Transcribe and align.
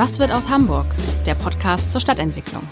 Was 0.00 0.18
wird 0.18 0.32
aus 0.32 0.48
Hamburg? 0.48 0.86
Der 1.26 1.34
Podcast 1.34 1.92
zur 1.92 2.00
Stadtentwicklung. 2.00 2.62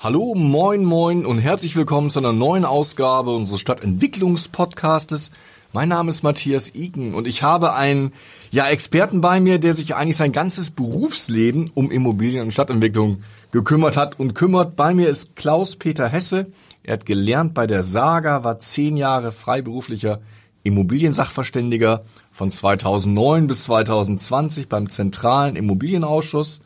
Hallo, 0.00 0.34
moin, 0.34 0.84
moin 0.84 1.24
und 1.24 1.38
herzlich 1.38 1.76
willkommen 1.76 2.10
zu 2.10 2.18
einer 2.18 2.34
neuen 2.34 2.66
Ausgabe 2.66 3.30
unseres 3.30 3.60
Stadtentwicklungspodcastes. 3.60 5.30
Mein 5.72 5.88
Name 5.88 6.10
ist 6.10 6.22
Matthias 6.22 6.74
Iken 6.74 7.14
und 7.14 7.26
ich 7.26 7.42
habe 7.42 7.72
einen 7.72 8.12
ja, 8.50 8.68
Experten 8.68 9.22
bei 9.22 9.40
mir, 9.40 9.58
der 9.58 9.72
sich 9.72 9.94
eigentlich 9.94 10.18
sein 10.18 10.32
ganzes 10.32 10.72
Berufsleben 10.72 11.70
um 11.72 11.90
Immobilien 11.90 12.44
und 12.44 12.50
Stadtentwicklung 12.50 13.22
gekümmert 13.50 13.96
hat 13.96 14.20
und 14.20 14.34
kümmert. 14.34 14.76
Bei 14.76 14.92
mir 14.92 15.08
ist 15.08 15.36
Klaus-Peter 15.36 16.06
Hesse. 16.06 16.52
Er 16.82 16.92
hat 16.92 17.06
gelernt 17.06 17.54
bei 17.54 17.66
der 17.66 17.82
Saga, 17.82 18.44
war 18.44 18.58
zehn 18.58 18.98
Jahre 18.98 19.32
freiberuflicher 19.32 20.20
Immobiliensachverständiger 20.64 22.04
von 22.38 22.52
2009 22.52 23.48
bis 23.48 23.64
2020 23.64 24.68
beim 24.68 24.88
Zentralen 24.88 25.56
Immobilienausschuss, 25.56 26.60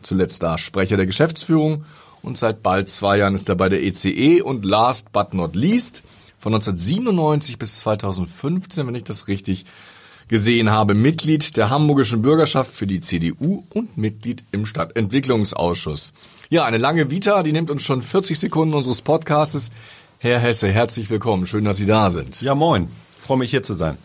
zuletzt 0.00 0.42
da 0.42 0.56
Sprecher 0.56 0.96
der 0.96 1.04
Geschäftsführung 1.04 1.84
und 2.22 2.38
seit 2.38 2.62
bald 2.62 2.88
zwei 2.88 3.18
Jahren 3.18 3.34
ist 3.34 3.50
er 3.50 3.54
bei 3.54 3.68
der 3.68 3.82
ECE 3.82 4.08
e 4.08 4.40
und 4.40 4.64
last 4.64 5.12
but 5.12 5.34
not 5.34 5.54
least 5.54 6.04
von 6.38 6.54
1997 6.54 7.58
bis 7.58 7.80
2015, 7.80 8.86
wenn 8.86 8.94
ich 8.94 9.04
das 9.04 9.28
richtig 9.28 9.66
gesehen 10.28 10.70
habe, 10.70 10.94
Mitglied 10.94 11.58
der 11.58 11.68
Hamburgischen 11.68 12.22
Bürgerschaft 12.22 12.70
für 12.70 12.86
die 12.86 13.00
CDU 13.00 13.64
und 13.74 13.98
Mitglied 13.98 14.42
im 14.52 14.64
Stadtentwicklungsausschuss. 14.64 16.14
Ja, 16.48 16.64
eine 16.64 16.78
lange 16.78 17.10
Vita, 17.10 17.42
die 17.42 17.52
nimmt 17.52 17.70
uns 17.70 17.82
schon 17.82 18.00
40 18.00 18.38
Sekunden 18.38 18.72
unseres 18.72 19.02
Podcastes. 19.02 19.70
Herr 20.18 20.38
Hesse, 20.38 20.70
herzlich 20.70 21.10
willkommen. 21.10 21.46
Schön, 21.46 21.66
dass 21.66 21.76
Sie 21.76 21.84
da 21.84 22.08
sind. 22.08 22.40
Ja, 22.40 22.54
moin. 22.54 22.88
Freue 23.18 23.36
mich 23.36 23.50
hier 23.50 23.62
zu 23.62 23.74
sein. 23.74 23.98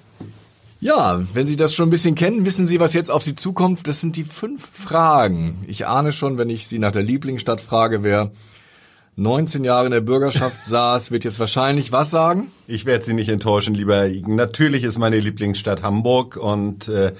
Ja, 0.86 1.20
wenn 1.34 1.48
Sie 1.48 1.58
das 1.58 1.74
schon 1.74 1.88
ein 1.88 1.90
bisschen 1.90 2.14
kennen, 2.14 2.46
wissen 2.46 2.68
Sie, 2.68 2.80
was 2.80 2.94
jetzt 2.94 3.10
auf 3.10 3.24
Sie 3.24 3.34
zukommt. 3.34 3.88
Das 3.88 4.02
sind 4.02 4.16
die 4.16 4.24
fünf 4.24 4.70
Fragen. 4.72 5.66
Ich 5.68 5.88
ahne 5.88 6.12
schon, 6.12 6.38
wenn 6.38 6.52
ich 6.52 6.68
Sie 6.68 6.78
nach 6.78 6.92
der 6.92 7.02
Lieblingsstadt 7.02 7.60
frage, 7.60 8.04
wer 8.04 8.30
19 9.16 9.64
Jahre 9.64 9.86
in 9.86 9.92
der 9.92 10.02
Bürgerschaft 10.02 10.64
saß, 10.64 11.10
wird 11.10 11.24
jetzt 11.24 11.40
wahrscheinlich 11.40 11.92
was 11.92 12.12
sagen? 12.12 12.52
Ich 12.68 12.86
werde 12.86 13.04
Sie 13.04 13.16
nicht 13.16 13.30
enttäuschen, 13.30 13.74
lieber 13.74 13.96
Herr 13.96 14.10
Igen. 14.10 14.36
Natürlich 14.36 14.84
ist 14.84 15.00
meine 15.00 15.20
Lieblingsstadt 15.20 15.82
Hamburg 15.82 16.38
und 16.38 16.88
äh, 16.88 17.14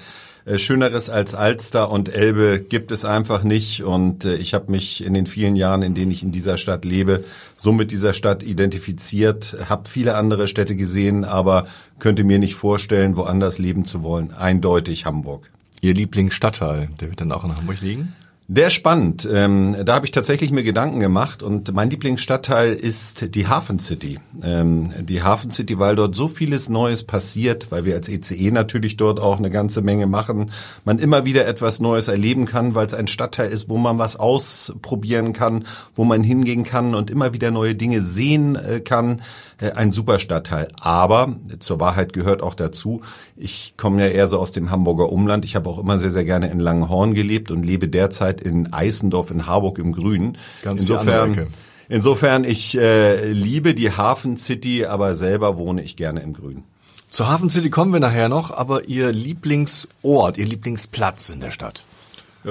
Schöneres 0.54 1.10
als 1.10 1.34
Alster 1.34 1.90
und 1.90 2.08
Elbe 2.08 2.60
gibt 2.60 2.92
es 2.92 3.04
einfach 3.04 3.42
nicht. 3.42 3.82
Und 3.82 4.24
äh, 4.24 4.36
ich 4.36 4.54
habe 4.54 4.70
mich 4.70 5.04
in 5.04 5.12
den 5.12 5.26
vielen 5.26 5.56
Jahren, 5.56 5.82
in 5.82 5.94
denen 5.94 6.12
ich 6.12 6.22
in 6.22 6.30
dieser 6.30 6.56
Stadt 6.56 6.84
lebe, 6.84 7.24
so 7.56 7.72
mit 7.72 7.90
dieser 7.90 8.14
Stadt 8.14 8.44
identifiziert, 8.44 9.56
habe 9.68 9.88
viele 9.88 10.14
andere 10.14 10.46
Städte 10.46 10.76
gesehen, 10.76 11.24
aber 11.24 11.66
könnte 11.98 12.22
mir 12.22 12.38
nicht 12.38 12.54
vorstellen, 12.54 13.16
woanders 13.16 13.58
leben 13.58 13.84
zu 13.84 14.02
wollen. 14.02 14.32
Eindeutig 14.32 15.04
Hamburg. 15.04 15.50
Ihr 15.80 15.94
Lieblingsstadtteil, 15.94 16.90
der 17.00 17.08
wird 17.08 17.20
dann 17.20 17.32
auch 17.32 17.44
in 17.44 17.56
Hamburg 17.56 17.80
liegen? 17.80 18.14
Der 18.48 18.70
spannend. 18.70 19.28
Ähm, 19.28 19.74
da 19.84 19.94
habe 19.96 20.06
ich 20.06 20.12
tatsächlich 20.12 20.52
mir 20.52 20.62
Gedanken 20.62 21.00
gemacht 21.00 21.42
und 21.42 21.74
mein 21.74 21.90
Lieblingsstadtteil 21.90 22.74
ist 22.74 23.34
die 23.34 23.48
Hafen 23.48 23.80
City. 23.80 24.20
Ähm, 24.40 24.92
die 25.00 25.24
Hafen 25.24 25.50
City, 25.50 25.80
weil 25.80 25.96
dort 25.96 26.14
so 26.14 26.28
vieles 26.28 26.68
Neues 26.68 27.02
passiert, 27.02 27.72
weil 27.72 27.84
wir 27.84 27.96
als 27.96 28.08
ECE 28.08 28.36
e 28.36 28.50
natürlich 28.52 28.96
dort 28.96 29.18
auch 29.18 29.38
eine 29.38 29.50
ganze 29.50 29.82
Menge 29.82 30.06
machen, 30.06 30.52
man 30.84 31.00
immer 31.00 31.24
wieder 31.24 31.44
etwas 31.48 31.80
Neues 31.80 32.06
erleben 32.06 32.46
kann, 32.46 32.76
weil 32.76 32.86
es 32.86 32.94
ein 32.94 33.08
Stadtteil 33.08 33.50
ist, 33.50 33.68
wo 33.68 33.78
man 33.78 33.98
was 33.98 34.14
ausprobieren 34.14 35.32
kann, 35.32 35.64
wo 35.96 36.04
man 36.04 36.22
hingehen 36.22 36.62
kann 36.62 36.94
und 36.94 37.10
immer 37.10 37.34
wieder 37.34 37.50
neue 37.50 37.74
Dinge 37.74 38.00
sehen 38.00 38.54
äh, 38.54 38.78
kann. 38.78 39.22
Äh, 39.58 39.72
ein 39.72 39.92
super 39.92 40.18
Stadtteil. 40.18 40.68
Aber 40.80 41.36
zur 41.60 41.80
Wahrheit 41.80 42.12
gehört 42.12 42.42
auch 42.42 42.54
dazu, 42.54 43.02
ich 43.36 43.74
komme 43.76 44.02
ja 44.02 44.10
eher 44.10 44.28
so 44.28 44.38
aus 44.38 44.52
dem 44.52 44.70
Hamburger 44.70 45.10
Umland. 45.10 45.44
Ich 45.44 45.56
habe 45.56 45.68
auch 45.68 45.78
immer 45.78 45.98
sehr, 45.98 46.10
sehr 46.10 46.24
gerne 46.24 46.50
in 46.50 46.60
Langenhorn 46.60 47.14
gelebt 47.14 47.50
und 47.50 47.64
lebe 47.64 47.88
derzeit 47.88 48.40
in 48.40 48.72
Eisendorf 48.72 49.30
in 49.30 49.46
Harburg 49.46 49.78
im 49.78 49.92
Grünen. 49.92 50.36
Ganz 50.62 50.82
insofern, 50.82 51.48
insofern 51.88 52.44
ich 52.44 52.76
äh, 52.76 53.30
liebe 53.32 53.74
die 53.74 53.92
Hafen 53.92 54.36
City, 54.36 54.84
aber 54.84 55.14
selber 55.14 55.56
wohne 55.56 55.82
ich 55.82 55.96
gerne 55.96 56.20
im 56.20 56.34
Grünen. 56.34 56.64
Zur 57.08 57.28
Hafen 57.28 57.48
City 57.48 57.70
kommen 57.70 57.92
wir 57.92 58.00
nachher 58.00 58.28
noch, 58.28 58.50
aber 58.50 58.88
Ihr 58.88 59.10
Lieblingsort, 59.10 60.36
Ihr 60.36 60.44
Lieblingsplatz 60.44 61.30
in 61.30 61.40
der 61.40 61.50
Stadt? 61.50 61.84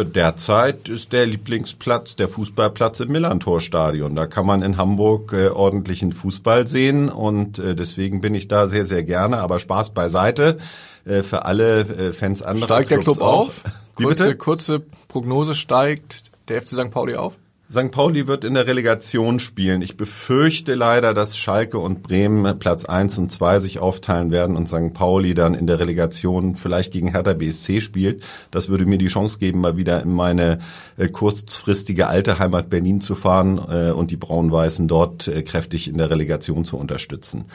Derzeit 0.04 0.90
ist 0.90 1.14
der 1.14 1.26
Lieblingsplatz 1.26 2.18
der 2.18 2.28
Fußballplatz 2.28 3.00
im 3.00 3.14
Millantor-Stadion. 3.14 4.16
Da 4.16 4.28
kann 4.28 4.46
man 4.46 4.62
in 4.62 4.76
Hamburg 4.76 5.32
äh, 5.32 5.48
ordentlichen 5.48 6.12
Fußball 6.12 6.68
sehen 6.68 7.08
und 7.08 7.60
äh, 7.60 7.76
deswegen 7.76 8.20
bin 8.20 8.36
ich 8.36 8.50
da 8.50 8.68
sehr, 8.68 8.84
sehr 8.84 9.04
gerne. 9.04 9.38
Aber 9.38 9.60
Spaß 9.60 9.92
beiseite 9.92 10.58
äh, 11.06 11.24
für 11.24 11.46
alle 11.46 11.82
äh, 11.82 12.14
Fans 12.14 12.42
anderer 12.42 12.68
Steigt 12.68 12.92
der 12.92 13.00
Club 13.00 13.22
auf? 13.22 13.64
Wie 13.98 14.04
kurze, 14.04 14.36
kurze 14.36 14.82
Prognose, 15.08 15.56
steigt 15.56 16.24
der 16.50 16.62
FC 16.62 16.70
St. 16.70 16.92
Pauli 16.92 17.16
auf? 17.16 17.36
St. 17.72 17.90
Pauli 17.90 18.28
wird 18.28 18.44
in 18.44 18.54
der 18.54 18.68
Relegation 18.68 19.40
spielen. 19.40 19.82
Ich 19.82 19.98
befürchte 19.98 20.76
leider, 20.76 21.16
dass 21.16 21.36
Schalke 21.36 21.80
und 21.80 22.04
Bremen 22.04 22.60
Platz 22.60 22.86
eins 22.86 23.18
und 23.18 23.32
zwei 23.32 23.60
sich 23.60 23.80
aufteilen 23.80 24.30
werden 24.30 24.56
und 24.56 24.68
St. 24.68 24.94
Pauli 24.94 25.34
dann 25.34 25.56
in 25.56 25.66
der 25.66 25.80
Relegation 25.80 26.56
vielleicht 26.56 26.94
gegen 26.94 27.12
Hertha 27.12 27.34
BSC 27.34 27.82
spielt. 27.82 28.24
Das 28.52 28.70
würde 28.70 28.86
mir 28.86 29.00
die 29.00 29.08
Chance 29.08 29.40
geben, 29.40 29.62
mal 29.62 29.78
wieder 29.78 30.04
in 30.04 30.14
meine 30.14 30.60
äh, 30.98 31.08
kurzfristige 31.08 32.06
alte 32.06 32.38
Heimat 32.38 32.70
Berlin 32.70 33.02
zu 33.02 33.16
fahren 33.16 33.58
äh, 33.58 33.90
und 33.90 34.12
die 34.12 34.18
Braun-Weißen 34.18 34.88
dort 34.88 35.28
äh, 35.28 35.42
kräftig 35.42 35.88
in 35.88 35.98
der 35.98 36.12
Relegation 36.12 36.66
zu 36.66 36.78
unterstützen, 36.78 37.46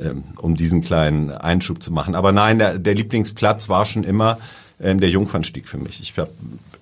ähm, 0.00 0.24
um 0.40 0.54
diesen 0.54 0.80
kleinen 0.80 1.30
Einschub 1.30 1.82
zu 1.82 1.92
machen. 1.92 2.14
Aber 2.14 2.32
nein, 2.32 2.58
der, 2.58 2.78
der 2.78 2.94
Lieblingsplatz 2.94 3.68
war 3.68 3.84
schon 3.84 4.04
immer 4.04 4.38
ähm, 4.80 4.98
der 4.98 5.10
Jungfernstieg 5.10 5.68
für 5.68 5.78
mich. 5.78 6.00
Ich 6.00 6.16
habe 6.16 6.30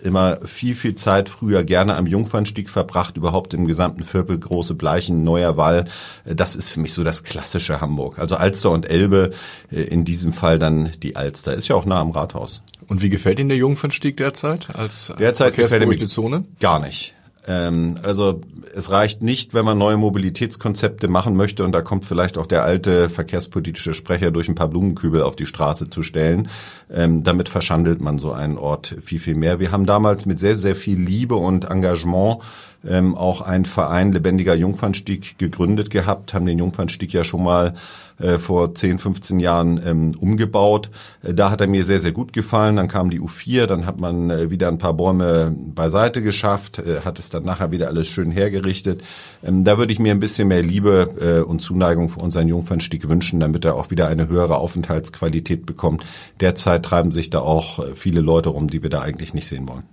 immer 0.01 0.39
viel, 0.45 0.75
viel 0.75 0.95
Zeit 0.95 1.29
früher 1.29 1.65
gerne 1.65 1.97
am 1.97 2.07
Jungfernstieg 2.07 2.71
verbracht, 2.71 3.17
überhaupt 3.17 3.55
im 3.55 3.67
gesamten 3.67 4.03
Viertel, 4.05 4.39
Große 4.39 4.75
Bleichen, 4.75 5.25
Neuer 5.25 5.57
Wall. 5.57 5.85
Das 6.25 6.57
ist 6.57 6.69
für 6.69 6.81
mich 6.81 6.93
so 6.93 7.05
das 7.05 7.25
klassische 7.25 7.81
Hamburg. 7.81 8.19
Also 8.19 8.37
Alster 8.37 8.71
und 8.71 8.89
Elbe, 8.89 9.33
äh, 9.71 9.83
in 9.83 10.05
diesem 10.05 10.33
Fall 10.33 10.59
dann 10.59 10.91
die 11.03 11.17
Alster. 11.17 11.55
Ist 11.55 11.69
ja 11.69 11.77
auch 11.77 11.87
nah 11.87 12.01
am 12.01 12.11
Rathaus. 12.11 12.63
Und 12.87 13.03
wie 13.03 13.09
gefällt 13.09 13.41
Ihnen 13.41 13.49
der 13.49 13.59
Jungfernstieg 13.59 14.17
derzeit 14.17 14.75
als 14.77 15.13
derzeit 15.19 15.55
verkehrsberuhigte 15.55 16.07
Zone? 16.07 16.45
Gar 16.61 16.79
nicht. 16.79 17.16
Ähm, 17.47 17.99
also 18.03 18.41
es 18.75 18.91
reicht 18.91 19.23
nicht, 19.23 19.55
wenn 19.55 19.65
man 19.65 19.79
neue 19.79 19.97
Mobilitätskonzepte 19.97 21.09
machen 21.09 21.37
möchte 21.37 21.65
und 21.65 21.73
da 21.73 21.81
kommt 21.81 22.05
vielleicht 22.05 22.39
auch 22.39 22.47
der 22.47 22.63
alte 22.63 23.09
verkehrspolitische 23.09 23.95
Sprecher 23.95 24.31
durch 24.31 24.49
ein 24.49 24.55
paar 24.55 24.69
Blumenkübel 24.69 25.23
auf 25.23 25.37
die 25.37 25.47
Straße 25.47 25.89
zu 25.89 26.03
stellen. 26.03 26.49
Ähm, 26.91 27.23
damit 27.23 27.49
verschandelt 27.49 28.01
man 28.01 28.19
so 28.19 28.33
einen 28.33 28.59
Ort 28.59 28.95
viel, 29.01 29.21
viel 29.21 29.35
mehr. 29.35 29.61
Wir 29.61 29.73
haben 29.73 29.87
damals 29.87 30.27
mit 30.27 30.39
sehr, 30.39 30.55
sehr 30.55 30.77
viel 30.77 31.01
Liebe 31.01 31.37
und 31.37 31.71
Engagement 31.71 32.43
ähm, 32.87 33.17
auch 33.17 33.41
einen 33.41 33.65
Verein 33.65 34.13
Lebendiger 34.13 34.55
Jungfernstieg 34.55 35.39
gegründet 35.39 35.91
gehabt, 35.91 36.35
haben 36.35 36.47
den 36.47 36.59
Jungfernstieg 36.59 37.13
ja 37.13 37.25
schon 37.25 37.43
mal 37.43 37.75
äh, 38.19 38.39
vor 38.39 38.75
10, 38.75 38.99
15 38.99 39.41
Jahren 39.41 39.81
ähm, 39.85 40.15
umgebaut. 40.19 40.91
Äh, 41.23 41.35
da 41.35 41.51
hat 41.51 41.61
er 41.61 41.69
mir 41.69 41.85
sehr, 41.85 42.01
sehr 42.01 42.13
gut 42.13 42.33
gefallen. 42.33 42.77
Dann 42.77 42.89
kam 42.89 43.11
die 43.11 43.21
U4, 43.21 43.67
dann 43.67 43.87
hat 43.87 44.01
man 44.01 44.31
äh, 44.31 44.51
wieder 44.51 44.69
ein 44.69 44.79
paar 44.79 44.95
Bäume 44.95 45.55
beiseite 45.75 46.23
geschafft, 46.23 46.79
äh, 46.79 47.01
hat 47.05 47.19
es 47.19 47.31
dann 47.31 47.45
nachher 47.45 47.73
wieder 47.73 47.89
alles 47.89 48.09
schön 48.09 48.31
hergerichtet. 48.31 49.03
Ähm, 49.45 49.65
da 49.65 49.77
würde 49.79 49.93
ich 49.93 49.99
mir 49.99 50.13
ein 50.13 50.21
bisschen 50.21 50.49
mehr 50.49 50.63
Liebe 50.63 51.45
und 51.47 51.61
Zuneigung 51.61 52.09
für 52.09 52.21
unseren 52.21 52.49
Jungfernstieg 52.49 53.09
wünschen, 53.09 53.41
damit 53.41 53.65
er 53.65 53.75
auch 53.75 53.91
wieder 53.91 54.09
eine 54.09 54.29
höhere 54.29 54.57
Aufenthaltsqualität 54.57 55.67
bekommt. 55.67 56.05
Derzeit 56.41 56.85
treiben 56.85 57.13
sich 57.13 57.31
da 57.31 57.41
auch 57.41 57.85
viele 57.95 58.21
Leute 58.21 58.51
rum, 58.51 58.69
die 58.69 58.83
wir 58.83 58.91
da 58.91 59.01
eigentlich 59.01 59.35
nicht 59.35 59.47
sehen 59.47 59.69
wollen. 59.69 59.85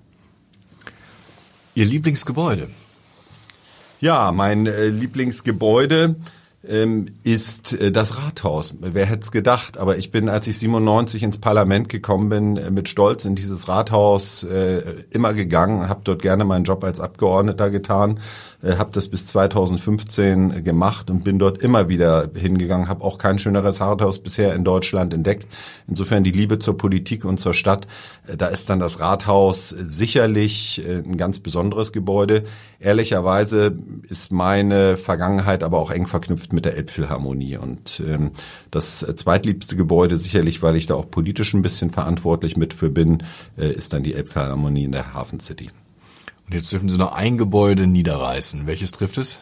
Ihr 1.75 1.85
Lieblingsgebäude? 1.85 2.69
Ja, 3.99 4.31
mein 4.31 4.67
äh, 4.67 4.87
Lieblingsgebäude 4.87 6.15
ist 6.63 7.73
äh, 7.73 7.91
das 7.91 8.17
Rathaus. 8.17 8.75
Wer 8.79 9.05
hätte 9.05 9.23
es 9.23 9.31
gedacht? 9.31 9.77
Aber 9.77 9.97
ich 9.97 10.11
bin, 10.11 10.29
als 10.29 10.47
ich 10.47 10.57
97 10.57 11.21
ins 11.21 11.37
Parlament 11.37 11.89
gekommen 11.89 12.29
bin, 12.29 12.57
äh, 12.57 12.71
mit 12.71 12.87
Stolz 12.87 13.25
in 13.25 13.35
dieses 13.35 13.67
Rathaus 13.67 14.43
äh, 14.43 14.81
immer 15.09 15.33
gegangen, 15.33 15.89
habe 15.89 16.01
dort 16.05 16.21
gerne 16.21 16.45
meinen 16.45 16.63
Job 16.63 16.85
als 16.85 17.01
Abgeordneter 17.01 17.69
getan, 17.69 18.19
äh, 18.63 18.77
habe 18.77 18.91
das 18.91 19.07
bis 19.07 19.27
2015 19.27 20.63
gemacht 20.63 21.09
und 21.09 21.23
bin 21.23 21.37
dort 21.37 21.59
immer 21.59 21.89
wieder 21.89 22.29
hingegangen, 22.33 22.87
habe 22.87 23.03
auch 23.03 23.17
kein 23.17 23.37
schöneres 23.37 23.81
Rathaus 23.81 24.19
bisher 24.19 24.53
in 24.55 24.63
Deutschland 24.63 25.13
entdeckt. 25.13 25.47
Insofern 25.87 26.23
die 26.23 26.31
Liebe 26.31 26.59
zur 26.59 26.77
Politik 26.77 27.25
und 27.25 27.39
zur 27.39 27.53
Stadt, 27.53 27.87
äh, 28.27 28.37
da 28.37 28.47
ist 28.47 28.69
dann 28.69 28.79
das 28.79 28.99
Rathaus 28.99 29.69
sicherlich 29.69 30.81
äh, 30.87 30.99
ein 30.99 31.17
ganz 31.17 31.39
besonderes 31.39 31.91
Gebäude. 31.91 32.43
Ehrlicherweise 32.79 33.77
ist 34.09 34.31
meine 34.31 34.97
Vergangenheit 34.97 35.63
aber 35.63 35.79
auch 35.79 35.91
eng 35.91 36.07
verknüpft 36.07 36.53
mit 36.53 36.65
der 36.65 36.77
Elbphilharmonie 36.77 37.57
und 37.57 38.01
ähm, 38.05 38.31
das 38.71 38.99
zweitliebste 38.99 39.75
Gebäude 39.75 40.17
sicherlich, 40.17 40.61
weil 40.63 40.75
ich 40.75 40.85
da 40.85 40.95
auch 40.95 41.09
politisch 41.09 41.53
ein 41.53 41.61
bisschen 41.61 41.89
verantwortlich 41.89 42.57
mit 42.57 42.73
für 42.73 42.89
bin, 42.89 43.23
äh, 43.57 43.71
ist 43.71 43.93
dann 43.93 44.03
die 44.03 44.13
Elbphilharmonie 44.13 44.85
in 44.85 44.91
der 44.91 45.13
Hafen 45.13 45.39
City. 45.39 45.69
Und 46.47 46.53
jetzt 46.55 46.71
dürfen 46.71 46.89
Sie 46.89 46.97
noch 46.97 47.13
ein 47.13 47.37
Gebäude 47.37 47.87
niederreißen. 47.87 48.67
Welches 48.67 48.91
trifft 48.91 49.17
es? 49.17 49.39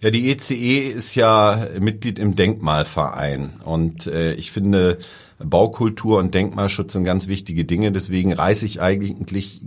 Ja, 0.00 0.10
die 0.10 0.30
ECE 0.30 0.54
e 0.54 0.90
ist 0.90 1.14
ja 1.14 1.68
Mitglied 1.78 2.18
im 2.18 2.36
Denkmalverein 2.36 3.54
und 3.64 4.06
äh, 4.06 4.34
ich 4.34 4.50
finde 4.50 4.98
Baukultur 5.38 6.18
und 6.18 6.34
Denkmalschutz 6.34 6.92
sind 6.92 7.04
ganz 7.04 7.26
wichtige 7.26 7.64
Dinge. 7.64 7.90
Deswegen 7.92 8.32
reiße 8.32 8.66
ich 8.66 8.82
eigentlich 8.82 9.62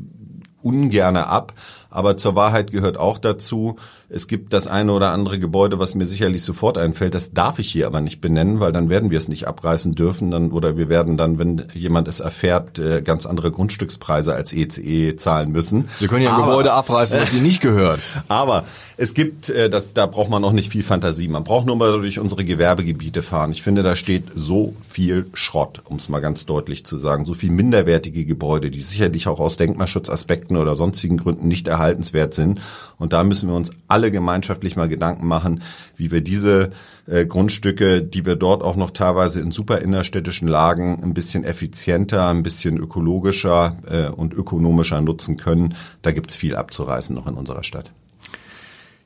ungerne 0.61 1.27
ab. 1.27 1.53
Aber 1.89 2.17
zur 2.17 2.35
Wahrheit 2.35 2.71
gehört 2.71 2.97
auch 2.97 3.17
dazu, 3.17 3.77
es 4.09 4.27
gibt 4.27 4.53
das 4.53 4.67
eine 4.67 4.93
oder 4.93 5.11
andere 5.11 5.37
Gebäude, 5.37 5.79
was 5.79 5.93
mir 5.93 6.05
sicherlich 6.05 6.41
sofort 6.41 6.77
einfällt. 6.77 7.13
Das 7.13 7.33
darf 7.33 7.59
ich 7.59 7.69
hier 7.69 7.87
aber 7.87 7.99
nicht 7.99 8.21
benennen, 8.21 8.61
weil 8.61 8.71
dann 8.71 8.89
werden 8.89 9.11
wir 9.11 9.17
es 9.17 9.27
nicht 9.27 9.47
abreißen 9.47 9.95
dürfen. 9.95 10.31
Dann, 10.31 10.51
oder 10.51 10.77
wir 10.77 10.87
werden 10.87 11.17
dann, 11.17 11.39
wenn 11.39 11.65
jemand 11.73 12.07
es 12.07 12.21
erfährt, 12.21 12.79
äh, 12.79 13.01
ganz 13.01 13.25
andere 13.25 13.51
Grundstückspreise 13.51 14.33
als 14.33 14.53
ECE 14.53 15.09
e 15.09 15.15
zahlen 15.17 15.51
müssen. 15.51 15.89
Sie 15.97 16.07
können 16.07 16.23
ja 16.23 16.29
ein 16.29 16.35
aber, 16.35 16.51
Gebäude 16.51 16.71
abreißen, 16.71 17.19
was 17.19 17.33
Ihnen 17.33 17.43
nicht 17.43 17.61
gehört. 17.61 17.99
Aber 18.29 18.65
es 18.99 19.13
gibt, 19.13 19.49
äh, 19.49 19.69
das, 19.69 19.93
da 19.93 20.07
braucht 20.07 20.29
man 20.29 20.41
noch 20.41 20.53
nicht 20.53 20.71
viel 20.71 20.83
Fantasie. 20.83 21.27
Man 21.27 21.43
braucht 21.43 21.67
nur 21.67 21.75
mal 21.75 21.91
durch 21.91 22.17
unsere 22.17 22.43
Gewerbegebiete 22.43 23.21
fahren. 23.21 23.51
Ich 23.51 23.61
finde, 23.61 23.83
da 23.83 23.95
steht 23.95 24.23
so 24.35 24.73
viel 24.87 25.27
Schrott, 25.33 25.81
um 25.85 25.97
es 25.97 26.09
mal 26.09 26.19
ganz 26.19 26.45
deutlich 26.45 26.85
zu 26.85 26.97
sagen. 26.97 27.25
So 27.25 27.35
viel 27.35 27.51
minderwertige 27.51 28.25
Gebäude, 28.25 28.71
die 28.71 28.81
sicherlich 28.81 29.27
auch 29.27 29.39
aus 29.39 29.57
Denkmalschutzaspekten 29.57 30.57
oder 30.57 30.75
sonstigen 30.75 31.17
Gründen 31.17 31.47
nicht 31.47 31.67
erhaltenswert 31.67 32.33
sind. 32.33 32.59
Und 32.97 33.13
da 33.13 33.23
müssen 33.23 33.49
wir 33.49 33.55
uns 33.55 33.69
alle 33.87 33.96
gemeinschaftlich 33.99 34.75
mal 34.75 34.87
Gedanken 34.87 35.27
machen, 35.27 35.61
wie 35.95 36.11
wir 36.11 36.21
diese 36.21 36.71
äh, 37.07 37.25
Grundstücke, 37.25 38.01
die 38.01 38.25
wir 38.25 38.35
dort 38.35 38.63
auch 38.63 38.75
noch 38.75 38.91
teilweise 38.91 39.39
in 39.41 39.51
super 39.51 39.79
innerstädtischen 39.79 40.47
Lagen 40.47 41.01
ein 41.03 41.13
bisschen 41.13 41.43
effizienter, 41.43 42.27
ein 42.29 42.43
bisschen 42.43 42.77
ökologischer 42.77 43.77
äh, 43.89 44.09
und 44.09 44.33
ökonomischer 44.33 45.01
nutzen 45.01 45.37
können. 45.37 45.75
Da 46.01 46.11
gibt's 46.11 46.35
viel 46.35 46.55
abzureißen 46.55 47.15
noch 47.15 47.27
in 47.27 47.35
unserer 47.35 47.63
Stadt. 47.63 47.91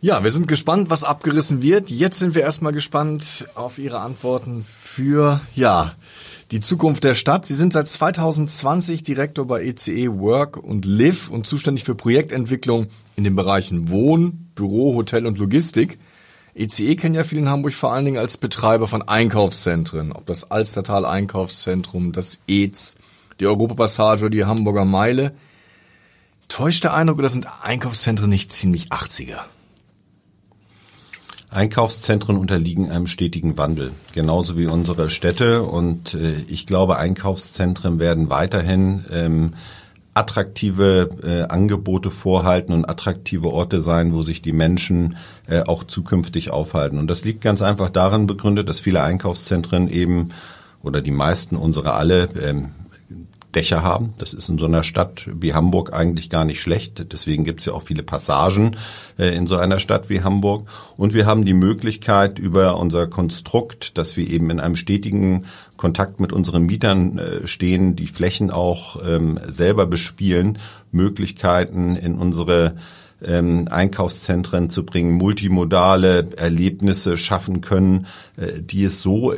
Ja, 0.04 0.24
wir 0.24 0.32
sind 0.32 0.48
gespannt, 0.48 0.90
was 0.90 1.04
abgerissen 1.04 1.62
wird. 1.62 1.92
Jetzt 1.92 2.18
sind 2.18 2.34
wir 2.34 2.42
erstmal 2.42 2.74
gespannt 2.74 3.46
auf 3.54 3.78
Ihre 3.78 4.00
Antworten 4.00 4.66
für, 4.68 5.42
ja, 5.54 5.94
die 6.52 6.60
Zukunft 6.60 7.06
der 7.06 7.16
Stadt. 7.16 7.46
Sie 7.46 7.56
sind 7.56 7.72
seit 7.74 7.88
2020 7.88 9.04
Direktor 9.04 9.46
bei 9.48 9.64
ECE 9.64 9.92
e 9.92 10.10
Work 10.10 10.58
und 10.58 10.84
Live 10.86 11.30
und 11.30 11.48
zuständig 11.48 11.86
für 11.86 11.96
Projektentwicklung 11.96 12.88
in 13.16 13.24
den 13.24 13.36
Bereichen 13.36 13.90
Wohn, 13.90 14.50
Büro, 14.54 14.96
Hotel 14.96 15.26
und 15.26 15.38
Logistik. 15.38 15.98
ECE 16.54 16.88
e 16.88 16.96
kennen 16.98 17.16
ja 17.16 17.24
viele 17.24 17.42
in 17.42 17.50
Hamburg 17.50 17.74
vor 17.74 17.94
allen 17.94 18.04
Dingen 18.04 18.18
als 18.18 18.36
Betreiber 18.36 18.88
von 18.88 19.02
Einkaufszentren, 19.02 20.12
ob 20.12 20.26
das 20.26 20.52
Alstertal 20.52 21.06
Einkaufszentrum, 21.06 22.12
das 22.12 22.40
EZ, 22.48 22.98
die 23.40 23.48
Europapassage, 23.48 24.30
die 24.30 24.44
Hamburger 24.44 24.84
Meile. 24.84 25.34
Täuscht 26.50 26.84
der 26.84 26.94
Eindruck, 26.94 27.22
das 27.22 27.32
sind 27.32 27.48
Einkaufszentren 27.64 28.30
nicht 28.30 28.52
ziemlich 28.52 28.90
80er? 28.90 29.40
Einkaufszentren 31.52 32.38
unterliegen 32.38 32.90
einem 32.90 33.08
stetigen 33.08 33.58
Wandel, 33.58 33.92
genauso 34.14 34.58
wie 34.58 34.68
unsere 34.68 35.10
Städte. 35.10 35.64
Und 35.64 36.14
äh, 36.14 36.46
ich 36.48 36.66
glaube, 36.66 36.98
Einkaufszentren 36.98 38.00
werden 38.00 38.30
weiterhin 38.30 39.04
ähm, 39.12 39.54
attraktive 40.14 41.10
äh, 41.24 41.52
Angebote 41.52 42.10
vorhalten 42.10 42.74
und 42.74 42.90
attraktive 42.90 43.50
Orte 43.50 43.82
sein, 43.82 44.14
wo 44.14 44.22
sich 44.22 44.42
die 44.42 44.54
Menschen 44.54 45.18
äh, 45.48 45.62
auch 45.62 45.84
zukünftig 45.84 46.52
aufhalten. 46.52 46.98
Und 46.98 47.08
das 47.08 47.26
liegt 47.26 47.42
ganz 47.42 47.62
einfach 47.62 47.90
darin 47.90 48.28
begründet, 48.28 48.70
dass 48.70 48.80
viele 48.80 49.04
Einkaufszentren 49.04 49.90
eben 49.90 50.30
oder 50.84 51.02
die 51.02 51.12
meisten 51.12 51.58
unsere 51.58 51.94
alle 51.94 52.30
ähm, 52.42 52.70
Dächer 53.52 53.84
haben. 53.84 54.14
Das 54.18 54.34
ist 54.34 54.50
in 54.50 54.58
so 54.58 54.66
einer 54.66 54.84
Stadt 54.84 55.24
wie 55.34 55.54
Hamburg 55.54 55.94
eigentlich 55.94 56.30
gar 56.30 56.46
nicht 56.46 56.62
schlecht. 56.62 57.12
Deswegen 57.12 57.44
gibt 57.44 57.60
es 57.60 57.66
ja 57.66 57.74
auch 57.74 57.84
viele 57.84 58.04
Passagen 58.04 58.78
äh, 59.18 59.36
in 59.36 59.48
so 59.48 59.58
einer 59.58 59.80
Stadt 59.80 60.10
wie 60.10 60.22
Hamburg. 60.22 60.68
Und 60.98 61.14
wir 61.14 61.26
haben 61.26 61.46
die 61.46 61.54
Möglichkeit 61.54 62.40
über 62.40 62.78
unser 62.78 63.08
Konstrukt, 63.08 63.98
dass 63.98 64.18
wir 64.18 64.30
eben 64.30 64.50
in 64.50 64.60
einem 64.60 64.76
stetigen 64.76 65.46
Kontakt 65.78 66.20
mit 66.20 66.34
unseren 66.34 66.66
Mietern 66.66 67.18
äh, 67.18 67.48
stehen, 67.48 67.96
die 67.96 68.08
Flächen 68.08 68.52
auch 68.52 68.98
ähm, 69.08 69.40
selber 69.48 69.86
bespielen, 69.86 70.60
Möglichkeiten 70.92 71.96
in 71.96 72.16
unsere 72.16 72.76
ähm, 73.24 73.68
Einkaufszentren 73.70 74.70
zu 74.70 74.86
bringen, 74.86 75.14
multimodale 75.14 76.30
Erlebnisse 76.38 77.18
schaffen 77.18 77.62
können, 77.62 78.08
äh, 78.38 78.62
die 78.62 78.84
es 78.84 79.02
so 79.02 79.34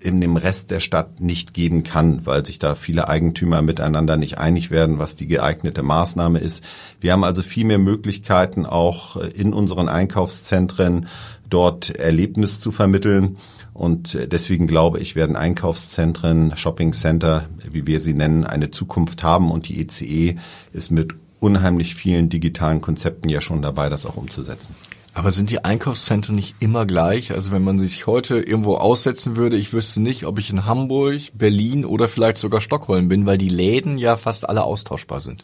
in 0.00 0.20
dem 0.20 0.36
Rest 0.36 0.70
der 0.70 0.80
Stadt 0.80 1.20
nicht 1.20 1.54
geben 1.54 1.82
kann, 1.82 2.26
weil 2.26 2.44
sich 2.44 2.58
da 2.58 2.74
viele 2.74 3.08
Eigentümer 3.08 3.62
miteinander 3.62 4.16
nicht 4.16 4.38
einig 4.38 4.70
werden, 4.70 4.98
was 4.98 5.16
die 5.16 5.26
geeignete 5.26 5.82
Maßnahme 5.82 6.38
ist. 6.38 6.62
Wir 7.00 7.12
haben 7.12 7.24
also 7.24 7.42
viel 7.42 7.64
mehr 7.64 7.78
Möglichkeiten 7.78 8.66
auch 8.66 9.16
in 9.16 9.52
unseren 9.52 9.88
Einkaufszentren 9.88 11.06
dort 11.48 11.90
Erlebnis 11.90 12.60
zu 12.60 12.72
vermitteln. 12.72 13.36
Und 13.72 14.16
deswegen 14.30 14.66
glaube 14.66 15.00
ich, 15.00 15.16
werden 15.16 15.36
Einkaufszentren, 15.36 16.56
Shoppingcenter, 16.56 17.46
wie 17.70 17.86
wir 17.86 18.00
sie 18.00 18.14
nennen, 18.14 18.44
eine 18.44 18.70
Zukunft 18.70 19.22
haben. 19.22 19.50
Und 19.50 19.68
die 19.68 19.80
ECE 19.80 20.04
e 20.04 20.36
ist 20.72 20.90
mit 20.90 21.14
unheimlich 21.40 21.94
vielen 21.94 22.28
digitalen 22.28 22.80
Konzepten 22.80 23.28
ja 23.28 23.40
schon 23.40 23.62
dabei, 23.62 23.88
das 23.88 24.06
auch 24.06 24.16
umzusetzen. 24.16 24.74
Aber 25.16 25.30
sind 25.30 25.48
die 25.48 25.64
Einkaufszentren 25.64 26.36
nicht 26.36 26.56
immer 26.60 26.84
gleich? 26.84 27.32
Also 27.32 27.50
wenn 27.50 27.64
man 27.64 27.78
sich 27.78 28.06
heute 28.06 28.38
irgendwo 28.38 28.74
aussetzen 28.74 29.34
würde, 29.34 29.56
ich 29.56 29.72
wüsste 29.72 30.02
nicht, 30.02 30.26
ob 30.26 30.38
ich 30.38 30.50
in 30.50 30.66
Hamburg, 30.66 31.22
Berlin 31.32 31.86
oder 31.86 32.06
vielleicht 32.06 32.36
sogar 32.36 32.60
Stockholm 32.60 33.08
bin, 33.08 33.24
weil 33.24 33.38
die 33.38 33.48
Läden 33.48 33.96
ja 33.96 34.18
fast 34.18 34.46
alle 34.46 34.62
austauschbar 34.62 35.20
sind. 35.20 35.42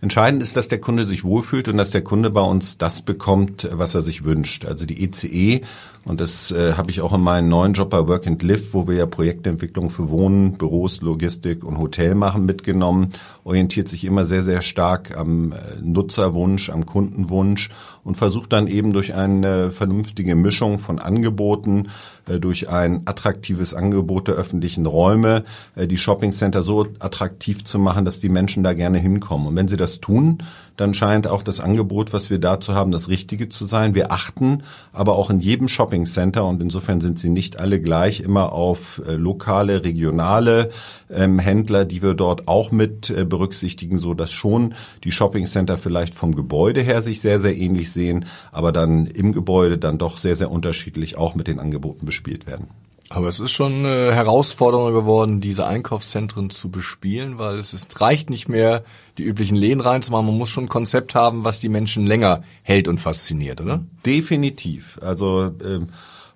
Entscheidend 0.00 0.44
ist, 0.44 0.56
dass 0.56 0.68
der 0.68 0.80
Kunde 0.80 1.04
sich 1.04 1.24
wohlfühlt 1.24 1.66
und 1.66 1.76
dass 1.76 1.90
der 1.90 2.04
Kunde 2.04 2.30
bei 2.30 2.40
uns 2.40 2.78
das 2.78 3.02
bekommt, 3.02 3.68
was 3.72 3.96
er 3.96 4.02
sich 4.02 4.24
wünscht. 4.24 4.64
Also 4.64 4.86
die 4.86 5.02
ECE, 5.04 5.26
e, 5.26 5.62
und 6.04 6.20
das 6.20 6.52
äh, 6.52 6.74
habe 6.74 6.92
ich 6.92 7.00
auch 7.00 7.12
in 7.12 7.20
meinem 7.20 7.48
neuen 7.48 7.72
Job 7.72 7.90
bei 7.90 8.06
Work 8.06 8.28
and 8.28 8.42
Live, 8.44 8.72
wo 8.72 8.86
wir 8.86 8.94
ja 8.94 9.06
Projektentwicklung 9.06 9.90
für 9.90 10.08
Wohnen, 10.08 10.52
Büros, 10.52 11.02
Logistik 11.02 11.64
und 11.64 11.78
Hotel 11.78 12.14
machen, 12.14 12.46
mitgenommen, 12.46 13.10
orientiert 13.50 13.88
sich 13.88 14.04
immer 14.04 14.24
sehr, 14.24 14.44
sehr 14.44 14.62
stark 14.62 15.16
am 15.16 15.50
äh, 15.50 15.56
Nutzerwunsch, 15.82 16.70
am 16.70 16.86
Kundenwunsch 16.86 17.70
und 18.04 18.16
versucht 18.16 18.52
dann 18.52 18.68
eben 18.68 18.92
durch 18.92 19.12
eine 19.14 19.72
vernünftige 19.72 20.36
Mischung 20.36 20.78
von 20.78 21.00
Angeboten, 21.00 21.88
äh, 22.28 22.38
durch 22.38 22.68
ein 22.68 23.02
attraktives 23.06 23.74
Angebot 23.74 24.28
der 24.28 24.36
öffentlichen 24.36 24.86
Räume, 24.86 25.42
äh, 25.74 25.88
die 25.88 25.98
Shoppingcenter 25.98 26.62
so 26.62 26.86
attraktiv 27.00 27.64
zu 27.64 27.80
machen, 27.80 28.04
dass 28.04 28.20
die 28.20 28.28
Menschen 28.28 28.62
da 28.62 28.72
gerne 28.72 28.98
hinkommen. 28.98 29.48
Und 29.48 29.56
wenn 29.56 29.66
sie 29.66 29.76
das 29.76 30.00
tun, 30.00 30.38
dann 30.80 30.94
scheint 30.94 31.26
auch 31.26 31.42
das 31.42 31.60
Angebot, 31.60 32.14
was 32.14 32.30
wir 32.30 32.38
dazu 32.38 32.74
haben, 32.74 32.90
das 32.90 33.08
Richtige 33.08 33.50
zu 33.50 33.66
sein. 33.66 33.94
Wir 33.94 34.10
achten 34.10 34.62
aber 34.92 35.16
auch 35.16 35.28
in 35.28 35.40
jedem 35.40 35.68
Shoppingcenter 35.68 36.44
und 36.44 36.62
insofern 36.62 37.02
sind 37.02 37.18
sie 37.18 37.28
nicht 37.28 37.58
alle 37.58 37.80
gleich 37.80 38.20
immer 38.20 38.52
auf 38.52 39.02
äh, 39.06 39.12
lokale, 39.12 39.84
regionale 39.84 40.70
ähm, 41.10 41.38
Händler, 41.38 41.84
die 41.84 42.02
wir 42.02 42.14
dort 42.14 42.48
auch 42.48 42.72
mit 42.72 43.10
äh, 43.10 43.26
berücksichtigen, 43.26 43.98
so 43.98 44.14
dass 44.14 44.32
schon 44.32 44.74
die 45.04 45.12
Shoppingcenter 45.12 45.76
vielleicht 45.76 46.14
vom 46.14 46.34
Gebäude 46.34 46.80
her 46.80 47.02
sich 47.02 47.20
sehr, 47.20 47.40
sehr 47.40 47.56
ähnlich 47.56 47.92
sehen, 47.92 48.24
aber 48.50 48.72
dann 48.72 49.04
im 49.04 49.32
Gebäude 49.32 49.76
dann 49.76 49.98
doch 49.98 50.16
sehr, 50.16 50.34
sehr 50.34 50.50
unterschiedlich 50.50 51.18
auch 51.18 51.34
mit 51.34 51.46
den 51.46 51.58
Angeboten 51.58 52.06
bespielt 52.06 52.46
werden. 52.46 52.68
Aber 53.12 53.26
es 53.26 53.40
ist 53.40 53.50
schon 53.50 53.84
eine 53.84 54.14
Herausforderung 54.14 54.92
geworden, 54.94 55.40
diese 55.40 55.66
Einkaufszentren 55.66 56.48
zu 56.48 56.70
bespielen, 56.70 57.38
weil 57.38 57.58
es 57.58 57.74
ist, 57.74 58.00
reicht 58.00 58.30
nicht 58.30 58.48
mehr, 58.48 58.84
die 59.18 59.24
üblichen 59.24 59.56
Läden 59.56 59.80
reinzumachen. 59.80 60.26
Man 60.26 60.38
muss 60.38 60.48
schon 60.48 60.64
ein 60.64 60.68
Konzept 60.68 61.16
haben, 61.16 61.42
was 61.42 61.58
die 61.58 61.68
Menschen 61.68 62.06
länger 62.06 62.44
hält 62.62 62.86
und 62.86 62.98
fasziniert, 62.98 63.60
oder? 63.60 63.84
Definitiv. 64.06 65.00
Also 65.02 65.50
ähm, 65.64 65.88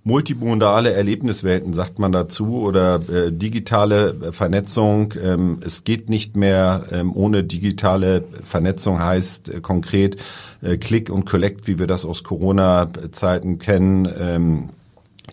multimodale 0.02 0.92
Erlebniswelten 0.92 1.74
sagt 1.74 2.00
man 2.00 2.10
dazu 2.10 2.62
oder 2.62 2.96
äh, 3.08 3.30
digitale 3.30 4.32
Vernetzung. 4.32 5.14
Ähm, 5.22 5.60
es 5.64 5.84
geht 5.84 6.10
nicht 6.10 6.36
mehr 6.36 6.86
ähm, 6.90 7.14
ohne 7.14 7.44
digitale 7.44 8.24
Vernetzung 8.42 8.98
heißt 8.98 9.48
äh, 9.48 9.60
konkret 9.60 10.16
äh, 10.60 10.76
Click 10.76 11.08
und 11.08 11.24
Collect, 11.24 11.68
wie 11.68 11.78
wir 11.78 11.86
das 11.86 12.04
aus 12.04 12.24
Corona-Zeiten 12.24 13.60
kennen. 13.60 14.08
Ähm, 14.18 14.70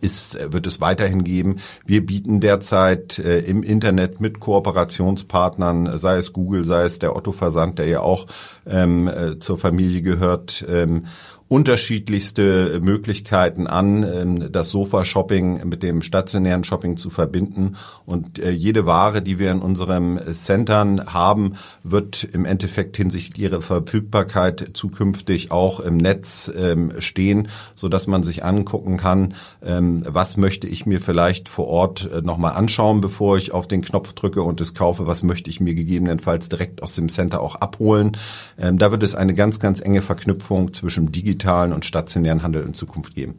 ist, 0.02 0.38
wird 0.52 0.68
es 0.68 0.82
weiterhin 0.82 1.24
geben. 1.24 1.58
Wir 1.86 2.06
bieten 2.06 2.40
derzeit 2.40 3.20
äh, 3.20 3.40
im 3.40 3.64
Internet 3.64 4.20
mit 4.20 4.40
Kooperationspartnern, 4.40 5.98
sei 5.98 6.18
es 6.18 6.34
Google, 6.34 6.66
sei 6.66 6.84
es 6.84 7.00
der 7.00 7.16
Otto 7.16 7.32
Versand, 7.32 7.80
der 7.80 7.88
ja 7.88 8.02
auch 8.02 8.28
ähm, 8.68 9.08
äh, 9.08 9.40
zur 9.40 9.58
Familie 9.58 10.02
gehört, 10.02 10.66
ähm, 10.68 11.06
unterschiedlichste 11.52 12.80
Möglichkeiten 12.82 13.68
an, 13.68 14.04
ähm, 14.04 14.52
das 14.54 14.70
Sofa-Shopping 14.70 15.68
mit 15.68 15.84
dem 15.84 16.02
stationären 16.02 16.64
Shopping 16.64 16.96
zu 16.96 17.10
verbinden. 17.10 17.76
Und 18.06 18.40
äh, 18.40 18.52
jede 18.52 18.86
Ware, 18.86 19.22
die 19.22 19.38
wir 19.38 19.52
in 19.52 19.60
unserem 19.60 20.18
Centern 20.32 21.14
haben, 21.14 21.56
wird 21.84 22.24
im 22.24 22.46
Endeffekt 22.46 22.96
hinsichtlich 22.96 23.38
ihrer 23.38 23.62
Verfügbarkeit 23.62 24.70
zukünftig 24.76 25.52
auch 25.52 25.82
im 25.82 25.98
Netz 25.98 26.50
ähm, 26.58 26.94
stehen, 27.00 27.50
so 27.76 27.90
dass 27.90 28.08
man 28.08 28.24
sich 28.24 28.46
angucken 28.46 28.96
kann, 28.96 29.34
ähm, 29.62 30.04
was 30.08 30.38
möchte 30.38 30.68
ich 30.68 30.86
mir 30.86 31.02
vielleicht 31.02 31.50
vor 31.50 31.68
Ort 31.68 32.10
äh, 32.14 32.22
nochmal 32.22 32.54
anschauen, 32.54 33.02
bevor 33.02 33.36
ich 33.36 33.52
auf 33.52 33.68
den 33.68 33.82
Knopf 33.82 34.14
drücke 34.14 34.42
und 34.42 34.62
es 34.62 34.74
kaufe, 34.74 35.06
was 35.06 35.22
möchte 35.22 35.50
ich 35.50 35.60
mir 35.60 35.76
gegebenenfalls 35.76 36.48
direkt 36.48 36.82
aus 36.82 36.96
dem 36.96 37.10
Center 37.10 37.42
auch 37.42 37.56
abholen. 37.56 38.14
Da 38.58 38.92
wird 38.92 39.04
es 39.04 39.16
eine 39.16 39.34
ganz, 39.34 39.60
ganz 39.60 39.82
enge 39.82 40.02
Verknüpfung 40.02 40.74
zwischen 40.74 41.12
digital 41.12 41.41
digitalen 41.42 41.74
und 41.74 41.86
stationären 41.86 42.44
Handel 42.44 42.64
in 42.64 42.74
Zukunft 42.74 43.16
geben. 43.16 43.36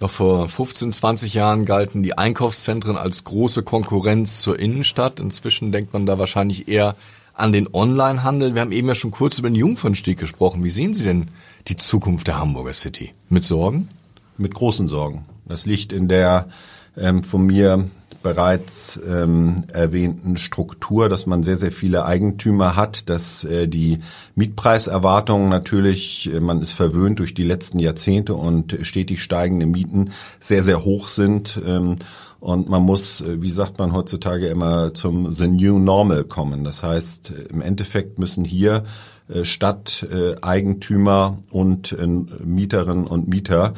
Noch 0.00 0.10
vor 0.10 0.48
15, 0.48 0.92
20 0.92 1.34
Jahren 1.34 1.64
galten 1.64 2.02
die 2.02 2.16
Einkaufszentren 2.16 2.96
als 2.96 3.24
große 3.24 3.62
Konkurrenz 3.62 4.42
zur 4.42 4.58
Innenstadt. 4.58 5.18
Inzwischen 5.18 5.72
denkt 5.72 5.92
man 5.92 6.06
da 6.06 6.18
wahrscheinlich 6.18 6.68
eher 6.68 6.94
an 7.34 7.52
den 7.52 7.68
Onlinehandel. 7.72 8.54
Wir 8.54 8.62
haben 8.62 8.72
eben 8.72 8.88
ja 8.88 8.94
schon 8.94 9.10
kurz 9.10 9.38
über 9.38 9.48
den 9.48 9.56
Jungfernstieg 9.56 10.18
gesprochen. 10.18 10.62
Wie 10.62 10.70
sehen 10.70 10.94
Sie 10.94 11.04
denn 11.04 11.30
die 11.66 11.76
Zukunft 11.76 12.28
der 12.28 12.38
Hamburger 12.38 12.74
City? 12.74 13.12
Mit 13.28 13.44
Sorgen? 13.44 13.88
Mit 14.36 14.54
großen 14.54 14.86
Sorgen. 14.86 15.24
Das 15.46 15.66
liegt 15.66 15.92
in 15.92 16.06
der 16.06 16.48
ähm, 16.96 17.24
von 17.24 17.44
mir 17.44 17.90
bereits 18.22 19.00
ähm, 19.06 19.64
erwähnten 19.72 20.36
Struktur, 20.36 21.08
dass 21.08 21.26
man 21.26 21.44
sehr, 21.44 21.56
sehr 21.56 21.72
viele 21.72 22.04
Eigentümer 22.04 22.76
hat, 22.76 23.08
dass 23.08 23.44
äh, 23.44 23.68
die 23.68 23.98
Mietpreiserwartungen 24.34 25.48
natürlich, 25.48 26.32
äh, 26.32 26.40
man 26.40 26.60
ist 26.60 26.72
verwöhnt 26.72 27.18
durch 27.18 27.34
die 27.34 27.44
letzten 27.44 27.78
Jahrzehnte 27.78 28.34
und 28.34 28.76
stetig 28.82 29.22
steigende 29.22 29.66
Mieten 29.66 30.10
sehr, 30.40 30.62
sehr 30.62 30.84
hoch 30.84 31.08
sind. 31.08 31.60
Ähm, 31.66 31.96
und 32.40 32.68
man 32.68 32.82
muss, 32.82 33.20
äh, 33.20 33.42
wie 33.42 33.50
sagt 33.50 33.78
man 33.78 33.92
heutzutage 33.92 34.46
immer, 34.46 34.94
zum 34.94 35.32
The 35.32 35.48
New 35.48 35.78
Normal 35.78 36.24
kommen. 36.24 36.64
Das 36.64 36.82
heißt, 36.82 37.30
äh, 37.30 37.42
im 37.50 37.62
Endeffekt 37.62 38.18
müssen 38.18 38.44
hier 38.44 38.84
äh, 39.28 39.44
Stadteigentümer 39.44 41.38
und 41.50 41.96
Mieterinnen 42.44 43.06
und 43.06 43.28
Mieter 43.28 43.74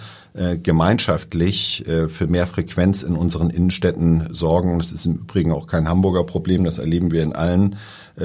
gemeinschaftlich 0.62 1.84
für 2.08 2.26
mehr 2.26 2.46
Frequenz 2.46 3.02
in 3.02 3.16
unseren 3.16 3.50
Innenstädten 3.50 4.28
sorgen. 4.32 4.78
Das 4.78 4.92
ist 4.92 5.06
im 5.06 5.16
Übrigen 5.16 5.52
auch 5.52 5.66
kein 5.66 5.88
Hamburger 5.88 6.24
Problem, 6.24 6.64
das 6.64 6.78
erleben 6.78 7.10
wir 7.10 7.22
in 7.22 7.32
allen 7.32 7.76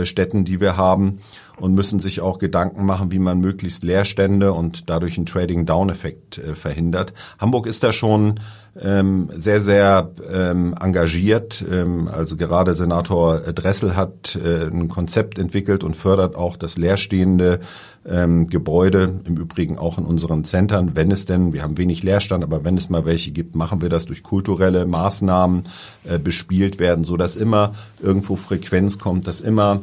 Städten, 0.03 0.45
die 0.45 0.59
wir 0.59 0.77
haben 0.77 1.19
und 1.57 1.73
müssen 1.73 1.99
sich 1.99 2.21
auch 2.21 2.37
Gedanken 2.37 2.85
machen, 2.85 3.11
wie 3.11 3.19
man 3.19 3.39
möglichst 3.39 3.83
Leerstände 3.83 4.53
und 4.53 4.89
dadurch 4.89 5.17
einen 5.17 5.25
Trading-Down-Effekt 5.25 6.41
verhindert. 6.53 7.13
Hamburg 7.39 7.65
ist 7.67 7.83
da 7.83 7.93
schon 7.93 8.39
ähm, 8.81 9.29
sehr, 9.35 9.61
sehr 9.61 10.11
ähm, 10.29 10.75
engagiert. 10.79 11.63
Ähm, 11.71 12.09
also 12.11 12.35
gerade 12.35 12.73
Senator 12.73 13.39
Dressel 13.39 13.95
hat 13.95 14.35
äh, 14.35 14.65
ein 14.65 14.89
Konzept 14.89 15.39
entwickelt 15.39 15.83
und 15.83 15.95
fördert 15.95 16.35
auch 16.35 16.57
das 16.57 16.77
leerstehende 16.77 17.61
ähm, 18.07 18.47
Gebäude, 18.47 19.21
im 19.23 19.37
Übrigen 19.37 19.77
auch 19.77 19.97
in 19.97 20.05
unseren 20.05 20.43
Zentren, 20.43 20.95
wenn 20.95 21.09
es 21.09 21.25
denn, 21.25 21.53
wir 21.53 21.63
haben 21.63 21.77
wenig 21.77 22.03
Leerstand, 22.03 22.43
aber 22.43 22.63
wenn 22.63 22.77
es 22.77 22.89
mal 22.89 23.05
welche 23.05 23.31
gibt, 23.31 23.55
machen 23.55 23.81
wir 23.81 23.89
das 23.89 24.05
durch 24.05 24.21
kulturelle 24.21 24.85
Maßnahmen 24.85 25.63
äh, 26.03 26.19
bespielt 26.19 26.77
werden, 26.77 27.03
so 27.03 27.17
dass 27.17 27.35
immer 27.35 27.73
irgendwo 28.01 28.35
Frequenz 28.35 28.99
kommt, 28.99 29.27
dass 29.27 29.41
immer 29.41 29.74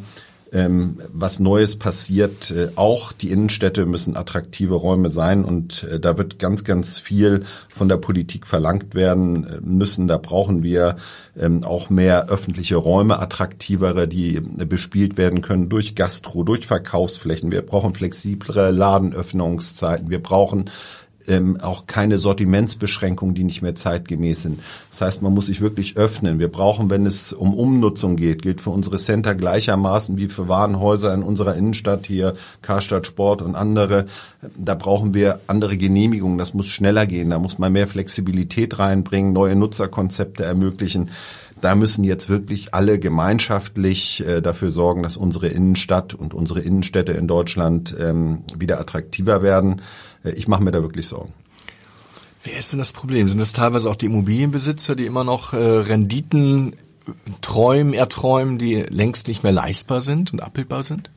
ähm, 0.53 1.01
was 1.13 1.41
Neues 1.41 1.77
passiert. 1.77 2.51
Äh, 2.51 2.69
auch 2.77 3.13
die 3.13 3.31
Innenstädte 3.31 3.87
müssen 3.87 4.17
attraktive 4.17 4.75
Räume 4.75 5.11
sein 5.11 5.45
und 5.45 5.85
äh, 5.85 5.99
da 5.99 6.19
wird 6.19 6.39
ganz, 6.39 6.65
ganz 6.65 6.99
viel 6.99 7.45
von 7.69 7.89
der 7.89 7.97
Politik 7.97 8.47
verlangt 8.47 8.95
werden 8.95 9.45
äh, 9.45 9.61
müssen. 9.63 10.09
Da 10.09 10.19
brauchen 10.19 10.63
wir 10.63 10.97
ähm, 11.39 11.65
auch 11.65 11.89
mehr 11.89 12.29
öffentliche 12.29 12.77
Räume, 12.77 13.19
attraktivere, 13.19 14.07
die 14.07 14.37
äh, 14.37 14.65
bespielt 14.67 15.17
werden 15.17 15.41
können 15.41 15.69
durch 15.71 15.95
Gastro, 15.95 16.45
durch 16.45 16.67
Verkaufsflächen. 16.67 17.51
Wir 17.51 17.63
brauchen 17.63 17.95
flexiblere 17.95 18.71
Ladenöffnungszeiten. 18.71 20.11
Wir 20.11 20.23
brauchen 20.23 20.71
ähm, 21.29 21.61
auch 21.61 21.87
keine 21.87 22.19
Sortimentsbeschränkungen, 22.19 23.35
die 23.35 23.45
nicht 23.45 23.63
mehr 23.63 23.75
zeitgemäß 23.75 24.43
sind. 24.43 24.61
Das 24.91 25.01
heißt, 25.01 25.23
man 25.23 25.35
muss 25.35 25.47
sich 25.47 25.61
wirklich 25.61 25.97
öffnen. 25.97 26.39
Wir 26.39 26.51
brauchen, 26.51 26.91
wenn 26.91 27.07
es 27.07 27.33
um 27.33 27.55
Umnutzung 27.55 28.17
geht, 28.17 28.43
gilt 28.43 28.61
für 28.61 28.71
unsere 28.71 28.99
Center 28.99 29.35
gleichermaßen 29.35 30.17
wie 30.19 30.29
für 30.29 30.49
Warenhäuser 30.49 31.13
in 31.15 31.23
unserer 31.23 31.55
Innenstadt 31.55 32.07
hier, 32.07 32.35
Karstadt 32.63 33.07
Sport 33.07 33.43
und 33.43 33.55
andere. 33.55 34.07
Da 34.57 34.75
brauchen 34.75 35.15
wir 35.15 35.41
andere 35.47 35.77
Genehmigungen. 35.77 36.39
Das 36.39 36.55
muss 36.55 36.69
schneller 36.69 37.07
gehen. 37.07 37.31
Da 37.31 37.39
muss 37.39 37.59
man 37.59 37.73
mehr 37.73 37.87
Flexibilität 37.87 38.79
reinbringen, 38.79 39.33
neue 39.33 39.57
Nutzerkonzepte 39.57 40.45
ermöglichen 40.45 41.11
da 41.63 41.75
müssen 41.77 42.05
jetzt 42.05 42.29
wirklich 42.29 42.75
alle 42.75 42.99
gemeinschaftlich 42.99 44.27
äh, 44.27 44.43
dafür 44.43 44.71
sorgen, 44.71 45.03
dass 45.03 45.17
unsere 45.17 45.49
Innenstadt 45.49 46.13
und 46.13 46.35
unsere 46.35 46.61
Innenstädte 46.61 47.13
in 47.13 47.29
Deutschland 47.29 47.97
ähm, 47.99 48.43
wieder 48.57 48.81
attraktiver 48.81 49.43
werden. 49.43 49.81
Äh, 50.25 50.33
ich 50.33 50.49
mache 50.49 50.63
mir 50.63 50.73
da 50.73 50.83
wirklich 50.83 51.07
Sorgen. 51.07 51.33
Wer 52.45 52.59
ist 52.59 52.73
denn 52.73 52.81
das 52.81 52.93
Problem? 52.93 53.29
Sind 53.29 53.39
das 53.39 53.53
teilweise 53.53 53.89
auch 53.89 53.97
die 53.97 54.07
Immobilienbesitzer, 54.07 54.97
die 54.97 55.07
immer 55.07 55.23
noch 55.23 55.53
äh, 55.53 55.57
Renditen 55.57 56.75
träumen, 57.41 57.95
erträumen, 57.95 58.59
die 58.59 58.83
längst 58.83 59.29
nicht 59.29 59.45
mehr 59.45 59.53
leistbar 59.53 60.01
sind 60.01 60.33
und 60.33 60.43
abbildbar 60.43 60.83
sind? 60.83 61.11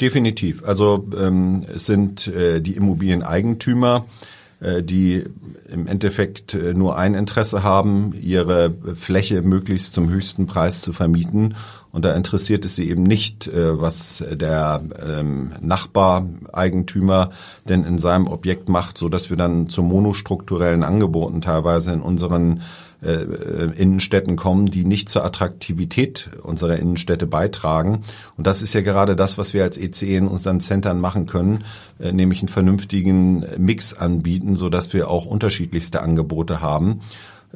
Definitiv. 0.00 0.64
Also 0.64 1.08
ähm, 1.16 1.64
es 1.72 1.86
sind 1.86 2.26
äh, 2.26 2.60
die 2.60 2.74
Immobilieneigentümer, 2.74 4.06
äh, 4.06 4.33
die 4.82 5.24
im 5.68 5.86
Endeffekt 5.86 6.54
äh, 6.54 6.74
nur 6.74 6.96
ein 6.96 7.14
Interesse 7.14 7.62
haben, 7.62 8.12
ihre 8.20 8.72
Fläche 8.94 9.42
möglichst 9.42 9.94
zum 9.94 10.08
höchsten 10.08 10.46
Preis 10.46 10.80
zu 10.80 10.92
vermieten. 10.92 11.54
Und 11.90 12.04
da 12.04 12.12
interessiert 12.12 12.64
es 12.64 12.76
sie 12.76 12.88
eben 12.88 13.02
nicht, 13.02 13.46
äh, 13.46 13.80
was 13.80 14.24
der 14.30 14.82
ähm, 15.06 15.52
Nachbareigentümer 15.60 17.30
denn 17.68 17.84
in 17.84 17.98
seinem 17.98 18.26
Objekt 18.26 18.68
macht, 18.68 18.98
so 18.98 19.08
dass 19.08 19.30
wir 19.30 19.36
dann 19.36 19.68
zu 19.68 19.82
monostrukturellen 19.82 20.82
Angeboten 20.82 21.40
teilweise 21.40 21.92
in 21.92 22.00
unseren 22.00 22.62
äh, 23.04 23.70
Innenstädten 23.76 24.36
kommen, 24.36 24.66
die 24.66 24.84
nicht 24.84 25.08
zur 25.08 25.24
Attraktivität 25.24 26.30
unserer 26.42 26.76
Innenstädte 26.76 27.26
beitragen. 27.26 28.02
Und 28.36 28.46
das 28.46 28.62
ist 28.62 28.74
ja 28.74 28.80
gerade 28.80 29.16
das, 29.16 29.38
was 29.38 29.54
wir 29.54 29.62
als 29.62 29.78
ECE 29.78 30.16
in 30.16 30.28
unseren 30.28 30.60
Centern 30.60 31.00
machen 31.00 31.26
können, 31.26 31.64
äh, 32.00 32.12
nämlich 32.12 32.40
einen 32.40 32.48
vernünftigen 32.48 33.44
Mix 33.58 33.94
anbieten, 33.94 34.56
so 34.56 34.68
dass 34.68 34.92
wir 34.92 35.08
auch 35.10 35.26
unterschiedlichste 35.26 36.02
Angebote 36.02 36.60
haben. 36.60 37.00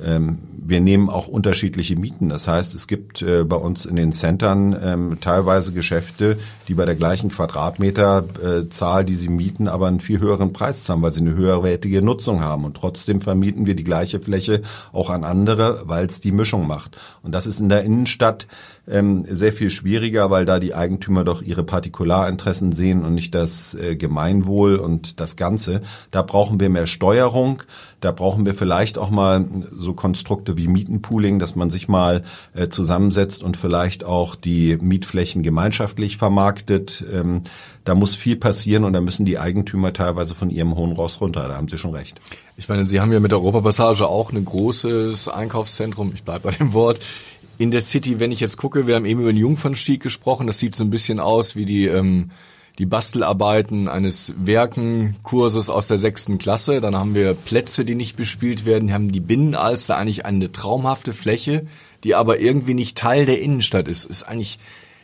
Ähm, 0.05 0.39
wir 0.69 0.81
nehmen 0.81 1.09
auch 1.09 1.29
unterschiedliche 1.29 1.97
Mieten. 1.97 2.29
Das 2.29 2.47
heißt, 2.47 2.75
es 2.75 2.87
gibt 2.87 3.23
äh, 3.23 3.45
bei 3.45 3.57
uns 3.57 3.87
in 3.87 3.97
den 3.97 4.13
Centern 4.13 4.77
ähm, 4.85 5.19
teilweise 5.21 5.73
Geschäfte, 5.73 6.39
die 6.69 6.75
bei 6.75 6.85
der 6.85 6.95
gleichen 6.95 7.31
Quadratmeterzahl, 7.31 9.05
die 9.05 9.15
sie 9.15 9.31
mieten, 9.31 9.67
aber 9.67 9.87
einen 9.89 10.01
viel 10.01 10.21
höheren 10.21 10.53
Preis 10.53 10.85
zahlen, 10.85 11.01
weil 11.01 11.13
sie 11.13 11.21
eine 11.21 11.35
höherwertige 11.35 12.03
Nutzung 12.03 12.43
haben. 12.43 12.67
Und 12.67 12.77
trotzdem 12.77 13.23
vermieten 13.23 13.65
wir 13.65 13.77
die 13.77 13.85
gleiche 13.85 14.21
Fläche 14.21 14.61
auch 14.93 15.09
an 15.09 15.25
andere, 15.25 15.83
weil 15.85 16.07
es 16.07 16.21
die 16.21 16.33
Mischung 16.33 16.67
macht. 16.67 16.99
Und 17.23 17.33
das 17.33 17.47
ist 17.47 17.61
in 17.61 17.71
der 17.71 17.85
Innenstadt 17.85 18.47
ähm, 18.91 19.25
sehr 19.29 19.53
viel 19.53 19.71
schwieriger, 19.71 20.31
weil 20.31 20.45
da 20.45 20.59
die 20.59 20.75
Eigentümer 20.75 21.25
doch 21.25 21.43
ihre 21.43 21.63
Partikularinteressen 21.63 22.73
sehen 22.73 23.05
und 23.05 23.15
nicht 23.15 23.35
das 23.35 23.75
äh, 23.75 23.97
Gemeinwohl 23.97 24.77
und 24.77 25.21
das 25.21 25.37
Ganze. 25.37 25.83
Da 26.11 26.23
brauchen 26.23 26.61
wir 26.61 26.71
mehr 26.71 26.87
Steuerung. 26.87 27.63
Da 28.01 28.13
brauchen 28.13 28.47
wir 28.47 28.55
vielleicht 28.55 28.97
auch 28.97 29.11
mal 29.11 29.45
so 29.77 29.93
Konstrukte 29.93 30.57
wie 30.57 30.69
Mietenpooling, 30.69 31.39
dass 31.39 31.57
man 31.57 31.69
sich 31.69 31.89
mal 31.89 32.23
äh, 32.55 32.69
zusammensetzt 32.69 33.43
und 33.43 33.57
vielleicht 33.57 34.05
auch 34.05 34.37
die 34.37 34.79
Mietflächen 34.81 35.43
gemeinschaftlich 35.43 36.17
vermarktet. 36.17 37.05
Ähm, 37.13 37.43
da 37.85 37.95
muss 37.95 38.15
viel 38.15 38.37
passieren 38.37 38.85
und 38.85 38.93
da 38.93 39.01
müssen 39.01 39.25
die 39.25 39.39
Eigentümer 39.39 39.93
teilweise 39.93 40.35
von 40.35 40.51
ihrem 40.51 40.77
hohen 40.77 40.93
Ross 40.93 41.21
runter. 41.21 41.49
Da 41.49 41.57
haben 41.57 41.69
Sie 41.69 41.79
schon 41.79 41.95
recht. 41.95 42.21
Ich 42.57 42.69
meine, 42.69 42.85
Sie 42.85 43.01
haben 43.01 43.13
ja 43.13 43.21
mit 43.21 43.33
der 43.33 43.39
Europapassage 43.39 44.07
auch 44.07 44.33
ein 44.33 44.45
großes 44.45 45.29
Einkaufszentrum, 45.29 46.13
ich 46.15 46.23
bleibe 46.23 46.51
bei 46.51 46.51
dem 46.51 46.73
Wort, 46.73 47.01
in 47.59 47.73
der 47.73 47.81
City, 47.81 48.21
wenn 48.21 48.33
ich 48.33 48.41
jetzt 48.41 48.57
gucke, 48.57 48.87
wir 48.87 48.95
haben 48.95 49.05
eben 49.05 49.21
über 49.21 49.33
den 49.33 49.41
Jungfernstieg 49.41 50.01
gesprochen, 50.01 50.47
das 50.47 50.61
sieht 50.61 50.75
so 50.75 50.85
ein 50.85 50.91
bisschen 50.91 51.19
aus 51.19 51.57
wie 51.57 51.67
die, 51.67 51.87
ähm, 51.87 52.31
die 52.79 52.87
Bastelarbeiten 52.87 53.89
eines 53.89 54.33
Werkenkurses 54.39 55.69
aus 55.69 55.89
der 55.89 55.99
sechsten 55.99 56.39
Klasse. 56.39 56.81
Dann 56.81 56.95
haben 56.95 57.17
wir 57.17 57.35
Plätze, 57.35 57.85
die 57.85 57.97
nicht 57.97 58.17
bespielt 58.17 58.65
werden, 58.65 58.89
wir 58.89 58.95
haben 58.95 59.11
die 59.11 59.21
Binnenalster, 59.21 59.97
eigentlich 59.97 60.25
eine 60.25 60.53
traumhafte 60.53 61.13
Fläche, 61.13 61.67
die 62.05 62.15
aber 62.15 62.39
irgendwie 62.39 62.75
nicht 62.75 62.97
Teil 62.97 63.27
der 63.27 63.43
Innenstadt 63.43 63.89
ist. 63.89 64.05
Ist 64.05 64.23
eigentlich 64.23 64.61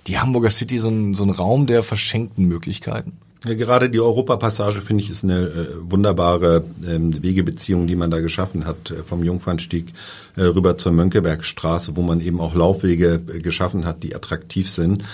die 0.06 0.18
Hamburger 0.18 0.50
City 0.50 0.78
so 0.78 0.88
ein, 0.88 1.14
so 1.14 1.24
ein 1.24 1.30
Raum 1.30 1.66
der 1.66 1.82
verschenkten 1.82 2.44
Möglichkeiten? 2.44 3.18
Ja, 3.44 3.52
gerade 3.54 3.90
die 3.90 4.00
Europapassage 4.00 4.80
finde 4.80 5.02
ich 5.02 5.10
ist 5.10 5.22
eine 5.22 5.40
äh, 5.40 5.66
wunderbare 5.78 6.64
ähm, 6.86 7.22
Wegebeziehung, 7.22 7.86
die 7.86 7.96
man 7.96 8.10
da 8.10 8.20
geschaffen 8.20 8.64
hat 8.64 8.90
äh, 8.90 9.02
vom 9.02 9.22
Jungfernstieg 9.22 9.92
äh, 10.36 10.44
rüber 10.44 10.78
zur 10.78 10.92
Mönckebergstraße, 10.92 11.94
wo 11.94 12.00
man 12.00 12.20
eben 12.20 12.40
auch 12.40 12.54
Laufwege 12.54 13.20
äh, 13.28 13.40
geschaffen 13.40 13.84
hat, 13.84 14.02
die 14.02 14.16
attraktiv 14.16 14.70
sind. 14.70 15.04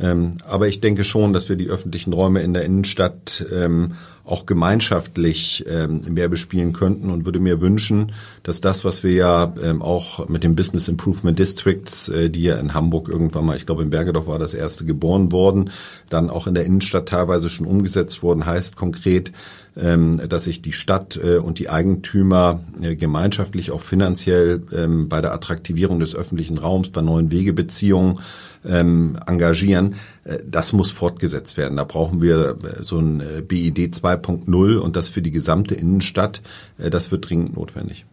Ähm, 0.00 0.38
aber 0.46 0.66
ich 0.66 0.80
denke 0.80 1.04
schon, 1.04 1.32
dass 1.32 1.48
wir 1.48 1.56
die 1.56 1.68
öffentlichen 1.68 2.12
Räume 2.12 2.42
in 2.42 2.54
der 2.54 2.64
Innenstadt 2.64 3.46
ähm, 3.54 3.92
auch 4.26 4.44
gemeinschaftlich 4.44 5.64
ähm, 5.68 6.02
mehr 6.08 6.28
bespielen 6.28 6.72
könnten 6.72 7.10
und 7.10 7.24
würde 7.24 7.38
mir 7.38 7.60
wünschen, 7.60 8.12
dass 8.42 8.60
das, 8.60 8.84
was 8.84 9.04
wir 9.04 9.12
ja 9.12 9.54
ähm, 9.62 9.82
auch 9.82 10.28
mit 10.28 10.42
den 10.42 10.56
Business 10.56 10.88
Improvement 10.88 11.38
Districts, 11.38 12.08
äh, 12.08 12.28
die 12.28 12.42
ja 12.42 12.56
in 12.56 12.74
Hamburg 12.74 13.08
irgendwann 13.08 13.46
mal, 13.46 13.56
ich 13.56 13.66
glaube 13.66 13.84
in 13.84 13.90
Bergedorf 13.90 14.26
war 14.26 14.40
das 14.40 14.52
erste 14.52 14.84
geboren 14.84 15.30
worden, 15.30 15.70
dann 16.10 16.28
auch 16.28 16.48
in 16.48 16.54
der 16.54 16.64
Innenstadt 16.64 17.08
teilweise 17.08 17.48
schon 17.48 17.66
umgesetzt 17.66 18.22
worden, 18.24 18.46
heißt 18.46 18.74
konkret, 18.74 19.32
dass 19.76 20.44
sich 20.44 20.62
die 20.62 20.72
Stadt 20.72 21.20
äh, 21.22 21.36
und 21.36 21.58
die 21.58 21.68
Eigentümer 21.68 22.60
äh, 22.80 22.96
gemeinschaftlich 22.96 23.70
auch 23.70 23.82
finanziell 23.82 24.62
ähm, 24.74 25.10
bei 25.10 25.20
der 25.20 25.34
Attraktivierung 25.34 26.00
des 26.00 26.14
öffentlichen 26.14 26.56
Raums, 26.56 26.88
bei 26.88 27.02
neuen 27.02 27.30
Wegebeziehungen 27.30 28.20
ähm, 28.66 29.18
engagieren. 29.26 29.96
Äh, 30.24 30.38
das 30.48 30.72
muss 30.72 30.90
fortgesetzt 30.90 31.56
werden. 31.56 31.76
Da 31.76 31.84
brauchen 31.84 32.22
wir 32.22 32.56
äh, 32.62 32.82
so 32.82 32.98
ein 32.98 33.20
äh, 33.20 33.42
BID 33.42 33.94
2.0 33.94 34.76
und 34.76 34.96
das 34.96 35.08
für 35.08 35.22
die 35.22 35.30
gesamte 35.30 35.74
Innenstadt. 35.74 36.42
Das 36.78 37.10
wird 37.10 37.28
dringend 37.28 37.56
notwendig. 37.56 38.04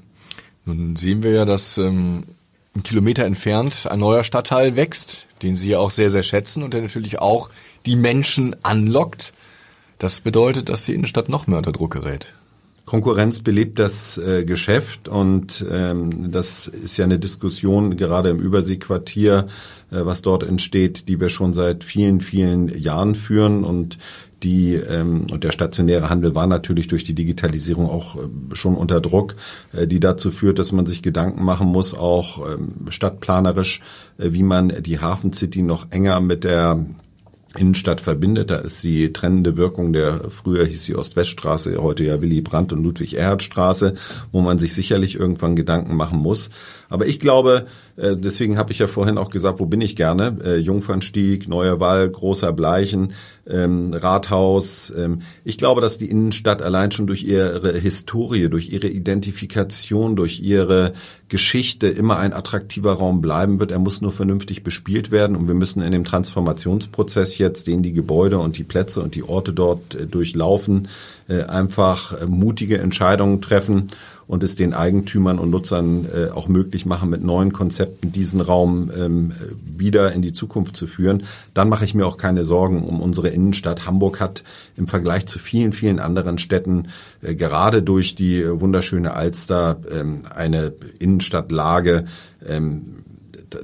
Nun 0.65 0.95
sehen 0.95 1.23
wir 1.23 1.31
ja, 1.31 1.45
dass 1.45 1.77
ähm, 1.77 2.23
einen 2.73 2.83
Kilometer 2.83 3.25
entfernt 3.25 3.87
ein 3.89 3.99
neuer 3.99 4.23
Stadtteil 4.23 4.75
wächst, 4.75 5.27
den 5.41 5.55
Sie 5.55 5.69
ja 5.69 5.79
auch 5.79 5.91
sehr, 5.91 6.09
sehr 6.09 6.23
schätzen 6.23 6.63
und 6.63 6.73
der 6.73 6.81
natürlich 6.81 7.19
auch 7.19 7.49
die 7.85 7.95
Menschen 7.95 8.55
anlockt. 8.63 9.33
Das 10.03 10.19
bedeutet, 10.19 10.67
dass 10.67 10.83
die 10.83 10.95
Innenstadt 10.95 11.29
noch 11.29 11.47
mehr 11.47 11.59
unter 11.59 11.71
Druck 11.71 11.93
gerät. 11.93 12.33
Konkurrenz 12.83 13.39
belebt 13.39 13.79
das 13.79 14.17
äh, 14.17 14.43
Geschäft 14.43 15.07
und 15.07 15.65
ähm, 15.71 16.29
das 16.29 16.67
ist 16.67 16.97
ja 16.97 17.05
eine 17.05 17.19
Diskussion 17.19 17.95
gerade 17.95 18.29
im 18.29 18.41
Überseequartier, 18.41 19.47
äh, 19.91 20.05
was 20.05 20.21
dort 20.21 20.43
entsteht, 20.43 21.07
die 21.07 21.21
wir 21.21 21.29
schon 21.29 21.53
seit 21.53 21.85
vielen, 21.85 22.19
vielen 22.19 22.67
Jahren 22.77 23.15
führen 23.15 23.63
und 23.63 23.97
die 24.43 24.73
ähm, 24.73 25.27
und 25.31 25.45
der 25.45 25.53
stationäre 25.53 26.09
Handel 26.09 26.35
war 26.35 26.47
natürlich 26.47 26.89
durch 26.89 27.05
die 27.05 27.15
Digitalisierung 27.15 27.89
auch 27.89 28.17
äh, 28.17 28.19
schon 28.51 28.75
unter 28.75 28.99
Druck, 28.99 29.37
äh, 29.71 29.87
die 29.87 30.01
dazu 30.01 30.31
führt, 30.31 30.59
dass 30.59 30.73
man 30.73 30.85
sich 30.85 31.01
Gedanken 31.01 31.45
machen 31.45 31.67
muss, 31.67 31.93
auch 31.93 32.45
ähm, 32.45 32.73
stadtplanerisch, 32.89 33.79
äh, 34.17 34.33
wie 34.33 34.43
man 34.43 34.83
die 34.83 34.99
Hafen 34.99 35.31
City 35.31 35.61
noch 35.61 35.87
enger 35.91 36.19
mit 36.19 36.43
der 36.43 36.85
Innenstadt 37.57 38.01
verbindet. 38.01 38.49
Da 38.49 38.57
ist 38.57 38.83
die 38.83 39.13
trennende 39.13 39.57
Wirkung 39.57 39.93
der, 39.93 40.29
früher 40.29 40.65
hieß 40.65 40.83
sie 40.83 40.95
Ost-West-Straße, 40.95 41.77
heute 41.81 42.03
ja 42.03 42.21
Willy 42.21 42.41
Brandt 42.41 42.73
und 42.73 42.83
Ludwig-Erhard-Straße, 42.83 43.95
wo 44.31 44.41
man 44.41 44.59
sich 44.59 44.73
sicherlich 44.73 45.15
irgendwann 45.15 45.55
Gedanken 45.55 45.95
machen 45.95 46.19
muss. 46.19 46.49
Aber 46.93 47.07
ich 47.07 47.19
glaube, 47.19 47.65
äh, 47.97 48.15
deswegen 48.15 48.59
habe 48.59 48.71
ich 48.71 48.77
ja 48.77 48.85
vorhin 48.85 49.17
auch 49.17 49.31
gesagt, 49.31 49.59
wo 49.59 49.65
bin 49.65 49.81
ich 49.81 49.95
gerne? 49.95 50.37
Äh, 50.45 50.57
Jungfernstieg, 50.57 51.47
Neuer 51.47 51.79
Wall, 51.79 52.07
Großer 52.07 52.53
Bleichen, 52.53 53.13
ähm, 53.49 53.95
Rathaus. 53.95 54.93
Ähm, 54.95 55.23
ich 55.43 55.57
glaube, 55.57 55.81
dass 55.81 55.97
die 55.97 56.11
Innenstadt 56.11 56.61
allein 56.61 56.91
schon 56.91 57.07
durch 57.07 57.23
ihre 57.23 57.73
Historie, 57.79 58.47
durch 58.47 58.69
ihre 58.69 58.89
Identifikation, 58.89 60.15
durch 60.15 60.39
ihre 60.39 60.93
Geschichte 61.29 61.87
immer 61.87 62.17
ein 62.17 62.31
attraktiver 62.31 62.93
Raum 62.93 63.21
bleiben 63.21 63.59
wird. 63.59 63.71
Er 63.71 63.79
muss 63.79 64.01
nur 64.01 64.11
vernünftig 64.11 64.61
bespielt 64.61 65.09
werden 65.09 65.35
und 65.35 65.47
wir 65.47 65.55
müssen 65.55 65.81
in 65.81 65.93
dem 65.93 66.03
Transformationsprozess 66.03 67.39
jetzt, 67.39 67.65
den 67.65 67.81
die 67.81 67.93
Gebäude 67.93 68.37
und 68.37 68.59
die 68.59 68.63
Plätze 68.63 69.01
und 69.01 69.15
die 69.15 69.23
Orte 69.23 69.51
dort 69.51 69.95
äh, 69.95 70.05
durchlaufen, 70.05 70.89
einfach 71.27 72.21
äh, 72.21 72.25
mutige 72.25 72.79
Entscheidungen 72.79 73.41
treffen 73.41 73.89
und 74.27 74.43
es 74.43 74.55
den 74.55 74.73
Eigentümern 74.73 75.39
und 75.39 75.49
Nutzern 75.49 76.05
äh, 76.05 76.29
auch 76.29 76.47
möglich 76.47 76.85
machen, 76.85 77.09
mit 77.09 77.23
neuen 77.23 77.53
Konzepten 77.53 78.11
diesen 78.11 78.41
Raum 78.41 78.91
ähm, 78.97 79.33
wieder 79.77 80.11
in 80.13 80.21
die 80.21 80.33
Zukunft 80.33 80.75
zu 80.75 80.87
führen, 80.87 81.23
dann 81.53 81.69
mache 81.69 81.85
ich 81.85 81.93
mir 81.93 82.05
auch 82.07 82.17
keine 82.17 82.45
Sorgen 82.45 82.83
um 82.83 83.01
unsere 83.01 83.29
Innenstadt. 83.29 83.85
Hamburg 83.85 84.19
hat 84.19 84.43
im 84.75 84.87
Vergleich 84.87 85.25
zu 85.25 85.39
vielen, 85.39 85.73
vielen 85.73 85.99
anderen 85.99 86.37
Städten 86.37 86.87
äh, 87.21 87.35
gerade 87.35 87.83
durch 87.83 88.15
die 88.15 88.43
wunderschöne 88.47 89.13
Alster 89.13 89.77
ähm, 89.91 90.21
eine 90.33 90.73
Innenstadtlage, 90.99 92.05
ähm, 92.47 93.03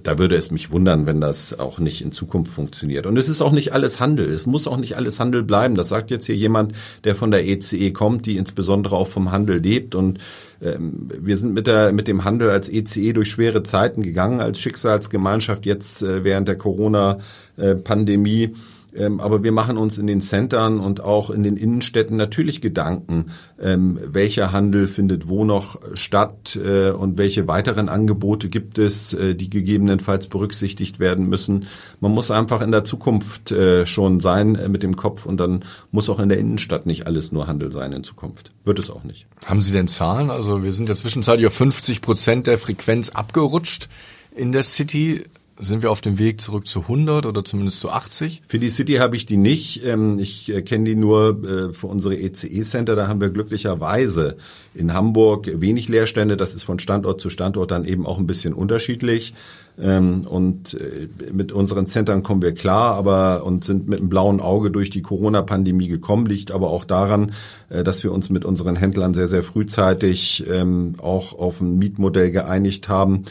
da 0.03 0.17
würde 0.17 0.35
es 0.35 0.51
mich 0.51 0.71
wundern, 0.71 1.05
wenn 1.05 1.21
das 1.21 1.57
auch 1.57 1.79
nicht 1.79 2.01
in 2.01 2.11
Zukunft 2.11 2.51
funktioniert. 2.51 3.05
Und 3.05 3.17
es 3.17 3.29
ist 3.29 3.41
auch 3.41 3.51
nicht 3.51 3.73
alles 3.73 3.99
Handel. 3.99 4.29
Es 4.29 4.45
muss 4.45 4.67
auch 4.67 4.77
nicht 4.77 4.95
alles 4.95 5.19
Handel 5.19 5.43
bleiben. 5.43 5.75
Das 5.75 5.89
sagt 5.89 6.11
jetzt 6.11 6.25
hier 6.25 6.35
jemand, 6.35 6.73
der 7.03 7.15
von 7.15 7.31
der 7.31 7.47
ECE 7.47 7.77
e 7.77 7.91
kommt, 7.91 8.25
die 8.25 8.37
insbesondere 8.37 8.95
auch 8.95 9.07
vom 9.07 9.31
Handel 9.31 9.59
lebt. 9.59 9.95
Und 9.95 10.19
ähm, 10.61 11.09
wir 11.19 11.37
sind 11.37 11.53
mit, 11.53 11.67
der, 11.67 11.91
mit 11.91 12.07
dem 12.07 12.23
Handel 12.23 12.49
als 12.49 12.69
ECE 12.69 13.09
e 13.09 13.13
durch 13.13 13.29
schwere 13.29 13.63
Zeiten 13.63 14.03
gegangen, 14.03 14.39
als 14.39 14.59
Schicksalsgemeinschaft 14.59 15.65
jetzt 15.65 16.01
äh, 16.01 16.23
während 16.23 16.47
der 16.47 16.57
Corona-Pandemie. 16.57 18.43
Äh, 18.43 18.51
ähm, 18.95 19.19
aber 19.19 19.43
wir 19.43 19.51
machen 19.51 19.77
uns 19.77 19.97
in 19.97 20.07
den 20.07 20.21
Centern 20.21 20.79
und 20.79 21.01
auch 21.01 21.29
in 21.29 21.43
den 21.43 21.57
Innenstädten 21.57 22.17
natürlich 22.17 22.61
Gedanken, 22.61 23.31
ähm, 23.61 23.99
welcher 24.03 24.51
Handel 24.51 24.87
findet 24.87 25.29
wo 25.29 25.45
noch 25.45 25.79
statt 25.93 26.57
äh, 26.63 26.91
und 26.91 27.17
welche 27.17 27.47
weiteren 27.47 27.89
Angebote 27.89 28.49
gibt 28.49 28.77
es, 28.77 29.13
äh, 29.13 29.35
die 29.35 29.49
gegebenenfalls 29.49 30.27
berücksichtigt 30.27 30.99
werden 30.99 31.29
müssen. 31.29 31.67
Man 31.99 32.11
muss 32.11 32.31
einfach 32.31 32.61
in 32.61 32.71
der 32.71 32.83
Zukunft 32.83 33.51
äh, 33.51 33.85
schon 33.85 34.19
sein 34.19 34.55
äh, 34.55 34.69
mit 34.69 34.83
dem 34.83 34.95
Kopf 34.95 35.25
und 35.25 35.37
dann 35.37 35.63
muss 35.91 36.09
auch 36.09 36.19
in 36.19 36.29
der 36.29 36.39
Innenstadt 36.39 36.85
nicht 36.85 37.07
alles 37.07 37.31
nur 37.31 37.47
Handel 37.47 37.71
sein 37.71 37.93
in 37.93 38.03
Zukunft. 38.03 38.51
Wird 38.65 38.79
es 38.79 38.89
auch 38.89 39.03
nicht. 39.03 39.27
Haben 39.45 39.61
Sie 39.61 39.71
denn 39.71 39.87
Zahlen? 39.87 40.29
Also 40.29 40.63
wir 40.63 40.73
sind 40.73 40.89
ja 40.89 40.95
zwischenzeitlich 40.95 41.47
auf 41.47 41.53
50 41.53 42.01
Prozent 42.01 42.47
der 42.47 42.57
Frequenz 42.57 43.09
abgerutscht 43.09 43.89
in 44.35 44.51
der 44.51 44.63
City. 44.63 45.25
Sind 45.61 45.81
wir 45.81 45.91
auf 45.91 45.99
dem 45.99 46.17
Weg 46.19 46.39
zurück 46.39 46.67
zu 46.67 46.81
100 46.83 47.25
oder 47.25 47.43
zumindest 47.43 47.81
zu 47.81 47.89
80? 47.89 48.43
Für 48.47 48.59
die 48.59 48.69
City 48.69 48.93
habe 48.93 49.17
ich 49.17 49.25
die 49.25 49.35
nicht. 49.35 49.83
Ähm, 49.85 50.17
ich 50.17 50.49
äh, 50.53 50.61
kenne 50.61 50.85
die 50.85 50.95
nur 50.95 51.43
äh, 51.43 51.73
für 51.73 51.87
unsere 51.87 52.15
ECE-Center. 52.15 52.95
Da 52.95 53.09
haben 53.09 53.19
wir 53.19 53.29
glücklicherweise 53.29 54.37
in 54.73 54.93
Hamburg 54.93 55.49
wenig 55.59 55.89
Leerstände. 55.89 56.37
Das 56.37 56.55
ist 56.55 56.63
von 56.63 56.79
Standort 56.79 57.19
zu 57.19 57.29
Standort 57.29 57.71
dann 57.71 57.83
eben 57.83 58.05
auch 58.05 58.19
ein 58.19 58.27
bisschen 58.27 58.53
unterschiedlich. 58.53 59.33
Ähm, 59.81 60.25
und 60.27 60.75
äh, 60.75 61.09
mit 61.33 61.51
unseren 61.51 61.87
Centern 61.87 62.23
kommen 62.23 62.41
wir 62.41 62.53
klar, 62.53 62.95
aber 62.95 63.43
und 63.43 63.65
sind 63.65 63.89
mit 63.89 63.99
einem 63.99 64.07
blauen 64.07 64.39
Auge 64.39 64.71
durch 64.71 64.89
die 64.89 65.01
Corona-Pandemie 65.01 65.89
gekommen, 65.89 66.25
liegt 66.25 66.51
aber 66.51 66.69
auch 66.69 66.85
daran, 66.85 67.33
dass 67.69 68.03
wir 68.03 68.11
uns 68.11 68.31
mit 68.31 68.45
unseren 68.45 68.75
Händlern 68.75 69.13
sehr, 69.13 69.27
sehr 69.27 69.43
frühzeitig 69.43 70.43
ähm, 70.51 70.95
auch 70.97 71.37
auf 71.37 71.61
ein 71.61 71.77
Mietmodell 71.77 72.31
geeinigt 72.31 72.89
haben, 72.89 73.25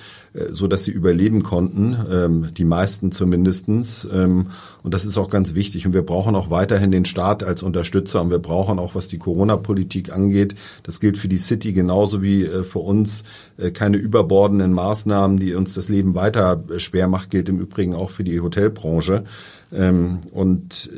so 0.51 0.69
dass 0.69 0.85
sie 0.85 0.93
überleben 0.93 1.43
konnten, 1.43 1.97
ähm, 2.24 2.48
die 2.57 2.64
meisten 2.64 3.12
zumindestens. 3.12 4.09
Ähm, 4.12 4.48
und 4.83 4.94
das 4.94 5.04
ist 5.04 5.18
auch 5.18 5.31
ganz 5.31 5.54
wichtig. 5.54 5.87
Und 5.87 5.94
wir 5.94 6.02
brauchen 6.02 6.35
auch 6.35 6.50
weiterhin 6.50 6.90
den 6.90 7.04
Staat 7.04 7.42
als 7.42 7.62
Unterstützer 7.62 8.22
und 8.22 8.31
wir 8.31 8.38
brauchen 8.38 8.78
auch, 8.78 8.94
was 8.94 9.09
die 9.09 9.18
Corona-Politik 9.18 10.12
angeht, 10.12 10.54
das 10.83 11.00
gilt 11.00 11.16
für 11.16 11.28
die 11.28 11.38
City 11.38 11.72
genauso 11.72 12.22
wie 12.22 12.44
äh, 12.44 12.64
für 12.64 12.81
uns, 12.81 13.24
äh, 13.57 13.70
keine 13.70 13.96
überbordenden 13.96 14.72
Maßnahmen, 14.72 15.38
die 15.38 15.54
uns 15.54 15.74
das 15.74 15.88
Leben 15.88 16.14
weiter 16.14 16.62
äh, 16.70 16.78
schwer 16.78 17.09
macht, 17.09 17.31
gilt 17.31 17.48
im 17.48 17.59
Übrigen 17.59 17.94
auch 17.94 18.11
für 18.11 18.24
die 18.24 18.40
Hotelbranche. 18.40 19.24
Ähm, 19.72 20.20
und 20.33 20.90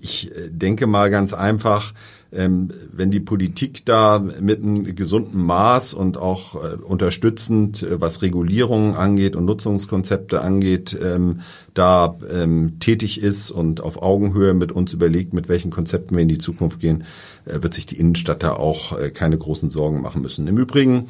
ich 0.00 0.30
denke 0.48 0.86
mal 0.86 1.10
ganz 1.10 1.34
einfach, 1.34 1.92
ähm, 2.34 2.70
wenn 2.92 3.10
die 3.10 3.20
Politik 3.20 3.84
da 3.84 4.18
mit 4.18 4.62
einem 4.62 4.96
gesunden 4.96 5.42
Maß 5.42 5.94
und 5.94 6.16
auch 6.16 6.56
äh, 6.56 6.76
unterstützend, 6.76 7.82
äh, 7.82 8.00
was 8.00 8.22
Regulierungen 8.22 8.94
angeht 8.94 9.36
und 9.36 9.44
Nutzungskonzepte 9.44 10.40
angeht, 10.40 10.98
ähm, 11.02 11.40
da 11.74 12.16
ähm, 12.32 12.78
tätig 12.80 13.22
ist 13.22 13.50
und 13.50 13.80
auf 13.80 14.02
Augenhöhe 14.02 14.54
mit 14.54 14.72
uns 14.72 14.92
überlegt, 14.92 15.32
mit 15.32 15.48
welchen 15.48 15.70
Konzepten 15.70 16.14
wir 16.14 16.22
in 16.22 16.28
die 16.28 16.38
Zukunft 16.38 16.80
gehen, 16.80 17.04
äh, 17.44 17.62
wird 17.62 17.74
sich 17.74 17.86
die 17.86 17.98
Innenstadt 17.98 18.42
da 18.42 18.52
auch 18.52 18.98
äh, 18.98 19.10
keine 19.10 19.38
großen 19.38 19.70
Sorgen 19.70 20.02
machen 20.02 20.22
müssen. 20.22 20.46
Im 20.46 20.58
Übrigen 20.58 21.08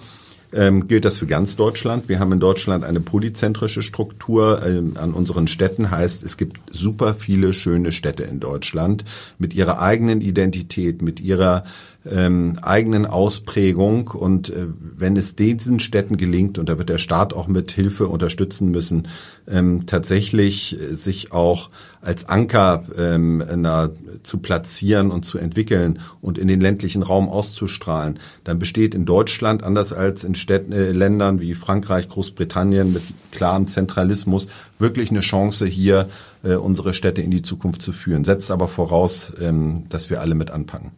ähm, 0.54 0.88
gilt 0.88 1.04
das 1.04 1.18
für 1.18 1.26
ganz 1.26 1.56
Deutschland. 1.56 2.08
Wir 2.08 2.18
haben 2.18 2.32
in 2.32 2.40
Deutschland 2.40 2.84
eine 2.84 3.00
polyzentrische 3.00 3.82
Struktur 3.82 4.62
ähm, 4.64 4.96
an 4.96 5.12
unseren 5.12 5.46
Städten. 5.46 5.90
Heißt, 5.90 6.22
es 6.22 6.36
gibt 6.36 6.60
super 6.70 7.14
viele 7.14 7.52
schöne 7.52 7.92
Städte 7.92 8.22
in 8.22 8.40
Deutschland 8.40 9.04
mit 9.38 9.54
ihrer 9.54 9.80
eigenen 9.80 10.20
Identität, 10.20 11.02
mit 11.02 11.20
ihrer 11.20 11.64
ähm, 12.10 12.58
eigenen 12.62 13.06
Ausprägung. 13.06 14.08
Und 14.08 14.50
äh, 14.50 14.66
wenn 14.78 15.16
es 15.16 15.36
diesen 15.36 15.80
Städten 15.80 16.16
gelingt, 16.16 16.58
und 16.58 16.68
da 16.68 16.78
wird 16.78 16.88
der 16.88 16.98
Staat 16.98 17.32
auch 17.32 17.48
mit 17.48 17.72
Hilfe 17.72 18.08
unterstützen 18.08 18.70
müssen, 18.70 19.08
ähm, 19.48 19.86
tatsächlich 19.86 20.78
äh, 20.80 20.94
sich 20.94 21.32
auch 21.32 21.70
als 22.00 22.28
Anker 22.28 22.84
ähm, 22.98 23.42
na, 23.56 23.90
zu 24.22 24.38
platzieren 24.38 25.10
und 25.10 25.24
zu 25.24 25.38
entwickeln 25.38 26.00
und 26.20 26.38
in 26.38 26.48
den 26.48 26.60
ländlichen 26.60 27.02
Raum 27.02 27.28
auszustrahlen, 27.28 28.18
dann 28.44 28.58
besteht 28.58 28.94
in 28.94 29.06
Deutschland, 29.06 29.62
anders 29.62 29.92
als 29.92 30.24
in 30.24 30.34
Städten, 30.34 30.72
äh, 30.72 30.92
Ländern 30.92 31.40
wie 31.40 31.54
Frankreich, 31.54 32.08
Großbritannien 32.08 32.92
mit 32.92 33.02
klarem 33.32 33.66
Zentralismus, 33.66 34.46
wirklich 34.78 35.10
eine 35.10 35.20
Chance 35.20 35.66
hier, 35.66 36.08
äh, 36.42 36.54
unsere 36.54 36.92
Städte 36.94 37.22
in 37.22 37.30
die 37.30 37.42
Zukunft 37.42 37.82
zu 37.82 37.92
führen. 37.92 38.24
Setzt 38.24 38.50
aber 38.50 38.68
voraus, 38.68 39.32
ähm, 39.40 39.84
dass 39.88 40.10
wir 40.10 40.20
alle 40.20 40.34
mit 40.34 40.50
anpacken. 40.50 40.92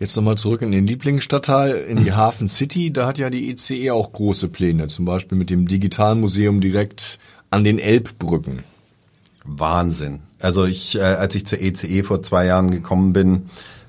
Jetzt 0.00 0.16
nochmal 0.16 0.36
zurück 0.36 0.62
in 0.62 0.72
den 0.72 0.86
Lieblingsstadtteil, 0.86 1.76
in 1.76 2.02
die 2.02 2.12
Hafen 2.12 2.48
City. 2.48 2.92
Da 2.92 3.06
hat 3.06 3.18
ja 3.18 3.30
die 3.30 3.50
ECE 3.50 3.74
e 3.74 3.90
auch 3.92 4.12
große 4.12 4.48
Pläne, 4.48 4.88
zum 4.88 5.04
Beispiel 5.04 5.38
mit 5.38 5.50
dem 5.50 5.68
Digitalmuseum 5.68 6.60
direkt 6.60 7.18
an 7.50 7.62
den 7.62 7.78
Elbbrücken. 7.78 8.64
Wahnsinn. 9.44 10.20
Also 10.40 10.64
ich, 10.64 10.96
äh, 10.96 11.02
als 11.02 11.34
ich 11.36 11.46
zur 11.46 11.60
ECE 11.60 11.86
e 11.86 12.02
vor 12.02 12.22
zwei 12.22 12.46
Jahren 12.46 12.70
gekommen 12.70 13.12
bin, 13.12 13.46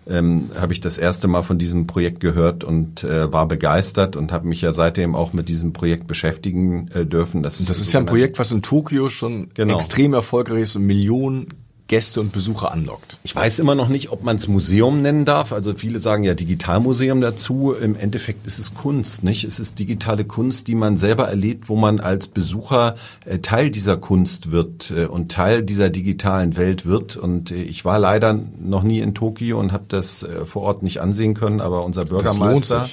ähm, 0.07 0.51
habe 0.59 0.73
ich 0.73 0.81
das 0.81 0.97
erste 0.99 1.27
Mal 1.27 1.41
von 1.41 1.57
diesem 1.57 1.87
Projekt 1.87 2.19
gehört 2.19 2.63
und 2.63 3.03
äh, 3.03 3.31
war 3.31 3.47
begeistert 3.47 4.15
und 4.15 4.31
habe 4.31 4.47
mich 4.47 4.61
ja 4.61 4.71
seitdem 4.71 5.15
auch 5.15 5.33
mit 5.33 5.49
diesem 5.49 5.73
Projekt 5.73 6.05
beschäftigen 6.05 6.89
äh, 6.93 7.05
dürfen. 7.05 7.41
Das, 7.41 7.57
das 7.65 7.79
ist 7.79 7.91
ja 7.91 7.99
ein 7.99 8.05
Projekt, 8.05 8.37
was 8.37 8.51
in 8.51 8.61
Tokio 8.61 9.09
schon 9.09 9.49
genau. 9.55 9.75
extrem 9.75 10.13
erfolgreich 10.13 10.61
ist 10.61 10.75
und 10.75 10.85
Millionen 10.85 11.47
Gäste 11.87 12.19
und 12.19 12.31
Besucher 12.31 12.71
anlockt. 12.71 13.19
Ich 13.23 13.35
weiß 13.35 13.59
immer 13.59 13.75
noch 13.75 13.89
nicht, 13.89 14.11
ob 14.11 14.23
man 14.23 14.37
es 14.37 14.47
Museum 14.47 15.03
nennen 15.03 15.23
darf. 15.23 15.53
Also 15.53 15.75
viele 15.75 15.99
sagen 15.99 16.23
ja 16.23 16.33
Digitalmuseum 16.33 17.21
dazu. 17.21 17.73
Im 17.73 17.95
Endeffekt 17.95 18.47
ist 18.47 18.57
es 18.57 18.73
Kunst, 18.73 19.23
nicht? 19.23 19.43
Es 19.43 19.59
ist 19.59 19.77
digitale 19.77 20.25
Kunst, 20.25 20.67
die 20.67 20.73
man 20.73 20.97
selber 20.97 21.27
erlebt, 21.27 21.69
wo 21.69 21.75
man 21.75 21.99
als 21.99 22.27
Besucher 22.27 22.95
äh, 23.25 23.37
Teil 23.37 23.69
dieser 23.69 23.97
Kunst 23.97 24.51
wird 24.51 24.91
äh, 24.91 25.05
und 25.05 25.31
Teil 25.31 25.61
dieser 25.61 25.91
digitalen 25.91 26.57
Welt 26.57 26.87
wird. 26.87 27.17
Und 27.17 27.51
äh, 27.51 27.61
ich 27.61 27.85
war 27.85 27.99
leider 27.99 28.39
noch 28.59 28.81
nie 28.81 28.99
in 28.99 29.13
Tokio 29.13 29.59
und 29.59 29.71
habe 29.71 29.85
das 29.87 30.25
vor 30.45 30.63
Ort 30.63 30.81
nicht 30.81 31.01
ansehen 31.01 31.35
können, 31.35 31.61
aber 31.61 31.85
unser 31.85 32.05
Bürgermeister 32.05 32.89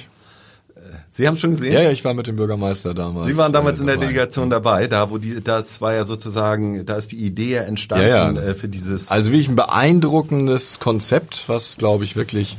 Sie 1.09 1.27
haben 1.27 1.37
schon 1.37 1.51
gesehen? 1.51 1.73
Ja, 1.73 1.81
ja, 1.81 1.91
ich 1.91 2.03
war 2.03 2.13
mit 2.13 2.27
dem 2.27 2.35
Bürgermeister 2.35 2.93
damals. 2.93 3.27
Sie 3.27 3.37
waren 3.37 3.53
damals 3.53 3.77
äh, 3.77 3.81
in 3.81 3.87
der 3.87 3.95
dabei. 3.95 4.07
Delegation 4.07 4.49
dabei, 4.49 4.87
da 4.87 5.09
wo 5.09 5.17
die, 5.17 5.43
das 5.43 5.81
war 5.81 5.93
ja 5.93 6.05
sozusagen, 6.05 6.85
da 6.85 6.95
ist 6.95 7.11
die 7.11 7.17
Idee 7.17 7.55
entstanden 7.55 8.07
Ja, 8.07 8.31
ja. 8.31 8.41
Äh, 8.41 8.53
für 8.53 8.67
dieses. 8.67 9.11
Also 9.11 9.31
wirklich 9.31 9.49
ein 9.49 9.55
beeindruckendes 9.55 10.79
Konzept, 10.79 11.45
was, 11.47 11.77
glaube 11.77 12.03
ich, 12.03 12.15
wirklich 12.15 12.57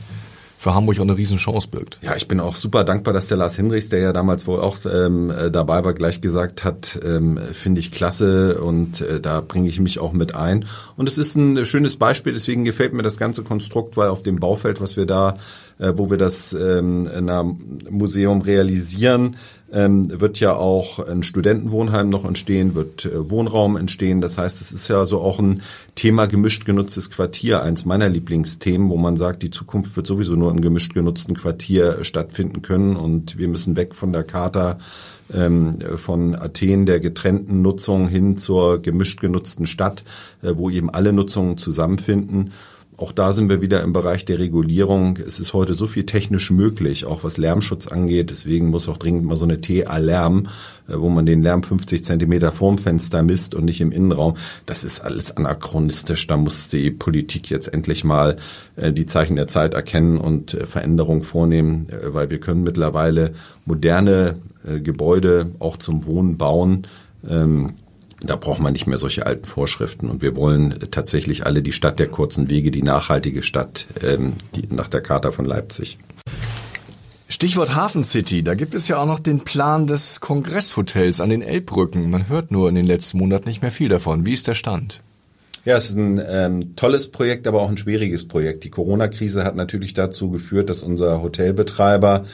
für 0.65 0.75
Hamburg 0.75 0.99
auch 0.99 1.03
eine 1.03 1.19
Riesenchance 1.19 1.69
birgt. 1.69 1.99
Ja, 2.01 2.17
ich 2.17 2.27
bin 2.27 2.41
auch 2.41 2.57
super 2.57 2.85
dankbar, 2.85 3.13
dass 3.13 3.29
der 3.29 3.37
Lars 3.37 3.55
Hinrichs, 3.55 3.91
der 3.91 3.99
ja 3.99 4.13
damals 4.15 4.47
wohl 4.47 4.61
auch 4.61 4.79
ähm, 4.91 5.31
äh, 5.31 5.51
dabei 5.51 5.85
war, 5.85 5.93
gleich 5.93 6.23
gesagt 6.23 6.65
hat, 6.65 6.99
ähm, 7.05 7.39
finde 7.53 7.81
ich 7.81 7.93
klasse 7.93 8.59
und 8.63 9.03
äh, 9.03 9.21
da 9.21 9.43
bringe 9.43 9.69
ich 9.69 9.79
mich 9.79 9.99
auch 9.99 10.15
mit 10.15 10.35
ein. 10.35 10.65
Und 10.97 11.07
es 11.07 11.19
ist 11.19 11.37
ein 11.37 11.67
schönes 11.67 11.97
Beispiel, 11.97 12.33
deswegen 12.33 12.65
gefällt 12.65 12.95
mir 12.95 13.03
das 13.03 13.19
ganze 13.19 13.43
Konstrukt, 13.43 13.99
weil 13.99 14.09
auf 14.09 14.23
dem 14.23 14.37
Baufeld, 14.37 14.81
was 14.81 14.97
wir 14.97 15.05
da, 15.05 15.37
äh, 15.79 15.93
wo 15.97 16.09
wir 16.09 16.17
das 16.17 16.55
ähm, 16.55 17.11
in 17.15 17.29
einem 17.29 17.59
Museum 17.91 18.41
realisieren, 18.41 19.37
ähm, 19.75 20.21
wird 20.21 20.39
ja 20.39 20.55
auch 20.55 21.01
ein 21.01 21.25
Studentenwohnheim 21.25 22.09
noch 22.09 22.25
entstehen, 22.25 22.75
wird 22.75 23.05
äh, 23.05 23.31
Wohnraum 23.31 23.77
entstehen. 23.77 24.21
Das 24.21 24.39
heißt, 24.39 24.61
es 24.61 24.73
ist 24.73 24.89
ja 24.89 25.05
so 25.05 25.21
auch 25.21 25.41
ein 25.41 25.63
Thema 25.97 26.27
gemischt 26.27 26.65
genutztes 26.65 27.11
Quartier, 27.11 27.63
eins 27.63 27.85
meiner 27.85 28.09
Lieblingsthemen, 28.09 28.89
wo 28.89 28.97
man 28.97 29.17
sagt, 29.17 29.43
die 29.43 29.51
Zukunft 29.51 29.97
wird 29.97 30.07
sowieso 30.07 30.37
nur 30.37 30.53
im 30.53 30.61
gemischt 30.61 30.95
genutzten 30.95 31.35
Quartier 31.35 32.05
stattfinden 32.05 32.63
können 32.63 32.95
und 32.95 33.37
wir 33.37 33.49
müssen 33.49 33.77
weg 33.77 33.95
von 33.95 34.13
der 34.13 34.23
Charta 34.23 34.79
ähm, 35.33 35.79
von 35.97 36.37
Athen 36.37 36.87
der 36.87 37.01
getrennten 37.01 37.63
Nutzung 37.63 38.07
hin 38.07 38.39
zur 38.39 38.81
gemischt 38.81 39.21
genutzten 39.21 39.67
Stadt, 39.67 40.05
äh, 40.43 40.53
wo 40.55 40.71
eben 40.71 40.91
alle 40.91 41.13
Nutzungen 41.13 41.59
zusammenfinden. 41.59 42.53
Auch 42.97 43.11
da 43.11 43.33
sind 43.33 43.49
wir 43.49 43.61
wieder 43.61 43.83
im 43.83 43.93
Bereich 43.93 44.25
der 44.25 44.39
Regulierung. 44.39 45.19
Es 45.19 45.41
ist 45.41 45.53
heute 45.53 45.75
so 45.75 45.89
viel 45.89 46.07
technisch 46.07 46.53
möglich, 46.53 47.07
auch 47.07 47.25
was 47.25 47.39
Lärmschutz 47.39 47.89
angeht. 47.89 48.31
Deswegen 48.31 48.71
muss 48.71 48.89
auch 48.89 48.99
dringend 48.99 49.25
mal 49.25 49.37
so 49.37 49.45
eine 49.45 49.61
TA-Lärm, 49.61 50.47
äh, 50.89 50.93
wo 50.97 51.09
man 51.09 51.27
den 51.27 51.43
Lärm 51.43 51.65
50 51.65 52.05
Zentimeter 52.05 52.53
vorm 52.53 52.79
Fenster 52.79 53.25
misst 53.25 53.57
und 53.57 53.65
nicht 53.65 53.81
im 53.81 53.91
Innenraum. 53.91 54.37
Das 54.65 54.85
ist 54.85 55.01
alles 55.01 55.37
anachronistisch. 55.37 56.29
Da 56.29 56.37
muss 56.37 56.69
die 56.69 56.93
Politik 56.93 57.51
jetzt 57.51 57.67
endlich 57.67 58.05
mal 58.05 58.37
äh, 58.77 58.93
die 58.93 59.07
Zeichen 59.07 59.35
der 59.35 59.49
Zeit 59.49 59.75
erkennen 59.75 60.19
und 60.19 60.55
äh, 60.55 60.65
Veränderungen 60.65 61.25
vornehmen, 61.25 61.89
weil 62.07 62.31
wir 62.31 62.39
können 62.39 62.63
mittlerweile 62.63 63.35
moderne 63.65 64.37
Gebäude 64.83 65.51
auch 65.59 65.77
zum 65.77 66.07
Wohnen 66.07 66.39
bauen. 66.39 66.87
Ähm, 67.29 67.75
da 68.27 68.37
braucht 68.37 68.61
man 68.61 68.73
nicht 68.73 68.87
mehr 68.87 68.99
solche 68.99 69.27
alten 69.27 69.45
Vorschriften. 69.45 70.09
Und 70.09 70.23
wir 70.23 70.37
wollen 70.37 70.79
tatsächlich 70.91 71.47
alle 71.47 71.63
die 71.63 71.73
Stadt 71.73 71.99
der 71.99 72.09
kurzen 72.09 72.51
Wege, 72.51 72.71
die 72.71 72.83
nachhaltige 72.83 73.43
Stadt, 73.43 73.87
ähm, 74.03 74.35
die, 74.55 74.69
nach 74.75 74.89
der 74.89 75.01
Charta 75.01 75.33
von 75.33 75.45
Leipzig. 75.45 75.99
Stichwort 77.29 77.75
Hafen 77.75 78.05
City, 78.05 78.45
da 78.45 78.55
gibt 78.55 78.75
es 78.75 78.87
ja 78.87 78.99
auch 78.99 79.07
noch 79.07 79.19
den 79.19 79.41
Plan 79.41 79.87
des 79.87 80.21
Kongresshotels 80.21 81.21
an 81.21 81.31
den 81.31 81.43
Elbbrücken. 81.43 82.09
Man 82.09 82.29
hört 82.29 82.51
nur 82.51 82.69
in 82.69 82.75
den 82.75 82.87
letzten 82.87 83.19
Monaten 83.19 83.49
nicht 83.49 83.61
mehr 83.61 83.73
viel 83.73 83.89
davon. 83.89 84.25
Wie 84.25 84.35
ist 84.35 84.47
der 84.47 84.55
Stand? 84.55 85.01
Ja, 85.65 85.77
es 85.77 85.91
ist 85.91 85.97
ein 85.97 86.23
ähm, 86.29 86.77
tolles 86.77 87.11
Projekt, 87.11 87.47
aber 87.47 87.63
auch 87.63 87.71
ein 87.71 87.79
schwieriges 87.79 88.29
Projekt. 88.29 88.65
Die 88.65 88.71
Corona-Krise 88.71 89.45
hat 89.45 89.57
natürlich 89.57 89.95
dazu 89.95 90.31
geführt, 90.31 90.69
dass 90.69 90.83
unser 90.83 91.23
Hotelbetreiber 91.23 92.25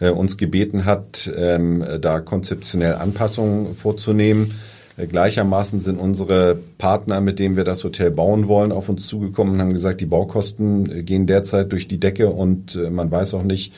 äh, 0.00 0.10
uns 0.10 0.36
gebeten 0.36 0.84
hat, 0.84 1.30
ähm, 1.36 1.84
da 2.00 2.20
konzeptionell 2.20 2.94
Anpassungen 2.94 3.74
vorzunehmen. 3.76 4.54
Äh, 5.00 5.06
Gleichermaßen 5.06 5.80
sind 5.80 5.98
unsere 5.98 6.58
Partner, 6.78 7.20
mit 7.20 7.38
denen 7.38 7.56
wir 7.56 7.64
das 7.64 7.84
Hotel 7.84 8.10
bauen 8.10 8.48
wollen, 8.48 8.72
auf 8.72 8.88
uns 8.88 9.06
zugekommen 9.06 9.54
und 9.54 9.60
haben 9.60 9.72
gesagt, 9.72 10.00
die 10.00 10.06
Baukosten 10.06 10.90
äh, 10.90 11.02
gehen 11.02 11.26
derzeit 11.26 11.72
durch 11.72 11.88
die 11.88 12.00
Decke 12.00 12.30
und 12.30 12.76
äh, 12.76 12.90
man 12.90 13.10
weiß 13.10 13.34
auch 13.34 13.42
nicht 13.42 13.72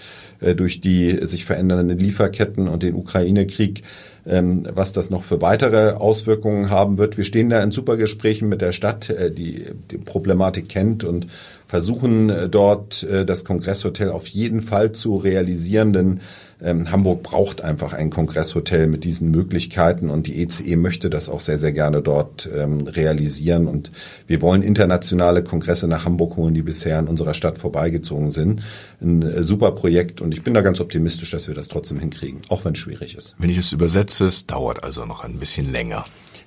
durch 0.57 0.81
die 0.81 1.25
sich 1.25 1.45
verändernden 1.45 1.97
Lieferketten 1.97 2.67
und 2.67 2.83
den 2.83 2.97
Ukraine-Krieg, 2.97 3.85
ähm, 4.27 4.67
was 4.75 4.93
das 4.93 5.09
noch 5.09 5.23
für 5.23 5.41
weitere 5.41 5.93
Auswirkungen 5.93 6.69
haben 6.69 6.99
wird. 6.99 7.17
Wir 7.17 7.23
stehen 7.23 7.49
da 7.49 7.63
in 7.63 7.71
super 7.71 7.97
Gesprächen 7.97 8.49
mit 8.49 8.61
der 8.61 8.73
Stadt, 8.73 9.15
die 9.39 9.67
die 9.93 9.99
Problematik 9.99 10.69
kennt 10.69 11.05
und 11.05 11.29
versuchen 11.69 12.51
dort 12.51 13.07
das 13.09 13.45
Kongresshotel 13.45 14.11
auf 14.11 14.27
jeden 14.27 14.63
Fall 14.63 14.91
zu 14.91 15.17
realisieren, 15.17 15.93
denn 15.93 16.21
ähm, 16.63 16.91
Hamburg 16.91 17.23
braucht 17.23 17.61
einfach 17.63 17.93
ein 17.93 18.11
Kongresshotel 18.11 18.87
mit 18.87 19.05
diesen 19.05 19.31
Möglichkeiten 19.31 20.11
und 20.11 20.27
die 20.27 20.43
ECE 20.43 20.77
möchte 20.77 21.11
das 21.11 21.29
auch 21.29 21.41
sehr, 21.41 21.59
sehr 21.59 21.73
gerne 21.73 22.03
dort 22.03 22.49
ähm, 22.55 22.87
realisieren. 22.87 23.67
Und 23.67 23.91
wir 24.27 24.41
wollen 24.43 24.63
internationale 24.63 25.43
Kongresse 25.43 25.89
nach 25.89 26.05
Hamburg 26.05 26.37
holen, 26.37 26.55
die 26.55 26.63
bisher 26.63 26.99
an 26.99 27.09
unserer 27.09 27.35
Stadt 27.35 27.59
vorbeigezogen 27.59 28.31
sind. 28.31 28.63
Ein 29.01 29.23
äh, 29.23 29.43
super 29.43 29.73
Projekt 29.73 30.21
und 30.21 30.33
ich 30.33 30.43
bin 30.43 30.55
da 30.55 30.61
ganz 30.61 30.81
optimistisch, 30.81 31.31
dass 31.31 31.49
wir 31.49 31.55
das 31.55 31.69
trotzdem 31.69 31.99
hinkriegen, 31.99 32.41
auch 32.49 32.65
wenn 32.65 32.73
es 32.73 32.79
schwierig 32.79 33.17
ist. 33.17 33.35
Wenn 33.39 33.51
ich 33.51 33.59
es 33.59 33.73
übersetze, 33.73 34.27
es 34.27 34.47
dauert 34.47 34.85
also 34.85 35.05
noch 35.05 35.25
ein 35.25 35.39
bisschen 35.39 35.71
länger. 35.71 36.05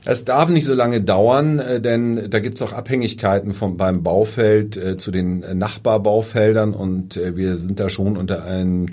Es 0.07 0.23
darf 0.23 0.49
nicht 0.49 0.65
so 0.65 0.75
lange 0.75 1.01
dauern, 1.01 1.59
äh, 1.59 1.81
denn 1.81 2.29
da 2.29 2.39
gibt 2.39 2.55
es 2.55 2.61
auch 2.61 2.73
Abhängigkeiten 2.73 3.53
vom, 3.53 3.75
beim 3.75 4.03
Baufeld 4.03 4.77
äh, 4.77 4.97
zu 4.97 5.11
den 5.11 5.43
äh, 5.43 5.55
Nachbarbaufeldern 5.55 6.73
und 6.73 7.17
äh, 7.17 7.35
wir 7.35 7.57
sind 7.57 7.79
da 7.79 7.89
schon 7.89 8.15
unter 8.15 8.45
einem 8.45 8.87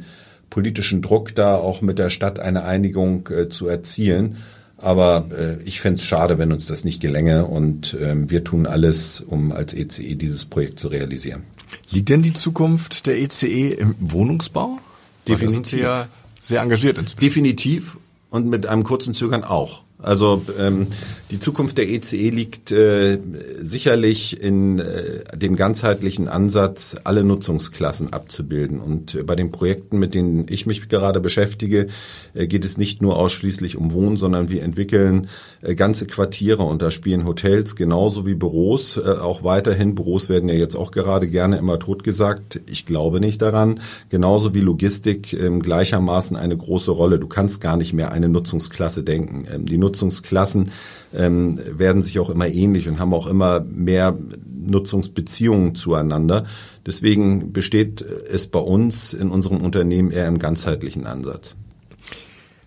politischen 0.52 1.00
Druck, 1.00 1.34
da 1.34 1.56
auch 1.56 1.80
mit 1.80 1.98
der 1.98 2.10
Stadt 2.10 2.38
eine 2.38 2.64
Einigung 2.64 3.26
äh, 3.28 3.48
zu 3.48 3.66
erzielen. 3.66 4.36
Aber 4.76 5.28
äh, 5.36 5.62
ich 5.64 5.80
fände 5.80 6.00
es 6.00 6.04
schade, 6.04 6.38
wenn 6.38 6.52
uns 6.52 6.66
das 6.66 6.84
nicht 6.84 7.00
gelänge 7.00 7.46
und 7.46 7.96
ähm, 7.98 8.28
wir 8.28 8.44
tun 8.44 8.66
alles, 8.66 9.22
um 9.22 9.52
als 9.52 9.72
ECE 9.72 10.14
dieses 10.14 10.44
Projekt 10.44 10.78
zu 10.78 10.88
realisieren. 10.88 11.44
Liegt 11.90 12.10
denn 12.10 12.22
die 12.22 12.34
Zukunft 12.34 13.06
der 13.06 13.18
ECE 13.18 13.70
im 13.70 13.94
Wohnungsbau? 13.98 14.78
Weil 15.26 15.38
da 15.38 15.48
sind 15.48 15.66
Sie 15.66 15.76
Definitiv. 15.76 15.80
ja 15.80 16.08
sehr 16.40 16.60
engagiert 16.60 16.98
inzwischen. 16.98 17.20
Definitiv 17.20 17.96
und 18.28 18.46
mit 18.48 18.66
einem 18.66 18.84
kurzen 18.84 19.14
Zögern 19.14 19.44
auch. 19.44 19.81
Also 20.02 20.42
ähm, 20.58 20.88
die 21.30 21.38
Zukunft 21.38 21.78
der 21.78 21.88
ECE 21.88 22.28
liegt 22.28 22.72
äh, 22.72 23.18
sicherlich 23.58 24.42
in 24.42 24.80
äh, 24.80 25.36
dem 25.36 25.56
ganzheitlichen 25.56 26.28
Ansatz, 26.28 26.96
alle 27.04 27.24
Nutzungsklassen 27.24 28.12
abzubilden. 28.12 28.80
Und 28.80 29.14
äh, 29.14 29.22
bei 29.22 29.34
den 29.34 29.50
Projekten, 29.50 29.98
mit 29.98 30.14
denen 30.14 30.46
ich 30.50 30.66
mich 30.66 30.88
gerade 30.88 31.20
beschäftige, 31.20 31.86
äh, 32.34 32.46
geht 32.46 32.64
es 32.64 32.76
nicht 32.76 33.00
nur 33.00 33.16
ausschließlich 33.16 33.76
um 33.76 33.92
Wohnen, 33.92 34.16
sondern 34.16 34.50
wir 34.50 34.62
entwickeln 34.62 35.28
äh, 35.62 35.74
ganze 35.74 36.06
Quartiere 36.06 36.64
und 36.64 36.82
da 36.82 36.90
spielen 36.90 37.24
Hotels 37.24 37.76
genauso 37.76 38.26
wie 38.26 38.34
Büros 38.34 38.96
äh, 38.96 39.00
auch 39.00 39.44
weiterhin. 39.44 39.94
Büros 39.94 40.28
werden 40.28 40.48
ja 40.48 40.54
jetzt 40.54 40.74
auch 40.74 40.90
gerade 40.90 41.28
gerne 41.28 41.56
immer 41.56 41.78
totgesagt. 41.78 42.60
Ich 42.68 42.84
glaube 42.84 43.20
nicht 43.20 43.40
daran. 43.40 43.80
Genauso 44.10 44.54
wie 44.54 44.60
Logistik 44.60 45.32
ähm, 45.32 45.62
gleichermaßen 45.62 46.36
eine 46.36 46.56
große 46.56 46.90
Rolle. 46.90 47.18
Du 47.18 47.26
kannst 47.26 47.60
gar 47.60 47.76
nicht 47.76 47.92
mehr 47.92 48.12
eine 48.12 48.28
Nutzungsklasse 48.28 49.02
denken. 49.02 49.46
Ähm, 49.50 49.64
Nutzungsklassen 49.92 50.72
ähm, 51.14 51.60
werden 51.66 52.02
sich 52.02 52.18
auch 52.18 52.30
immer 52.30 52.48
ähnlich 52.48 52.88
und 52.88 52.98
haben 52.98 53.12
auch 53.12 53.26
immer 53.26 53.60
mehr 53.60 54.16
Nutzungsbeziehungen 54.46 55.74
zueinander. 55.74 56.46
Deswegen 56.86 57.52
besteht 57.52 58.00
es 58.00 58.46
bei 58.46 58.58
uns 58.58 59.12
in 59.12 59.30
unserem 59.30 59.58
Unternehmen 59.58 60.10
eher 60.10 60.26
im 60.28 60.38
ganzheitlichen 60.38 61.06
Ansatz. 61.06 61.54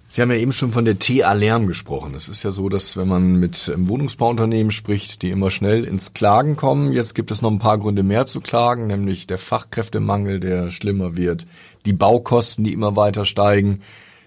Sie 0.08 0.22
haben 0.22 0.32
ja 0.32 0.38
eben 0.38 0.54
schon 0.54 0.72
von 0.72 0.86
der 0.86 1.00
TA 1.00 1.34
Lärm 1.34 1.68
gesprochen. 1.68 2.14
Es 2.16 2.30
ist 2.30 2.44
ja 2.44 2.52
so, 2.52 2.70
dass 2.70 2.96
wenn 2.96 3.08
man 3.08 3.36
mit 3.36 3.70
ähm, 3.74 3.90
Wohnungsbauunternehmen 3.90 4.72
spricht, 4.72 5.24
die 5.24 5.32
immer 5.32 5.50
schnell 5.50 5.84
ins 5.84 6.14
Klagen 6.14 6.56
kommen, 6.56 6.94
jetzt 6.94 7.16
gibt 7.16 7.32
es 7.32 7.42
noch 7.42 7.52
ein 7.52 7.60
paar 7.60 7.80
Gründe 7.80 8.04
mehr 8.04 8.26
zu 8.28 8.40
klagen, 8.40 8.88
nämlich 8.88 9.26
der 9.26 9.40
Fachkräftemangel, 9.40 10.40
der 10.40 10.70
schlimmer 10.70 11.18
wird, 11.18 11.48
die 11.86 11.94
Baukosten, 11.94 12.64
die 12.64 12.72
immer 12.72 12.96
weiter 12.96 13.26
steigen. 13.26 13.82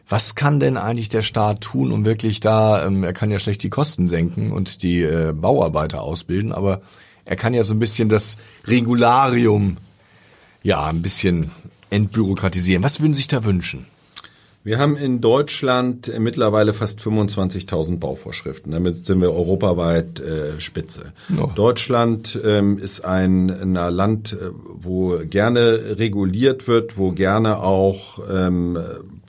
Was 0.09 0.35
kann 0.35 0.59
denn 0.59 0.77
eigentlich 0.79 1.11
der 1.11 1.23
Staat 1.23 1.61
tun, 1.61 1.93
um 1.93 2.05
wirklich 2.05 2.41
da, 2.41 2.85
ähm, 2.87 3.05
er 3.05 3.13
kann 3.13 3.31
ja 3.31 3.39
schlecht 3.39 3.63
die 3.63 3.71
Kosten 3.71 4.09
senken 4.09 4.53
und 4.53 4.83
die 4.83 5.03
äh, 5.03 5.33
Bauarbeiter 5.33 6.03
ausbilden, 6.03 6.53
aber 6.53 6.81
er 7.27 7.37
kann 7.37 7.53
ja 7.53 7.63
so 7.63 7.75
ein 7.75 7.79
bisschen 7.79 8.09
das 8.09 8.39
Regularium, 8.67 9.77
ja, 10.63 10.87
ein 10.87 11.03
bisschen 11.03 11.51
entbürokratisieren. 11.91 12.83
Was 12.83 13.01
würden 13.01 13.13
Sie 13.13 13.19
sich 13.19 13.29
da 13.29 13.45
wünschen? 13.45 13.87
Wir 14.65 14.79
haben 14.79 14.97
in 14.97 15.21
Deutschland 15.21 16.13
mittlerweile 16.19 16.75
fast 16.75 17.01
25.000 17.01 17.99
Bauvorschriften. 17.99 18.73
Damit 18.73 19.07
sind 19.07 19.21
wir 19.21 19.33
europaweit 19.33 20.21
äh, 20.21 20.61
Spitze. 20.61 21.13
Ja. 21.35 21.47
Deutschland 21.55 22.39
ähm, 22.45 22.77
ist 22.79 23.05
ein, 23.05 23.51
ein 23.51 23.75
Land, 23.75 24.33
äh, 24.33 24.51
wo 24.53 25.19
gerne 25.25 25.97
reguliert 25.99 26.67
wird, 26.67 26.99
wo 26.99 27.13
gerne 27.13 27.59
auch 27.59 28.19
ähm, 28.31 28.79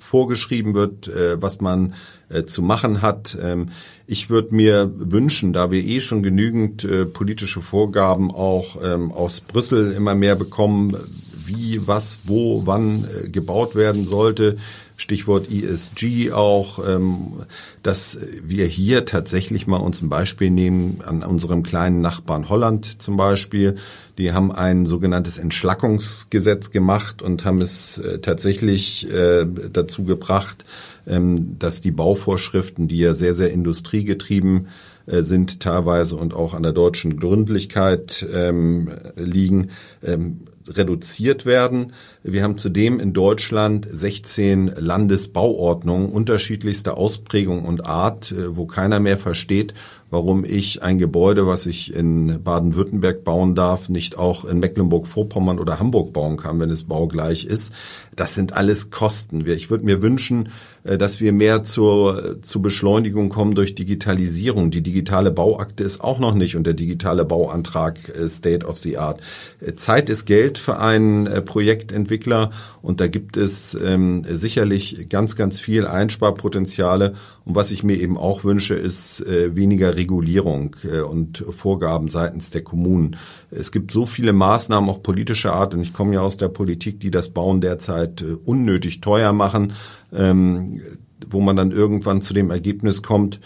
vorgeschrieben 0.09 0.73
wird, 0.73 1.07
äh, 1.07 1.39
was 1.39 1.61
man 1.61 1.93
äh, 2.29 2.45
zu 2.45 2.63
machen 2.63 3.03
hat. 3.03 3.37
Ähm, 3.39 3.69
ich 4.07 4.31
würde 4.31 4.55
mir 4.55 4.91
wünschen, 4.95 5.53
da 5.53 5.69
wir 5.69 5.83
eh 5.83 6.01
schon 6.01 6.23
genügend 6.23 6.83
äh, 6.83 7.05
politische 7.05 7.61
Vorgaben 7.61 8.31
auch 8.31 8.77
ähm, 8.83 9.11
aus 9.11 9.39
Brüssel 9.39 9.91
immer 9.91 10.15
mehr 10.15 10.35
bekommen, 10.35 10.97
wie, 11.45 11.87
was, 11.87 12.19
wo, 12.23 12.63
wann 12.65 13.05
äh, 13.05 13.29
gebaut 13.29 13.75
werden 13.75 14.07
sollte, 14.07 14.57
Stichwort 14.97 15.49
ESG 15.49 16.31
auch, 16.31 16.79
ähm, 16.85 17.43
dass 17.83 18.17
wir 18.43 18.65
hier 18.65 19.05
tatsächlich 19.05 19.67
mal 19.67 19.77
uns 19.77 20.01
ein 20.01 20.09
Beispiel 20.09 20.49
nehmen 20.49 21.01
an 21.05 21.23
unserem 21.23 21.63
kleinen 21.63 22.01
Nachbarn 22.01 22.49
Holland 22.49 23.01
zum 23.01 23.15
Beispiel. 23.15 23.75
Die 24.19 24.33
haben 24.33 24.51
ein 24.51 24.85
sogenanntes 24.85 25.37
Entschlackungsgesetz 25.37 26.71
gemacht 26.71 27.21
und 27.21 27.45
haben 27.45 27.61
es 27.61 27.99
äh, 27.99 28.19
tatsächlich 28.19 29.09
äh, 29.13 29.45
dazu 29.71 30.03
gebracht, 30.03 30.65
ähm, 31.07 31.57
dass 31.57 31.79
die 31.79 31.91
Bauvorschriften, 31.91 32.89
die 32.89 32.97
ja 32.97 33.13
sehr, 33.13 33.33
sehr 33.33 33.51
industriegetrieben 33.51 34.67
äh, 35.05 35.21
sind 35.21 35.61
teilweise 35.61 36.17
und 36.17 36.33
auch 36.33 36.53
an 36.53 36.63
der 36.63 36.73
deutschen 36.73 37.17
Gründlichkeit 37.17 38.27
ähm, 38.33 38.91
liegen, 39.15 39.69
ähm, 40.03 40.41
reduziert 40.75 41.45
werden. 41.45 41.93
Wir 42.23 42.43
haben 42.43 42.57
zudem 42.57 42.99
in 42.99 43.13
Deutschland 43.13 43.87
16 43.89 44.73
Landesbauordnungen 44.77 46.09
unterschiedlichster 46.09 46.97
Ausprägung 46.97 47.65
und 47.65 47.85
Art, 47.85 48.31
äh, 48.31 48.55
wo 48.55 48.65
keiner 48.65 48.99
mehr 48.99 49.17
versteht, 49.17 49.73
warum 50.09 50.43
ich 50.43 50.81
ein 50.83 50.97
Gebäude, 50.97 51.47
was 51.47 51.65
ich 51.65 51.93
in 51.93 52.43
Baden-Württemberg 52.43 53.23
bauen 53.23 53.55
darf, 53.55 53.89
nicht 53.89 54.17
auch 54.17 54.45
in 54.45 54.59
Mecklenburg-Vorpommern 54.59 55.59
oder 55.59 55.79
Hamburg 55.79 56.13
bauen 56.13 56.37
kann, 56.37 56.59
wenn 56.59 56.69
es 56.69 56.83
baugleich 56.83 57.45
ist. 57.45 57.73
Das 58.15 58.35
sind 58.35 58.53
alles 58.53 58.89
Kosten. 58.89 59.47
Ich 59.47 59.69
würde 59.69 59.85
mir 59.85 60.01
wünschen, 60.01 60.49
dass 60.83 61.19
wir 61.19 61.33
mehr 61.33 61.63
zur, 61.63 62.41
zur 62.41 62.61
Beschleunigung 62.61 63.29
kommen 63.29 63.55
durch 63.55 63.75
Digitalisierung. 63.75 64.71
Die 64.71 64.81
digitale 64.81 65.31
Bauakte 65.31 65.83
ist 65.83 66.01
auch 66.01 66.19
noch 66.19 66.33
nicht 66.33 66.55
und 66.55 66.65
der 66.65 66.73
digitale 66.73 67.25
Bauantrag 67.25 67.97
äh, 68.09 68.29
State 68.29 68.65
of 68.65 68.77
the 68.77 68.97
Art. 68.97 69.21
Äh, 69.59 69.75
Zeit 69.75 70.09
ist 70.09 70.25
Geld 70.25 70.57
für 70.57 70.79
einen 70.79 71.45
Projektentwickler 71.45 72.51
und 72.81 73.01
da 73.01 73.07
gibt 73.07 73.35
es 73.35 73.73
ähm, 73.75 74.23
sicherlich 74.29 75.07
ganz, 75.09 75.35
ganz 75.35 75.59
viel 75.59 75.85
Einsparpotenziale. 75.85 77.15
Und 77.45 77.55
was 77.55 77.71
ich 77.71 77.83
mir 77.83 77.99
eben 77.99 78.17
auch 78.17 78.43
wünsche, 78.43 78.75
ist 78.75 79.21
äh, 79.21 79.55
weniger 79.55 79.95
Regulierung 79.95 80.75
äh, 80.83 81.01
und 81.01 81.43
Vorgaben 81.49 82.09
seitens 82.09 82.51
der 82.51 82.61
Kommunen. 82.61 83.17
Es 83.51 83.71
gibt 83.71 83.91
so 83.91 84.05
viele 84.05 84.31
Maßnahmen, 84.33 84.89
auch 84.89 85.03
politischer 85.03 85.53
Art, 85.53 85.73
und 85.73 85.81
ich 85.81 85.93
komme 85.93 86.13
ja 86.13 86.21
aus 86.21 86.37
der 86.37 86.49
Politik, 86.49 86.99
die 86.99 87.11
das 87.11 87.29
Bauen 87.29 87.59
derzeit 87.59 88.21
äh, 88.21 88.35
unnötig 88.45 89.01
teuer 89.01 89.33
machen, 89.33 89.73
ähm, 90.13 90.81
wo 91.29 91.41
man 91.41 91.55
dann 91.55 91.71
irgendwann 91.71 92.21
zu 92.21 92.33
dem 92.33 92.49
Ergebnis 92.49 93.01
kommt, 93.01 93.39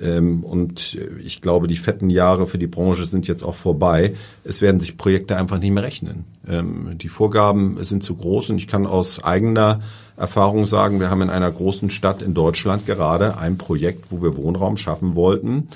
ähm, 0.00 0.44
und 0.44 0.98
ich 1.24 1.42
glaube, 1.42 1.66
die 1.66 1.76
fetten 1.76 2.10
Jahre 2.10 2.46
für 2.46 2.58
die 2.58 2.66
Branche 2.66 3.06
sind 3.06 3.26
jetzt 3.26 3.42
auch 3.42 3.54
vorbei. 3.54 4.14
Es 4.44 4.60
werden 4.62 4.80
sich 4.80 4.96
Projekte 4.96 5.36
einfach 5.36 5.58
nicht 5.58 5.72
mehr 5.72 5.82
rechnen. 5.82 6.24
Ähm, 6.46 6.98
die 6.98 7.08
Vorgaben 7.08 7.82
sind 7.82 8.02
zu 8.02 8.14
groß 8.14 8.50
und 8.50 8.58
ich 8.58 8.66
kann 8.66 8.86
aus 8.86 9.22
eigener 9.22 9.80
Erfahrung 10.16 10.66
sagen, 10.66 11.00
wir 11.00 11.10
haben 11.10 11.22
in 11.22 11.30
einer 11.30 11.50
großen 11.50 11.90
Stadt 11.90 12.22
in 12.22 12.34
Deutschland 12.34 12.86
gerade 12.86 13.38
ein 13.38 13.58
Projekt, 13.58 14.06
wo 14.10 14.22
wir 14.22 14.36
Wohnraum 14.36 14.76
schaffen 14.76 15.14
wollten, 15.14 15.68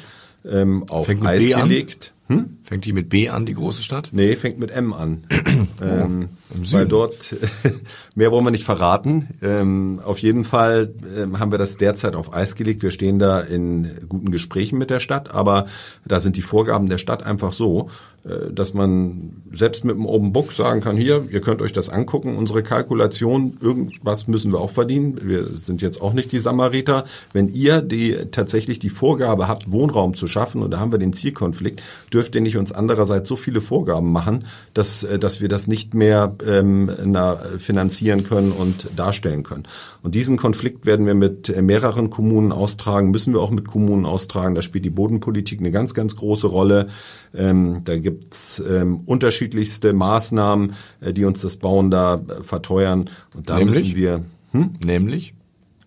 ähm, 0.51 0.85
auf 0.89 1.07
Fängt 1.07 1.25
Eis 1.25 1.45
gelegt. 1.45 2.13
Hm? 2.33 2.59
Fängt 2.63 2.85
die 2.85 2.93
mit 2.93 3.09
B 3.09 3.29
an, 3.29 3.47
die 3.47 3.55
große 3.55 3.83
Stadt? 3.83 4.11
Nee, 4.13 4.37
fängt 4.37 4.59
mit 4.59 4.71
M 4.71 4.93
an. 4.93 5.25
Oh, 5.81 5.85
ähm, 5.85 6.29
weil 6.71 6.87
dort, 6.87 7.37
mehr 8.15 8.31
wollen 8.31 8.45
wir 8.45 8.51
nicht 8.51 8.65
verraten. 8.65 9.29
Ähm, 9.43 10.01
auf 10.03 10.19
jeden 10.19 10.45
Fall 10.45 10.95
ähm, 11.17 11.39
haben 11.39 11.51
wir 11.51 11.59
das 11.59 11.77
derzeit 11.77 12.15
auf 12.15 12.33
Eis 12.33 12.55
gelegt. 12.55 12.83
Wir 12.83 12.91
stehen 12.91 13.19
da 13.19 13.41
in 13.41 13.91
guten 14.09 14.31
Gesprächen 14.31 14.79
mit 14.79 14.91
der 14.91 15.01
Stadt, 15.01 15.33
aber 15.35 15.67
da 16.05 16.21
sind 16.21 16.37
die 16.37 16.43
Vorgaben 16.43 16.89
der 16.89 16.99
Stadt 16.99 17.23
einfach 17.23 17.53
so, 17.53 17.91
dass 18.25 18.73
man 18.73 19.43
selbst 19.53 19.85
mit 19.85 19.97
dem 19.97 20.07
Open 20.07 20.33
Book 20.33 20.53
sagen 20.53 20.81
kann, 20.81 20.97
hier, 20.97 21.27
ihr 21.31 21.41
könnt 21.41 21.61
euch 21.61 21.73
das 21.73 21.89
angucken, 21.89 22.37
unsere 22.37 22.63
Kalkulation, 22.63 23.57
irgendwas 23.61 24.29
müssen 24.29 24.53
wir 24.53 24.61
auch 24.61 24.71
verdienen. 24.71 25.19
Wir 25.23 25.45
sind 25.57 25.83
jetzt 25.83 26.01
auch 26.01 26.13
nicht 26.13 26.31
die 26.31 26.39
Samariter. 26.39 27.05
Wenn 27.33 27.49
ihr 27.49 27.83
die 27.83 28.17
tatsächlich 28.31 28.79
die 28.79 28.91
Vorgabe 28.91 29.49
habt, 29.49 29.73
Wohnraum 29.73 30.15
zu 30.15 30.29
schaffen, 30.29 30.63
und 30.63 30.71
da 30.71 30.79
haben 30.79 30.93
wir 30.93 31.01
den 31.01 31.13
Zielkonflikt, 31.13 31.83
dürft 32.13 32.35
ihr 32.37 32.41
nicht 32.41 32.57
uns 32.57 32.71
andererseits 32.71 33.29
so 33.29 33.35
viele 33.35 33.61
Vorgaben 33.61 34.13
machen, 34.13 34.45
dass, 34.73 35.03
äh, 35.03 35.19
dass 35.19 35.41
wir 35.41 35.49
das 35.49 35.67
nicht 35.67 35.95
mehr 35.95 36.37
ähm, 36.47 36.93
na, 37.05 37.39
finanzieren 37.59 38.23
können 38.23 38.53
und 38.53 38.87
darstellen 38.95 39.43
können. 39.43 39.65
Und 40.03 40.15
diesen 40.15 40.37
Konflikt 40.37 40.87
werden 40.87 41.07
wir 41.07 41.15
mit 41.15 41.61
mehreren 41.61 42.11
Kommunen 42.11 42.53
austragen, 42.53 43.11
müssen 43.11 43.35
wir 43.35 43.41
auch 43.41 43.51
mit 43.51 43.67
Kommunen 43.67 44.07
austragen. 44.07 44.55
Da 44.55 44.63
spielt 44.63 44.85
die 44.85 44.91
Bodenpolitik 44.91 45.61
eine 45.61 45.71
ganz, 45.71 45.95
ganz 45.95 46.17
große 46.17 46.47
Rolle. 46.47 46.89
Ähm, 47.35 47.83
da 47.85 47.97
gibt's 48.13 48.63
ähm, 48.69 49.01
unterschiedlichste 49.07 49.93
Maßnahmen, 49.93 50.75
äh, 51.01 51.13
die 51.13 51.25
uns 51.25 51.43
das 51.43 51.57
Bauen 51.57 51.91
da 51.91 52.15
äh, 52.15 52.43
verteuern. 52.43 53.11
Und 53.35 53.49
da 53.49 53.59
Nämlich? 53.59 53.81
müssen 53.81 53.97
wir. 53.97 54.25
Hm? 54.53 54.75
Nämlich? 54.85 55.35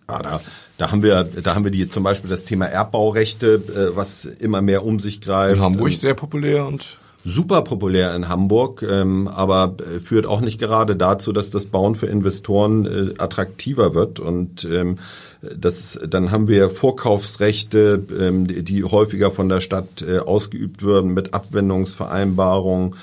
Ah, 0.06 0.22
da, 0.22 0.40
da 0.78 0.92
haben 0.92 1.02
wir, 1.02 1.24
da 1.24 1.54
haben 1.54 1.64
wir 1.64 1.70
die 1.70 1.88
zum 1.88 2.02
Beispiel 2.02 2.30
das 2.30 2.44
Thema 2.44 2.66
Erbbaurechte, 2.66 3.54
äh, 3.54 3.96
was 3.96 4.24
immer 4.24 4.62
mehr 4.62 4.84
um 4.84 5.00
sich 5.00 5.20
greift. 5.20 5.56
In 5.56 5.62
Hamburg 5.62 5.92
sehr 5.92 6.14
populär 6.14 6.66
und 6.66 6.98
super 7.26 7.62
populär 7.62 8.14
in 8.14 8.28
Hamburg, 8.28 8.82
ähm, 8.88 9.26
aber 9.26 9.74
äh, 9.80 9.98
führt 9.98 10.26
auch 10.26 10.40
nicht 10.40 10.60
gerade 10.60 10.94
dazu, 10.94 11.32
dass 11.32 11.50
das 11.50 11.64
Bauen 11.64 11.96
für 11.96 12.06
Investoren 12.06 12.86
äh, 12.86 13.14
attraktiver 13.18 13.94
wird. 13.94 14.20
Und 14.20 14.64
ähm, 14.64 14.98
das, 15.42 15.98
dann 16.08 16.30
haben 16.30 16.46
wir 16.46 16.70
Vorkaufsrechte, 16.70 18.04
ähm, 18.16 18.46
die, 18.46 18.84
häufiger 18.84 19.32
von 19.32 19.48
der 19.48 19.60
Stadt 19.60 20.04
äh, 20.06 20.20
ausgeübt 20.20 20.82
würden 20.82 21.14
mit 21.14 21.34
Abwendungsvereinbarungen, 21.34 22.94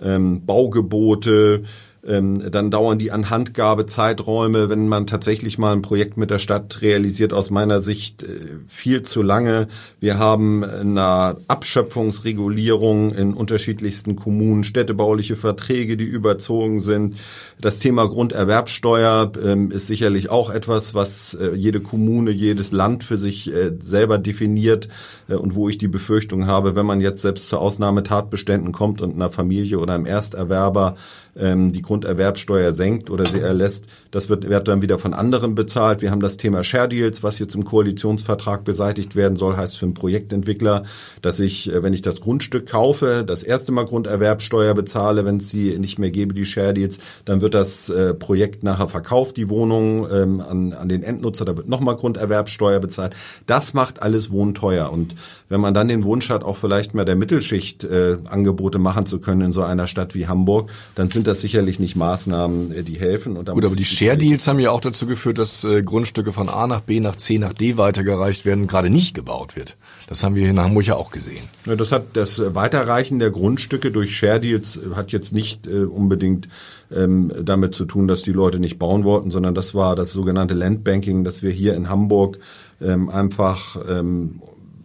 ähm, 0.00 0.46
Baugebote 0.46 1.64
ähm, 2.04 2.50
dann 2.50 2.70
dauern 2.72 2.98
die 2.98 3.12
Anhandgabezeiträume, 3.12 4.68
wenn 4.68 4.88
man 4.88 5.06
tatsächlich 5.06 5.56
mal 5.58 5.72
ein 5.72 5.82
Projekt 5.82 6.16
mit 6.16 6.30
der 6.30 6.40
Stadt 6.40 6.82
realisiert, 6.82 7.32
aus 7.32 7.50
meiner 7.50 7.80
Sicht 7.80 8.24
äh, 8.24 8.26
viel 8.66 9.02
zu 9.02 9.22
lange. 9.22 9.68
Wir 10.00 10.18
haben 10.18 10.64
eine 10.64 11.36
Abschöpfungsregulierung 11.46 13.12
in 13.12 13.34
unterschiedlichsten 13.34 14.16
Kommunen, 14.16 14.64
städtebauliche 14.64 15.36
Verträge, 15.36 15.96
die 15.96 16.04
überzogen 16.04 16.80
sind. 16.80 17.18
Das 17.60 17.78
Thema 17.78 18.08
Grunderwerbsteuer 18.08 19.30
ähm, 19.40 19.70
ist 19.70 19.86
sicherlich 19.86 20.28
auch 20.28 20.50
etwas, 20.50 20.94
was 20.94 21.34
äh, 21.34 21.54
jede 21.54 21.80
Kommune, 21.80 22.32
jedes 22.32 22.72
Land 22.72 23.04
für 23.04 23.16
sich 23.16 23.52
äh, 23.54 23.72
selber 23.80 24.18
definiert 24.18 24.88
und 25.28 25.54
wo 25.54 25.68
ich 25.68 25.78
die 25.78 25.88
Befürchtung 25.88 26.46
habe, 26.46 26.74
wenn 26.74 26.84
man 26.84 27.00
jetzt 27.00 27.22
selbst 27.22 27.48
zu 27.48 27.56
Ausnahmetatbeständen 27.56 28.72
kommt 28.72 29.00
und 29.00 29.14
einer 29.14 29.30
Familie 29.30 29.78
oder 29.78 29.94
einem 29.94 30.04
Ersterwerber 30.04 30.96
ähm, 31.36 31.72
die 31.72 31.82
Grunderwerbsteuer 31.82 32.72
senkt 32.72 33.10
oder 33.10 33.30
sie 33.30 33.40
erlässt, 33.40 33.86
das 34.12 34.28
wird, 34.28 34.48
wird 34.48 34.68
dann 34.68 34.82
wieder 34.82 34.98
von 34.98 35.14
anderen 35.14 35.56
bezahlt. 35.56 36.02
Wir 36.02 36.10
haben 36.10 36.20
das 36.20 36.36
Thema 36.36 36.62
Share 36.62 36.88
Deals, 36.88 37.22
was 37.22 37.38
jetzt 37.38 37.54
im 37.54 37.64
Koalitionsvertrag 37.64 38.62
beseitigt 38.62 39.16
werden 39.16 39.36
soll, 39.36 39.56
heißt 39.56 39.78
für 39.78 39.86
einen 39.86 39.94
Projektentwickler, 39.94 40.84
dass 41.22 41.40
ich, 41.40 41.72
äh, 41.72 41.82
wenn 41.82 41.94
ich 41.94 42.02
das 42.02 42.20
Grundstück 42.20 42.68
kaufe, 42.68 43.24
das 43.26 43.42
erste 43.42 43.72
Mal 43.72 43.86
Grunderwerbsteuer 43.86 44.74
bezahle, 44.74 45.24
wenn 45.24 45.38
es 45.38 45.48
sie 45.48 45.78
nicht 45.78 45.98
mehr 45.98 46.10
gebe, 46.10 46.34
die 46.34 46.44
Share 46.44 46.74
Deals, 46.74 46.98
dann 47.24 47.40
wird 47.40 47.54
das 47.54 47.88
äh, 47.88 48.12
Projekt 48.14 48.62
nachher 48.62 48.88
verkauft, 48.88 49.38
die 49.38 49.48
Wohnung 49.48 50.06
ähm, 50.12 50.40
an, 50.40 50.74
an 50.74 50.88
den 50.88 51.02
Endnutzer, 51.02 51.46
da 51.46 51.56
wird 51.56 51.68
nochmal 51.68 51.96
Grunderwerbsteuer 51.96 52.80
bezahlt. 52.80 53.16
Das 53.46 53.72
macht 53.72 54.02
alles 54.02 54.30
Wohnen 54.30 54.54
teuer. 54.54 54.92
Und 54.92 55.14
wenn 55.48 55.60
man 55.60 55.72
dann 55.72 55.88
den 55.88 56.04
Wunsch 56.04 56.28
hat, 56.28 56.44
auch 56.44 56.58
vielleicht 56.58 56.94
mehr 56.94 57.06
der 57.06 57.16
Mittelschicht 57.16 57.84
äh, 57.84 58.18
Angebote 58.28 58.78
machen 58.78 59.06
zu 59.06 59.20
können 59.20 59.40
in 59.40 59.52
so 59.52 59.62
einer 59.62 59.86
Stadt 59.86 60.14
wie 60.14 60.26
Hamburg, 60.26 60.70
dann 60.94 61.08
sind 61.08 61.26
das 61.26 61.40
sicherlich 61.40 61.80
nicht 61.80 61.96
Maßnahmen, 61.96 62.72
äh, 62.72 62.82
die 62.82 62.98
helfen. 62.98 63.38
Und 63.38 63.48
Gut, 63.48 63.64
aber 63.64 63.76
die 63.76 63.86
Share 64.02 64.18
Deals 64.18 64.48
haben 64.48 64.58
ja 64.58 64.72
auch 64.72 64.80
dazu 64.80 65.06
geführt, 65.06 65.38
dass 65.38 65.62
äh, 65.62 65.84
Grundstücke 65.84 66.32
von 66.32 66.48
A 66.48 66.66
nach 66.66 66.80
B 66.80 66.98
nach 66.98 67.14
C 67.14 67.38
nach 67.38 67.52
D 67.52 67.76
weitergereicht 67.76 68.44
werden 68.44 68.66
gerade 68.66 68.90
nicht 68.90 69.14
gebaut 69.14 69.54
wird. 69.54 69.76
Das 70.08 70.24
haben 70.24 70.34
wir 70.34 70.48
in 70.48 70.58
Hamburg 70.58 70.84
ja 70.86 70.96
auch 70.96 71.12
gesehen. 71.12 71.44
Ja, 71.66 71.76
das 71.76 71.92
hat 71.92 72.06
das 72.14 72.42
Weiterreichen 72.52 73.20
der 73.20 73.30
Grundstücke 73.30 73.92
durch 73.92 74.16
Share 74.16 74.40
Deals 74.40 74.80
hat 74.96 75.12
jetzt 75.12 75.32
nicht 75.32 75.68
äh, 75.68 75.84
unbedingt 75.84 76.48
ähm, 76.92 77.32
damit 77.44 77.76
zu 77.76 77.84
tun, 77.84 78.08
dass 78.08 78.22
die 78.22 78.32
Leute 78.32 78.58
nicht 78.58 78.76
bauen 78.76 79.04
wollten, 79.04 79.30
sondern 79.30 79.54
das 79.54 79.72
war 79.72 79.94
das 79.94 80.10
sogenannte 80.10 80.54
Landbanking, 80.54 81.22
dass 81.22 81.44
wir 81.44 81.52
hier 81.52 81.74
in 81.74 81.88
Hamburg 81.88 82.38
ähm, 82.80 83.08
einfach 83.08 83.76
ähm, 83.88 84.40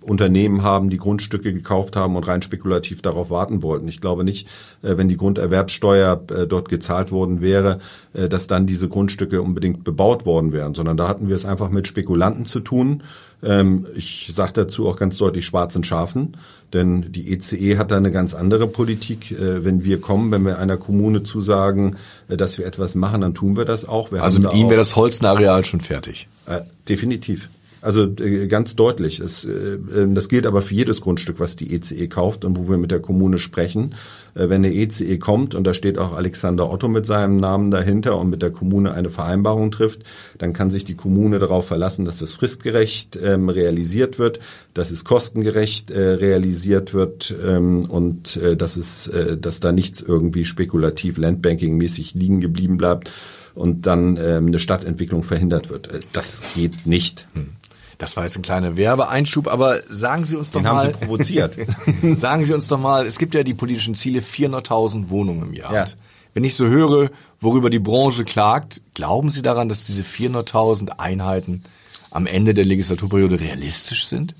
Unternehmen 0.08 0.64
haben, 0.64 0.90
die 0.90 0.98
Grundstücke 0.98 1.54
gekauft 1.54 1.96
haben 1.96 2.16
und 2.16 2.28
rein 2.28 2.42
spekulativ 2.42 3.02
darauf 3.02 3.30
warten 3.30 3.62
wollten. 3.62 3.88
Ich 3.88 4.02
glaube 4.02 4.24
nicht, 4.24 4.48
äh, 4.82 4.98
wenn 4.98 5.08
die 5.08 5.18
Grunderwerbsteuer 5.18 6.22
äh, 6.32 6.48
dort 6.48 6.70
gezahlt 6.70 7.12
worden 7.12 7.42
wäre, 7.42 7.80
äh, 8.14 8.30
dass 8.30 8.48
dann 8.48 8.66
diese 8.66 8.88
Grundstücke 8.88 9.42
unbedingt 9.42 9.84
bebaut 9.84 10.26
worden 10.26 10.54
wären, 10.54 10.76
sondern 10.76 10.98
da 10.98 11.08
hatten 11.08 11.28
wir 11.28 11.36
es 11.36 11.46
einfach 11.46 11.70
mit 11.70 11.88
Spekulanten 11.88 12.46
zu 12.46 12.62
tun. 12.62 13.04
Ähm, 13.44 13.86
ich 13.96 14.32
sage 14.34 14.54
dazu 14.54 14.88
auch 14.88 14.96
ganz 14.96 15.18
deutlich 15.18 15.46
schwarzen 15.46 15.84
Schafen, 15.84 16.38
denn 16.74 17.12
die 17.12 17.32
ECE 17.32 17.78
hat 17.78 17.92
da 17.92 17.98
eine 17.98 18.12
ganz 18.12 18.34
andere 18.34 18.68
Politik. 18.68 19.34
Wenn 19.40 19.86
wir 19.86 20.02
kommen, 20.02 20.32
wenn 20.32 20.46
wir 20.46 20.60
einer 20.60 20.76
Kommune 20.76 21.24
zusagen, 21.24 21.96
dass 22.28 22.58
wir 22.58 22.66
etwas 22.66 22.94
machen, 22.94 23.22
dann 23.22 23.34
tun 23.34 23.56
wir 23.56 23.64
das 23.64 23.88
auch. 23.88 24.12
Wir 24.12 24.22
also 24.22 24.42
mit 24.42 24.54
Ihnen 24.54 24.70
wäre 24.70 24.80
das 24.80 24.98
Holzenareal 24.98 25.64
schon 25.64 25.80
fertig? 25.80 26.28
Äh, 26.46 26.62
definitiv. 26.90 27.48
Also 27.82 28.04
äh, 28.20 28.48
ganz 28.48 28.76
deutlich. 28.76 29.20
Es, 29.20 29.44
äh, 29.44 29.78
ähm, 29.96 30.16
das 30.16 30.30
gilt 30.30 30.46
aber 30.46 30.62
für 30.62 30.74
jedes 30.74 31.02
Grundstück, 31.02 31.40
was 31.40 31.56
die 31.56 31.74
ECE 31.74 32.08
kauft 32.08 32.46
und 32.46 32.58
wo 32.58 32.70
wir 32.70 32.78
mit 32.78 32.92
der 32.92 33.00
Kommune 33.00 33.40
sprechen. 33.40 33.96
Äh, 34.34 34.50
wenn 34.50 34.64
eine 34.64 34.74
ECE 34.74 35.18
kommt 35.18 35.56
und 35.56 35.66
da 35.66 35.74
steht 35.74 35.98
auch 35.98 36.14
Alexander 36.14 36.72
Otto 36.72 36.88
mit 36.88 37.06
seinem 37.06 37.38
Namen 37.38 37.72
dahinter 37.72 38.18
und 38.18 38.30
mit 38.30 38.42
der 38.42 38.52
Kommune 38.52 38.94
eine 38.94 39.10
Vereinbarung 39.10 39.72
trifft, 39.72 40.04
dann 40.38 40.54
kann 40.54 40.72
sich 40.72 40.86
die 40.86 40.96
Kommune 40.96 41.40
darauf 41.40 41.68
verlassen, 41.68 42.06
dass 42.06 42.20
das 42.20 42.34
fristgerecht 42.34 43.18
ähm, 43.22 43.50
realisiert 43.50 44.20
wird, 44.20 44.40
dass 44.74 44.92
es 44.92 45.04
kostengerecht 45.04 45.92
äh, 45.92 46.14
realisiert 46.14 46.94
wird 46.94 47.36
ähm, 47.44 47.86
und 47.86 48.38
äh, 48.38 48.56
dass 48.56 48.78
es, 48.78 49.08
äh, 49.08 49.38
dass 49.38 49.60
da 49.60 49.72
nichts 49.72 50.02
irgendwie 50.02 50.46
spekulativ 50.46 51.18
Landbanking-mäßig 51.18 52.14
liegen 52.16 52.42
geblieben 52.42 52.78
bleibt 52.78 53.10
und 53.58 53.88
dann 53.88 54.18
ähm, 54.18 54.48
eine 54.48 54.60
Stadtentwicklung 54.60 55.24
verhindert 55.24 55.70
wird. 55.70 55.90
Das 56.14 56.42
geht 56.56 56.86
nicht. 56.86 57.28
Hm. 57.34 57.57
Das 57.98 58.16
war 58.16 58.24
jetzt 58.24 58.36
ein 58.38 58.44
kleiner 58.44 58.78
Werbeeinschub, 58.78 59.48
aber 59.48 59.82
sagen 59.90 60.26
Sie 60.26 60.36
uns 60.36 60.52
doch 60.52 60.62
Den 60.62 60.66
mal. 60.72 60.84
haben 60.84 60.94
Sie 60.94 61.00
provoziert. 61.00 61.58
sagen 62.16 62.46
Sie 62.46 62.54
uns 62.54 62.68
doch 62.68 62.80
mal, 62.80 63.08
es 63.08 63.18
gibt 63.18 63.34
ja 63.34 63.44
die 63.44 63.56
politischen 63.56 63.96
Ziele 63.96 64.20
400.000 64.20 65.10
Wohnungen 65.10 65.48
im 65.48 65.54
Jahr. 65.54 65.74
Ja. 65.74 65.86
Wenn 66.34 66.44
ich 66.44 66.54
so 66.54 66.68
höre, 66.68 67.10
worüber 67.40 67.72
die 67.72 67.80
Branche 67.80 68.24
klagt, 68.24 68.82
glauben 68.94 69.32
Sie 69.32 69.42
daran, 69.42 69.70
dass 69.70 69.86
diese 69.86 70.04
400.000 70.04 71.00
Einheiten 71.00 71.64
am 72.12 72.28
Ende 72.28 72.54
der 72.54 72.66
Legislaturperiode 72.66 73.40
realistisch 73.40 74.06
sind? 74.06 74.36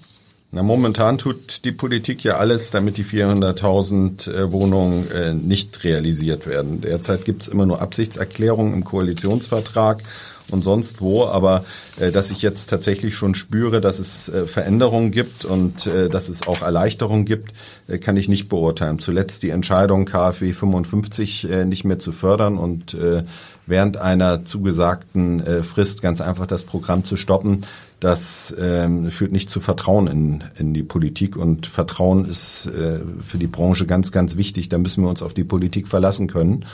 Na, 0.52 0.64
momentan 0.64 1.18
tut 1.18 1.66
die 1.66 1.74
Politik 1.74 2.24
ja 2.24 2.38
alles, 2.38 2.72
damit 2.72 2.98
die 2.98 3.04
400.000 3.04 4.32
äh, 4.32 4.52
Wohnungen 4.52 5.12
äh, 5.12 5.34
nicht 5.34 5.84
realisiert 5.84 6.48
werden. 6.48 6.80
Derzeit 6.82 7.26
gibt 7.26 7.42
es 7.42 7.48
immer 7.48 7.66
nur 7.66 7.82
Absichtserklärungen 7.82 8.74
im 8.74 8.84
Koalitionsvertrag 8.86 10.02
und 10.52 10.64
sonst 10.64 11.02
wo, 11.02 11.26
aber 11.26 11.66
äh, 12.00 12.12
dass 12.12 12.32
ich 12.32 12.42
jetzt 12.42 12.70
tatsächlich 12.70 13.16
schon 13.16 13.36
spüre, 13.36 13.82
dass 13.82 14.00
es 14.00 14.30
äh, 14.30 14.46
Veränderungen 14.46 15.12
gibt 15.12 15.46
und 15.46 15.86
äh, 15.88 16.10
dass 16.10 16.30
es 16.30 16.48
auch 16.48 16.62
Erleichterungen 16.62 17.26
gibt, 17.26 17.54
äh, 17.88 17.98
kann 17.98 18.18
ich 18.18 18.30
nicht 18.30 18.50
beurteilen. 18.50 19.00
Zuletzt 19.00 19.44
die 19.44 19.50
Entscheidung, 19.50 20.06
KfW 20.06 20.54
55 20.54 21.50
äh, 21.50 21.66
nicht 21.66 21.84
mehr 21.84 22.00
zu 22.00 22.12
fördern 22.12 22.58
und 22.58 22.94
äh, 22.94 23.24
während 23.66 23.98
einer 23.98 24.46
zugesagten 24.46 25.46
äh, 25.46 25.64
Frist 25.64 26.02
ganz 26.02 26.22
einfach 26.22 26.48
das 26.48 26.64
Programm 26.64 27.04
zu 27.04 27.18
stoppen, 27.18 27.66
das 28.00 28.56
ähm, 28.60 29.10
führt 29.10 29.32
nicht 29.32 29.50
zu 29.50 29.60
Vertrauen 29.60 30.08
in, 30.08 30.44
in 30.58 30.74
die 30.74 30.84
Politik 30.84 31.36
und 31.36 31.66
Vertrauen 31.66 32.30
ist 32.30 32.68
äh, 32.68 33.00
für 33.26 33.40
die 33.40 33.48
Branche 33.48 33.88
ganz, 33.88 34.12
ganz 34.12 34.38
wichtig. 34.38 34.70
Da 34.70 34.78
müssen 34.78 35.04
wir 35.04 35.10
uns 35.10 35.24
auf 35.24 35.34
die 35.34 35.44
Politik 35.44 35.88
verlassen 35.88 36.28
können. 36.28 36.66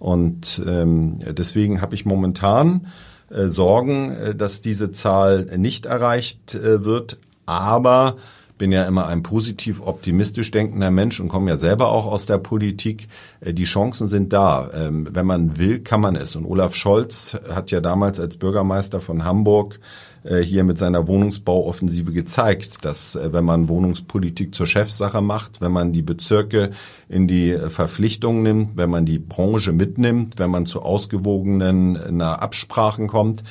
Und 0.00 0.60
ähm, 0.66 1.20
deswegen 1.38 1.80
habe 1.80 1.94
ich 1.94 2.04
momentan 2.04 2.88
äh, 3.32 3.48
Sorgen, 3.48 4.12
äh, 4.12 4.34
dass 4.34 4.60
diese 4.60 4.92
Zahl 4.92 5.46
nicht 5.56 5.86
erreicht 5.86 6.54
äh, 6.54 6.84
wird. 6.84 7.18
Aber 7.46 8.16
bin 8.58 8.70
ja 8.70 8.84
immer 8.84 9.06
ein 9.06 9.24
positiv 9.24 9.80
optimistisch 9.80 10.52
denkender 10.52 10.92
Mensch 10.92 11.18
und 11.18 11.28
komme 11.28 11.50
ja 11.50 11.56
selber 11.56 11.88
auch 11.88 12.06
aus 12.06 12.26
der 12.26 12.38
Politik. 12.38 13.08
Die 13.44 13.64
Chancen 13.64 14.06
sind 14.06 14.32
da. 14.32 14.70
Ähm, 14.72 15.08
wenn 15.10 15.26
man 15.26 15.58
will, 15.58 15.80
kann 15.80 16.00
man 16.00 16.14
es. 16.14 16.36
Und 16.36 16.44
Olaf 16.46 16.74
Scholz 16.74 17.36
hat 17.52 17.72
ja 17.72 17.80
damals 17.80 18.20
als 18.20 18.36
Bürgermeister 18.36 19.00
von 19.00 19.24
Hamburg 19.24 19.80
hier 20.24 20.64
mit 20.64 20.78
seiner 20.78 21.08
Wohnungsbauoffensive 21.08 22.12
gezeigt, 22.12 22.84
dass 22.84 23.16
äh, 23.16 23.32
wenn 23.32 23.44
man 23.44 23.68
Wohnungspolitik 23.68 24.54
zur 24.54 24.66
Chefsache 24.66 25.20
macht, 25.20 25.60
wenn 25.60 25.72
man 25.72 25.92
die 25.92 26.02
Bezirke 26.02 26.70
in 27.08 27.26
die 27.26 27.50
äh, 27.50 27.70
Verpflichtung 27.70 28.42
nimmt, 28.42 28.76
wenn 28.76 28.90
man 28.90 29.04
die 29.04 29.18
Branche 29.18 29.72
mitnimmt, 29.72 30.38
wenn 30.38 30.50
man 30.50 30.66
zu 30.66 30.82
ausgewogenen 30.82 32.22
Absprachen 32.22 33.08
kommt, 33.08 33.42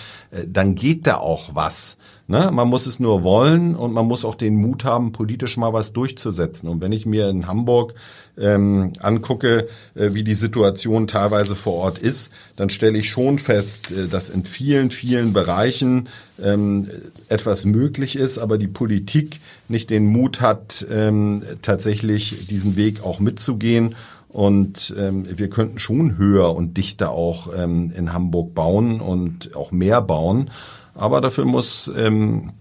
dann 0.47 0.75
geht 0.75 1.07
da 1.07 1.17
auch 1.17 1.55
was. 1.55 1.97
Ne? 2.31 2.49
Man 2.49 2.69
muss 2.69 2.85
es 2.85 3.01
nur 3.01 3.23
wollen 3.23 3.75
und 3.75 3.91
man 3.91 4.07
muss 4.07 4.23
auch 4.23 4.35
den 4.35 4.55
Mut 4.55 4.85
haben, 4.85 5.11
politisch 5.11 5.57
mal 5.57 5.73
was 5.73 5.91
durchzusetzen. 5.91 6.69
Und 6.69 6.79
wenn 6.79 6.93
ich 6.93 7.05
mir 7.05 7.27
in 7.27 7.45
Hamburg 7.45 7.93
ähm, 8.37 8.93
angucke, 8.99 9.67
äh, 9.95 10.13
wie 10.13 10.23
die 10.23 10.35
Situation 10.35 11.07
teilweise 11.07 11.57
vor 11.57 11.73
Ort 11.73 11.97
ist, 11.97 12.31
dann 12.55 12.69
stelle 12.69 12.97
ich 12.99 13.09
schon 13.09 13.37
fest, 13.37 13.91
äh, 13.91 14.07
dass 14.07 14.29
in 14.29 14.45
vielen, 14.45 14.91
vielen 14.91 15.33
Bereichen 15.33 16.07
ähm, 16.41 16.87
etwas 17.27 17.65
möglich 17.65 18.15
ist, 18.15 18.37
aber 18.37 18.57
die 18.57 18.69
Politik 18.69 19.41
nicht 19.67 19.89
den 19.89 20.05
Mut 20.05 20.39
hat, 20.39 20.87
ähm, 20.89 21.43
tatsächlich 21.61 22.47
diesen 22.47 22.77
Weg 22.77 23.03
auch 23.03 23.19
mitzugehen. 23.19 23.93
Und 24.29 24.93
ähm, 24.97 25.25
wir 25.37 25.49
könnten 25.49 25.79
schon 25.79 26.17
höher 26.17 26.55
und 26.55 26.77
dichter 26.77 27.11
auch 27.11 27.49
ähm, 27.53 27.91
in 27.93 28.13
Hamburg 28.13 28.55
bauen 28.55 29.01
und 29.01 29.53
auch 29.57 29.73
mehr 29.73 30.01
bauen. 30.01 30.49
Aber 30.95 31.21
dafür 31.21 31.45
muss 31.45 31.89
ähm, 31.95 32.51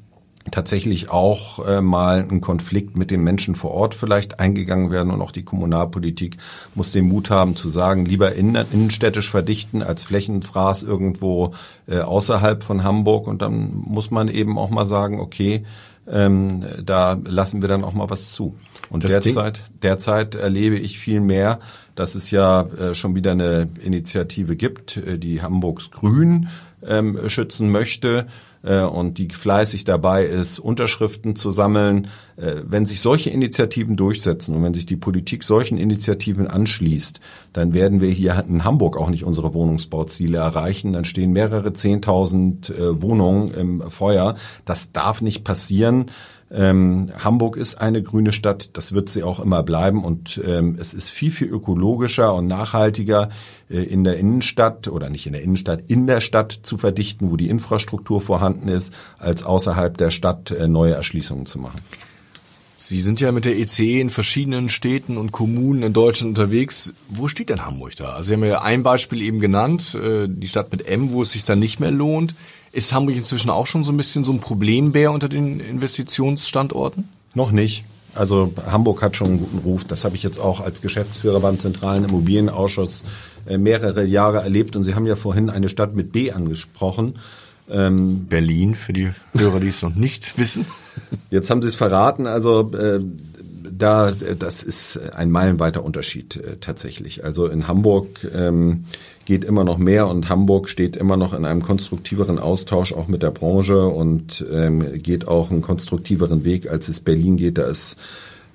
tatsächlich 0.50 1.10
auch 1.10 1.66
äh, 1.66 1.80
mal 1.80 2.26
ein 2.28 2.40
Konflikt 2.40 2.96
mit 2.96 3.10
den 3.10 3.22
Menschen 3.22 3.54
vor 3.54 3.72
Ort 3.72 3.94
vielleicht 3.94 4.40
eingegangen 4.40 4.90
werden 4.90 5.12
und 5.12 5.20
auch 5.20 5.32
die 5.32 5.44
Kommunalpolitik 5.44 6.38
muss 6.74 6.92
den 6.92 7.06
Mut 7.06 7.30
haben 7.30 7.56
zu 7.56 7.68
sagen, 7.68 8.06
lieber 8.06 8.34
innen, 8.34 8.66
innenstädtisch 8.72 9.30
verdichten 9.30 9.82
als 9.82 10.04
Flächenfraß 10.04 10.82
irgendwo 10.82 11.54
äh, 11.86 11.98
außerhalb 11.98 12.64
von 12.64 12.84
Hamburg 12.84 13.26
und 13.26 13.42
dann 13.42 13.70
muss 13.84 14.10
man 14.10 14.28
eben 14.28 14.58
auch 14.58 14.70
mal 14.70 14.86
sagen, 14.86 15.20
okay, 15.20 15.64
ähm, 16.08 16.64
da 16.82 17.18
lassen 17.24 17.60
wir 17.60 17.68
dann 17.68 17.84
auch 17.84 17.92
mal 17.92 18.10
was 18.10 18.32
zu. 18.32 18.56
Und 18.88 19.04
Das 19.04 19.20
derzeit, 19.20 19.62
derzeit 19.82 20.34
erlebe 20.34 20.76
ich 20.76 20.98
viel 20.98 21.20
mehr, 21.20 21.60
dass 21.94 22.14
es 22.14 22.30
ja 22.30 22.62
äh, 22.62 22.94
schon 22.94 23.14
wieder 23.14 23.32
eine 23.32 23.68
Initiative 23.82 24.56
gibt, 24.56 24.96
äh, 24.96 25.18
die 25.18 25.42
Hamburgs 25.42 25.90
Grün 25.90 26.48
ähm, 26.86 27.28
schützen 27.28 27.70
möchte 27.70 28.26
äh, 28.62 28.80
und 28.80 29.18
die 29.18 29.28
fleißig 29.28 29.84
dabei 29.84 30.24
ist, 30.24 30.58
Unterschriften 30.58 31.36
zu 31.36 31.50
sammeln. 31.50 32.08
Äh, 32.36 32.56
wenn 32.64 32.86
sich 32.86 33.00
solche 33.00 33.30
Initiativen 33.30 33.96
durchsetzen 33.96 34.54
und 34.54 34.62
wenn 34.62 34.74
sich 34.74 34.86
die 34.86 34.96
Politik 34.96 35.44
solchen 35.44 35.78
Initiativen 35.78 36.46
anschließt, 36.46 37.20
dann 37.52 37.74
werden 37.74 38.00
wir 38.00 38.10
hier 38.10 38.44
in 38.48 38.64
Hamburg 38.64 38.96
auch 38.96 39.10
nicht 39.10 39.24
unsere 39.24 39.54
Wohnungsbauziele 39.54 40.38
erreichen. 40.38 40.92
Dann 40.92 41.04
stehen 41.04 41.32
mehrere 41.32 41.72
Zehntausend 41.72 42.70
äh, 42.70 43.02
Wohnungen 43.02 43.50
im 43.50 43.90
Feuer. 43.90 44.36
Das 44.64 44.92
darf 44.92 45.22
nicht 45.22 45.44
passieren. 45.44 46.06
Ähm, 46.52 47.12
Hamburg 47.22 47.56
ist 47.56 47.76
eine 47.76 48.02
grüne 48.02 48.32
Stadt, 48.32 48.70
das 48.72 48.92
wird 48.92 49.08
sie 49.08 49.22
auch 49.22 49.38
immer 49.38 49.62
bleiben 49.62 50.02
und 50.02 50.40
ähm, 50.44 50.76
es 50.80 50.94
ist 50.94 51.08
viel, 51.08 51.30
viel 51.30 51.48
ökologischer 51.48 52.34
und 52.34 52.48
nachhaltiger 52.48 53.28
äh, 53.68 53.78
in 53.78 54.02
der 54.02 54.16
Innenstadt 54.18 54.88
oder 54.88 55.10
nicht 55.10 55.26
in 55.26 55.32
der 55.32 55.42
Innenstadt, 55.42 55.84
in 55.86 56.08
der 56.08 56.20
Stadt 56.20 56.58
zu 56.62 56.76
verdichten, 56.76 57.30
wo 57.30 57.36
die 57.36 57.48
Infrastruktur 57.48 58.20
vorhanden 58.20 58.68
ist, 58.68 58.92
als 59.18 59.44
außerhalb 59.44 59.96
der 59.96 60.10
Stadt 60.10 60.50
äh, 60.50 60.66
neue 60.66 60.94
Erschließungen 60.94 61.46
zu 61.46 61.60
machen. 61.60 61.80
Sie 62.82 63.00
sind 63.00 63.20
ja 63.20 63.30
mit 63.30 63.44
der 63.44 63.56
ECE 63.56 64.00
in 64.00 64.10
verschiedenen 64.10 64.70
Städten 64.70 65.18
und 65.18 65.32
Kommunen 65.32 65.82
in 65.82 65.92
Deutschland 65.92 66.30
unterwegs. 66.30 66.94
Wo 67.08 67.28
steht 67.28 67.50
denn 67.50 67.64
Hamburg 67.64 67.94
da? 67.96 68.14
Also 68.14 68.28
Sie 68.28 68.34
haben 68.34 68.44
ja 68.44 68.62
ein 68.62 68.82
Beispiel 68.82 69.20
eben 69.20 69.38
genannt, 69.38 69.94
äh, 69.94 70.26
die 70.28 70.48
Stadt 70.48 70.72
mit 70.72 70.88
M, 70.88 71.12
wo 71.12 71.22
es 71.22 71.32
sich 71.32 71.44
dann 71.44 71.60
nicht 71.60 71.78
mehr 71.78 71.92
lohnt. 71.92 72.34
Ist 72.72 72.92
Hamburg 72.92 73.16
inzwischen 73.16 73.50
auch 73.50 73.66
schon 73.66 73.82
so 73.82 73.92
ein 73.92 73.96
bisschen 73.96 74.24
so 74.24 74.32
ein 74.32 74.40
Problembär 74.40 75.10
unter 75.12 75.28
den 75.28 75.58
Investitionsstandorten? 75.60 77.08
Noch 77.34 77.50
nicht. 77.50 77.84
Also 78.14 78.52
Hamburg 78.66 79.02
hat 79.02 79.16
schon 79.16 79.28
einen 79.28 79.38
guten 79.38 79.58
Ruf. 79.58 79.84
Das 79.84 80.04
habe 80.04 80.16
ich 80.16 80.22
jetzt 80.22 80.38
auch 80.38 80.60
als 80.60 80.82
Geschäftsführer 80.82 81.40
beim 81.40 81.58
Zentralen 81.58 82.04
Immobilienausschuss 82.04 83.04
äh, 83.46 83.58
mehrere 83.58 84.04
Jahre 84.04 84.38
erlebt. 84.38 84.76
Und 84.76 84.84
Sie 84.84 84.94
haben 84.94 85.06
ja 85.06 85.16
vorhin 85.16 85.50
eine 85.50 85.68
Stadt 85.68 85.94
mit 85.94 86.12
B 86.12 86.32
angesprochen. 86.32 87.18
Ähm, 87.68 88.26
Berlin, 88.26 88.74
für 88.74 88.92
die 88.92 89.12
Hörer, 89.36 89.60
die 89.60 89.68
es 89.68 89.82
noch 89.82 89.94
nicht 89.94 90.38
wissen. 90.38 90.66
Jetzt 91.30 91.50
haben 91.50 91.62
Sie 91.62 91.68
es 91.68 91.76
verraten. 91.76 92.26
Also 92.26 92.72
äh, 92.72 93.00
da, 93.80 94.10
das 94.10 94.62
ist 94.62 94.98
ein 95.14 95.30
meilenweiter 95.30 95.84
Unterschied 95.84 96.36
äh, 96.36 96.56
tatsächlich. 96.60 97.24
Also 97.24 97.46
in 97.46 97.68
Hamburg 97.68 98.26
ähm, 98.34 98.86
geht 99.30 99.44
immer 99.44 99.62
noch 99.62 99.78
mehr 99.78 100.08
und 100.08 100.28
Hamburg 100.28 100.68
steht 100.68 100.96
immer 100.96 101.16
noch 101.16 101.34
in 101.34 101.44
einem 101.44 101.62
konstruktiveren 101.62 102.40
Austausch 102.40 102.92
auch 102.92 103.06
mit 103.06 103.22
der 103.22 103.30
Branche 103.30 103.86
und 103.86 104.44
ähm, 104.52 104.84
geht 105.00 105.28
auch 105.28 105.52
einen 105.52 105.62
konstruktiveren 105.62 106.44
Weg, 106.44 106.68
als 106.68 106.88
es 106.88 106.98
Berlin 106.98 107.36
geht. 107.36 107.56
Da 107.56 107.66
ist 107.66 107.96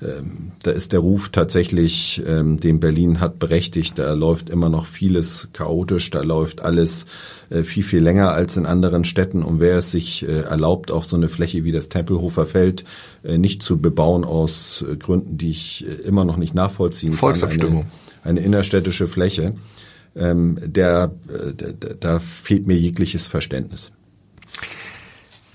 ähm, 0.02 0.52
da 0.64 0.72
ist 0.72 0.92
der 0.92 1.00
Ruf 1.00 1.30
tatsächlich, 1.30 2.22
ähm, 2.28 2.60
den 2.60 2.82
Berlin 2.82 3.22
hat, 3.22 3.40
berechtigt. 3.40 3.98
Da 3.98 4.12
läuft 4.12 4.50
immer 4.50 4.68
noch 4.68 4.86
vieles 4.86 5.48
chaotisch, 5.54 6.12
da 6.12 6.24
läuft 6.24 6.62
alles 6.62 7.06
äh, 7.50 7.64
viel, 7.64 7.84
viel 7.84 8.04
länger 8.04 8.34
als 8.34 8.58
in 8.58 8.66
anderen 8.66 9.06
Städten. 9.06 9.44
Und 9.44 9.62
wer 9.62 9.78
es 9.78 9.92
sich 9.92 10.28
äh, 10.28 10.42
erlaubt, 10.42 10.92
auch 10.92 11.06
so 11.06 11.16
eine 11.16 11.30
Fläche 11.30 11.64
wie 11.64 11.72
das 11.72 11.88
Tempelhofer 11.88 12.46
Feld 12.46 12.84
äh, 13.24 13.38
nicht 13.38 13.64
zu 13.64 13.78
bebauen 13.78 14.26
aus 14.26 14.84
äh, 14.86 14.98
Gründen, 14.98 15.38
die 15.38 15.52
ich 15.52 15.86
äh, 15.88 16.06
immer 16.06 16.26
noch 16.26 16.36
nicht 16.36 16.54
nachvollziehen 16.54 17.14
Volksabstimmung. 17.14 17.84
kann. 17.84 17.92
Eine, 18.24 18.40
eine 18.40 18.42
innerstädtische 18.42 19.08
Fläche, 19.08 19.54
ähm, 20.16 20.58
äh, 20.62 20.68
der, 20.68 21.12
da 22.00 22.20
fehlt 22.20 22.68
mir 22.68 22.78
jegliches 22.78 23.28
Verständnis. 23.28 23.92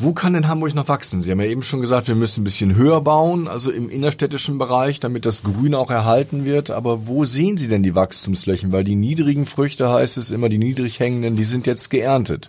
Wo 0.02 0.14
kann 0.14 0.32
denn 0.32 0.48
Hamburg 0.48 0.74
noch 0.74 0.88
wachsen? 0.88 1.20
Sie 1.20 1.30
haben 1.30 1.40
ja 1.40 1.46
eben 1.46 1.62
schon 1.62 1.82
gesagt, 1.82 2.08
wir 2.08 2.14
müssen 2.14 2.40
ein 2.40 2.44
bisschen 2.44 2.74
höher 2.74 3.02
bauen, 3.02 3.48
also 3.48 3.70
im 3.70 3.90
innerstädtischen 3.90 4.56
Bereich, 4.56 4.98
damit 4.98 5.26
das 5.26 5.42
Grün 5.42 5.74
auch 5.74 5.90
erhalten 5.90 6.46
wird. 6.46 6.70
Aber 6.70 7.06
wo 7.06 7.26
sehen 7.26 7.58
Sie 7.58 7.68
denn 7.68 7.82
die 7.82 7.94
Wachstumsflächen? 7.94 8.72
Weil 8.72 8.82
die 8.82 8.94
niedrigen 8.94 9.44
Früchte 9.44 9.90
heißt 9.90 10.16
es 10.16 10.30
immer, 10.30 10.48
die 10.48 10.56
niedrig 10.56 11.00
hängenden, 11.00 11.36
die 11.36 11.44
sind 11.44 11.66
jetzt 11.66 11.90
geerntet. 11.90 12.48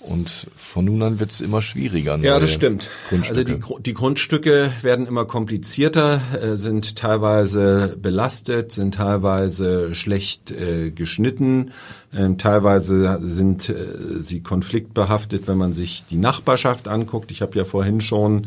Und 0.00 0.46
von 0.56 0.86
nun 0.86 1.02
an 1.02 1.20
wird 1.20 1.30
es 1.30 1.42
immer 1.42 1.60
schwieriger. 1.60 2.16
Ja, 2.18 2.40
das 2.40 2.50
stimmt. 2.50 2.88
Also 3.10 3.44
die, 3.44 3.60
die, 3.80 3.94
Grundstücke 3.94 4.72
werden 4.80 5.06
immer 5.06 5.26
komplizierter, 5.26 6.22
äh, 6.40 6.56
sind 6.56 6.96
teilweise 6.96 7.98
belastet, 8.00 8.72
sind 8.72 8.94
teilweise 8.94 9.94
schlecht 9.94 10.52
äh, 10.52 10.90
geschnitten, 10.90 11.72
äh, 12.12 12.30
teilweise 12.38 13.20
sind 13.24 13.68
äh, 13.68 13.74
sie 14.20 14.40
konfliktbehaftet, 14.40 15.46
wenn 15.46 15.58
man 15.58 15.74
sich 15.74 16.04
die 16.08 16.16
Nachbarschaft 16.16 16.88
anguckt. 16.88 17.30
Ich 17.30 17.42
habe 17.42 17.58
ja 17.58 17.66
vorhin 17.66 18.00
schon 18.00 18.46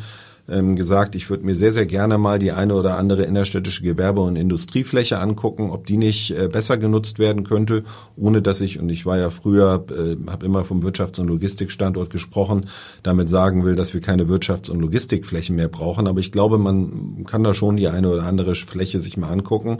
ähm, 0.49 0.75
gesagt, 0.75 1.15
ich 1.15 1.29
würde 1.29 1.45
mir 1.45 1.55
sehr, 1.55 1.71
sehr 1.71 1.85
gerne 1.85 2.17
mal 2.17 2.37
die 2.37 2.51
eine 2.51 2.75
oder 2.75 2.97
andere 2.97 3.23
innerstädtische 3.23 3.83
Gewerbe- 3.83 4.21
und 4.21 4.35
Industriefläche 4.35 5.19
angucken, 5.19 5.69
ob 5.69 5.85
die 5.85 5.97
nicht 5.97 6.31
äh, 6.31 6.47
besser 6.47 6.77
genutzt 6.77 7.17
werden 7.17 7.43
könnte, 7.43 7.83
ohne 8.17 8.41
dass 8.41 8.59
ich, 8.59 8.79
und 8.79 8.89
ich 8.89 9.05
war 9.05 9.17
ja 9.17 9.29
früher, 9.29 9.85
äh, 9.89 10.17
habe 10.29 10.45
immer 10.45 10.65
vom 10.65 10.81
Wirtschafts- 10.81 11.19
und 11.19 11.27
Logistikstandort 11.27 12.09
gesprochen, 12.09 12.65
damit 13.03 13.29
sagen 13.29 13.63
will, 13.63 13.75
dass 13.75 13.93
wir 13.93 14.01
keine 14.01 14.25
Wirtschafts- 14.25 14.69
und 14.69 14.81
Logistikflächen 14.81 15.55
mehr 15.55 15.69
brauchen. 15.69 16.07
Aber 16.07 16.19
ich 16.19 16.31
glaube, 16.31 16.57
man 16.57 17.23
kann 17.25 17.43
da 17.43 17.53
schon 17.53 17.77
die 17.77 17.87
eine 17.87 18.09
oder 18.09 18.23
andere 18.23 18.55
Fläche 18.55 18.99
sich 18.99 19.15
mal 19.15 19.29
angucken. 19.29 19.77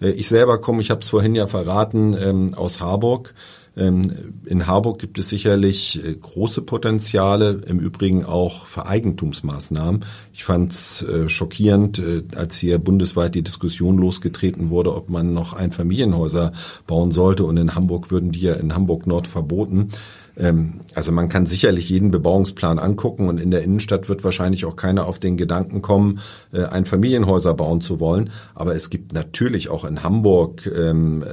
Äh, 0.00 0.10
ich 0.10 0.28
selber 0.28 0.60
komme, 0.60 0.80
ich 0.80 0.90
habe 0.90 1.00
es 1.00 1.08
vorhin 1.08 1.34
ja 1.34 1.46
verraten, 1.48 2.16
ähm, 2.18 2.54
aus 2.54 2.80
Harburg. 2.80 3.34
Ähm, 3.76 4.34
in 4.44 4.66
Harburg 4.66 5.00
gibt 5.00 5.18
es 5.18 5.28
sicherlich 5.28 6.04
äh, 6.04 6.14
große 6.14 6.62
Potenziale, 6.62 7.62
im 7.66 7.80
Übrigen 7.80 8.24
auch 8.24 8.66
für 8.66 8.86
Eigentumsmaßnahmen. 8.86 10.04
Ich 10.32 10.44
fand 10.44 10.72
es 10.72 11.02
äh, 11.02 11.28
schockierend, 11.28 11.98
äh, 11.98 12.22
als 12.36 12.56
hier 12.56 12.78
bundesweit 12.78 13.34
die 13.34 13.42
Diskussion 13.42 13.98
losgetreten 13.98 14.70
wurde, 14.70 14.94
ob 14.94 15.08
man 15.08 15.34
noch 15.34 15.54
Einfamilienhäuser 15.54 16.52
bauen 16.86 17.10
sollte. 17.10 17.44
Und 17.44 17.56
in 17.56 17.74
Hamburg 17.74 18.10
würden 18.10 18.30
die 18.30 18.42
ja 18.42 18.54
in 18.54 18.74
Hamburg 18.74 19.08
Nord 19.08 19.26
verboten. 19.26 19.88
Ähm, 20.36 20.80
also 20.94 21.10
man 21.10 21.28
kann 21.28 21.46
sicherlich 21.46 21.90
jeden 21.90 22.12
Bebauungsplan 22.12 22.78
angucken 22.78 23.28
und 23.28 23.40
in 23.40 23.50
der 23.50 23.62
Innenstadt 23.62 24.08
wird 24.08 24.22
wahrscheinlich 24.22 24.66
auch 24.66 24.76
keiner 24.76 25.06
auf 25.06 25.18
den 25.18 25.36
Gedanken 25.36 25.82
kommen, 25.82 26.20
ein 26.52 26.84
Familienhäuser 26.84 27.54
bauen 27.54 27.80
zu 27.80 27.98
wollen. 28.00 28.30
Aber 28.54 28.74
es 28.74 28.90
gibt 28.90 29.12
natürlich 29.12 29.68
auch 29.68 29.84
in 29.84 30.02
Hamburg 30.02 30.66
ähm, 30.66 31.24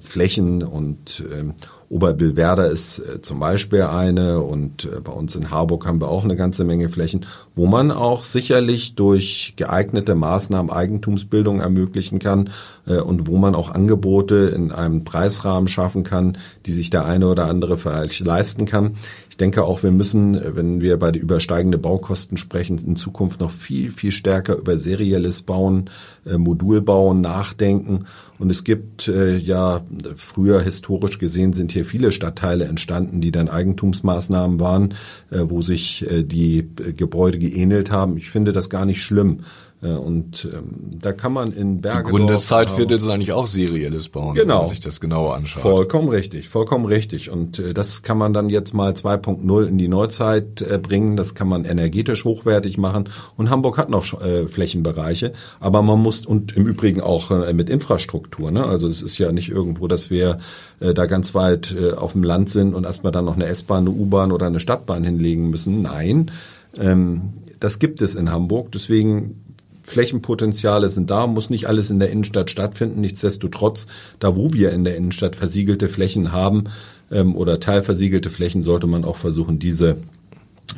Flächen 0.00 0.62
und 0.62 1.22
ähm, 1.32 1.54
Oberbillwerder 1.90 2.70
ist 2.70 3.00
äh, 3.00 3.20
zum 3.20 3.40
Beispiel 3.40 3.82
eine 3.82 4.40
und 4.40 4.84
äh, 4.84 5.00
bei 5.00 5.10
uns 5.10 5.34
in 5.34 5.50
Harburg 5.50 5.86
haben 5.86 6.00
wir 6.00 6.08
auch 6.08 6.22
eine 6.22 6.36
ganze 6.36 6.62
Menge 6.62 6.88
Flächen, 6.88 7.26
wo 7.56 7.66
man 7.66 7.90
auch 7.90 8.22
sicherlich 8.22 8.94
durch 8.94 9.54
geeignete 9.56 10.14
Maßnahmen 10.14 10.70
Eigentumsbildung 10.70 11.58
ermöglichen 11.58 12.20
kann 12.20 12.50
äh, 12.86 12.98
und 12.98 13.26
wo 13.26 13.38
man 13.38 13.56
auch 13.56 13.70
Angebote 13.70 14.52
in 14.54 14.70
einem 14.70 15.02
Preisrahmen 15.02 15.66
schaffen 15.66 16.04
kann, 16.04 16.38
die 16.64 16.72
sich 16.72 16.90
der 16.90 17.06
eine 17.06 17.26
oder 17.26 17.46
andere 17.46 17.76
vielleicht 17.76 18.20
leisten 18.20 18.66
kann 18.66 18.94
denke 19.40 19.64
auch, 19.64 19.82
wir 19.82 19.90
müssen, 19.90 20.38
wenn 20.54 20.80
wir 20.80 20.98
bei 20.98 21.10
der 21.10 21.22
übersteigende 21.22 21.78
Baukosten 21.78 22.36
sprechen, 22.36 22.78
in 22.78 22.96
Zukunft 22.96 23.40
noch 23.40 23.50
viel, 23.50 23.90
viel 23.90 24.12
stärker 24.12 24.56
über 24.56 24.76
serielles 24.76 25.42
Bauen, 25.42 25.90
äh, 26.26 26.36
Modulbauen 26.36 27.20
nachdenken. 27.20 28.04
Und 28.38 28.50
es 28.50 28.64
gibt 28.64 29.08
äh, 29.08 29.36
ja 29.36 29.82
früher 30.16 30.60
historisch 30.60 31.18
gesehen 31.18 31.52
sind 31.52 31.72
hier 31.72 31.84
viele 31.84 32.12
Stadtteile 32.12 32.64
entstanden, 32.64 33.20
die 33.20 33.32
dann 33.32 33.48
Eigentumsmaßnahmen 33.48 34.60
waren, 34.60 34.94
äh, 35.30 35.40
wo 35.42 35.62
sich 35.62 36.06
die 36.10 36.68
Gebäude 36.96 37.38
geähnelt 37.38 37.90
haben. 37.90 38.16
Ich 38.16 38.30
finde 38.30 38.52
das 38.52 38.70
gar 38.70 38.84
nicht 38.84 39.02
schlimm. 39.02 39.40
Äh, 39.82 39.88
und 39.88 40.48
ähm, 40.52 40.98
da 41.00 41.12
kann 41.12 41.32
man 41.32 41.52
in 41.52 41.80
Berge. 41.80 42.04
Die 42.04 42.10
Gründerzeitviertel 42.10 42.96
ist 42.96 43.08
eigentlich 43.08 43.32
auch 43.32 43.46
serielles 43.46 44.08
Bauen, 44.08 44.34
genau. 44.34 44.54
wenn 44.54 44.60
man 44.60 44.68
sich 44.68 44.80
das 44.80 45.00
genauer 45.00 45.34
anschaut. 45.34 45.62
Vollkommen 45.62 46.08
richtig, 46.08 46.48
vollkommen 46.48 46.84
richtig. 46.84 47.30
Und 47.30 47.58
äh, 47.58 47.72
das 47.72 48.02
kann 48.02 48.18
man 48.18 48.32
dann 48.32 48.50
jetzt 48.50 48.74
mal 48.74 48.92
2.0 48.92 49.66
in 49.66 49.78
die 49.78 49.88
Neuzeit 49.88 50.62
äh, 50.62 50.78
bringen. 50.78 51.16
Das 51.16 51.34
kann 51.34 51.48
man 51.48 51.64
energetisch 51.64 52.24
hochwertig 52.24 52.78
machen. 52.78 53.08
Und 53.36 53.50
Hamburg 53.50 53.78
hat 53.78 53.88
noch 53.88 54.20
äh, 54.20 54.46
Flächenbereiche, 54.48 55.32
aber 55.60 55.82
man 55.82 56.00
muss 56.00 56.26
und 56.26 56.56
im 56.56 56.66
Übrigen 56.66 57.00
auch 57.00 57.30
äh, 57.30 57.52
mit 57.52 57.70
Infrastruktur. 57.70 58.50
Ne? 58.50 58.64
Also 58.64 58.88
es 58.88 59.02
ist 59.02 59.18
ja 59.18 59.32
nicht 59.32 59.48
irgendwo, 59.48 59.88
dass 59.88 60.10
wir 60.10 60.38
äh, 60.80 60.92
da 60.92 61.06
ganz 61.06 61.34
weit 61.34 61.74
äh, 61.74 61.92
auf 61.92 62.12
dem 62.12 62.22
Land 62.22 62.50
sind 62.50 62.74
und 62.74 62.84
erstmal 62.84 63.12
dann 63.12 63.24
noch 63.24 63.36
eine 63.36 63.46
S-Bahn, 63.46 63.86
eine 63.86 63.90
U-Bahn 63.90 64.32
oder 64.32 64.46
eine 64.46 64.60
Stadtbahn 64.60 65.04
hinlegen 65.04 65.48
müssen. 65.48 65.82
Nein. 65.82 66.30
Ähm, 66.76 67.32
das 67.58 67.78
gibt 67.78 68.00
es 68.02 68.14
in 68.14 68.30
Hamburg. 68.30 68.72
Deswegen 68.72 69.49
Flächenpotenziale 69.90 70.88
sind 70.88 71.10
da, 71.10 71.26
muss 71.26 71.50
nicht 71.50 71.66
alles 71.66 71.90
in 71.90 71.98
der 71.98 72.10
Innenstadt 72.10 72.50
stattfinden. 72.50 73.00
Nichtsdestotrotz, 73.00 73.86
da 74.18 74.36
wo 74.36 74.52
wir 74.52 74.72
in 74.72 74.84
der 74.84 74.96
Innenstadt 74.96 75.36
versiegelte 75.36 75.88
Flächen 75.88 76.32
haben 76.32 76.64
ähm, 77.10 77.36
oder 77.36 77.60
teilversiegelte 77.60 78.30
Flächen, 78.30 78.62
sollte 78.62 78.86
man 78.86 79.04
auch 79.04 79.16
versuchen, 79.16 79.58
diese 79.58 79.98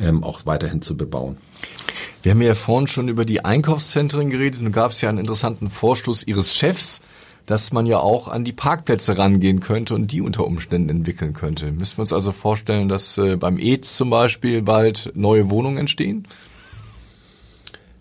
ähm, 0.01 0.25
auch 0.25 0.47
weiterhin 0.47 0.83
zu 0.83 0.97
bebauen. 0.97 1.37
Wir 2.23 2.33
haben 2.33 2.43
ja 2.43 2.55
vorhin 2.55 2.89
schon 2.89 3.09
über 3.09 3.25
die 3.25 3.45
Einkaufszentren 3.45 4.31
geredet 4.31 4.61
und 4.61 4.73
gab 4.73 4.93
es 4.93 5.01
ja 5.01 5.09
einen 5.09 5.19
interessanten 5.19 5.69
Vorstoß 5.69 6.27
Ihres 6.27 6.55
Chefs, 6.55 7.03
dass 7.47 7.73
man 7.73 7.87
ja 7.87 7.99
auch 7.99 8.29
an 8.29 8.45
die 8.45 8.53
Parkplätze 8.53 9.19
rangehen 9.19 9.61
könnte 9.61 9.95
und 9.95 10.13
die 10.13 10.21
unter 10.21 10.47
Umständen 10.47 10.89
entwickeln 10.89 11.35
könnte. 11.35 11.73
Müssen 11.73 11.99
wir 11.99 12.03
uns 12.03 12.13
also 12.13 12.33
vorstellen, 12.33 12.89
dass 12.89 13.19
äh, 13.19 13.37
beim 13.37 13.59
EZ 13.59 13.97
zum 13.97 14.11
Beispiel 14.11 14.63
bald 14.63 15.13
neue 15.15 15.51
Wohnungen 15.51 15.79
entstehen? 15.79 16.27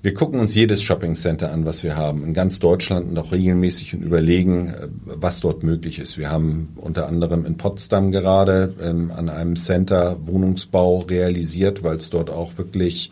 Wir 0.04 0.16
gucken 0.16 0.40
uns 0.40 0.56
jedes 0.56 0.82
Shoppingcenter 0.82 1.52
an, 1.52 1.66
was 1.66 1.84
wir 1.84 1.96
haben, 1.96 2.24
in 2.24 2.34
ganz 2.34 2.58
Deutschland 2.58 3.10
und 3.10 3.20
auch 3.20 3.32
regelmäßig 3.32 3.94
und 3.94 4.02
überlegen, 4.02 4.70
äh, 4.70 4.88
was 5.06 5.42
dort 5.42 5.62
möglich 5.62 6.00
ist. 6.00 6.18
Wir 6.18 6.32
haben 6.32 6.70
unter 6.76 7.08
anderem 7.08 7.46
in 7.46 7.58
Potsdam 7.58 8.12
gerade 8.12 8.74
ähm, 8.82 9.12
an 9.12 9.30
einem 9.30 9.56
Center 9.56 10.18
Wohnungsbau 10.26 11.00
realisiert, 11.00 11.84
weil 11.84 11.98
es 11.98 12.10
dort 12.10 12.32
auch 12.32 12.58
wirklich 12.58 13.12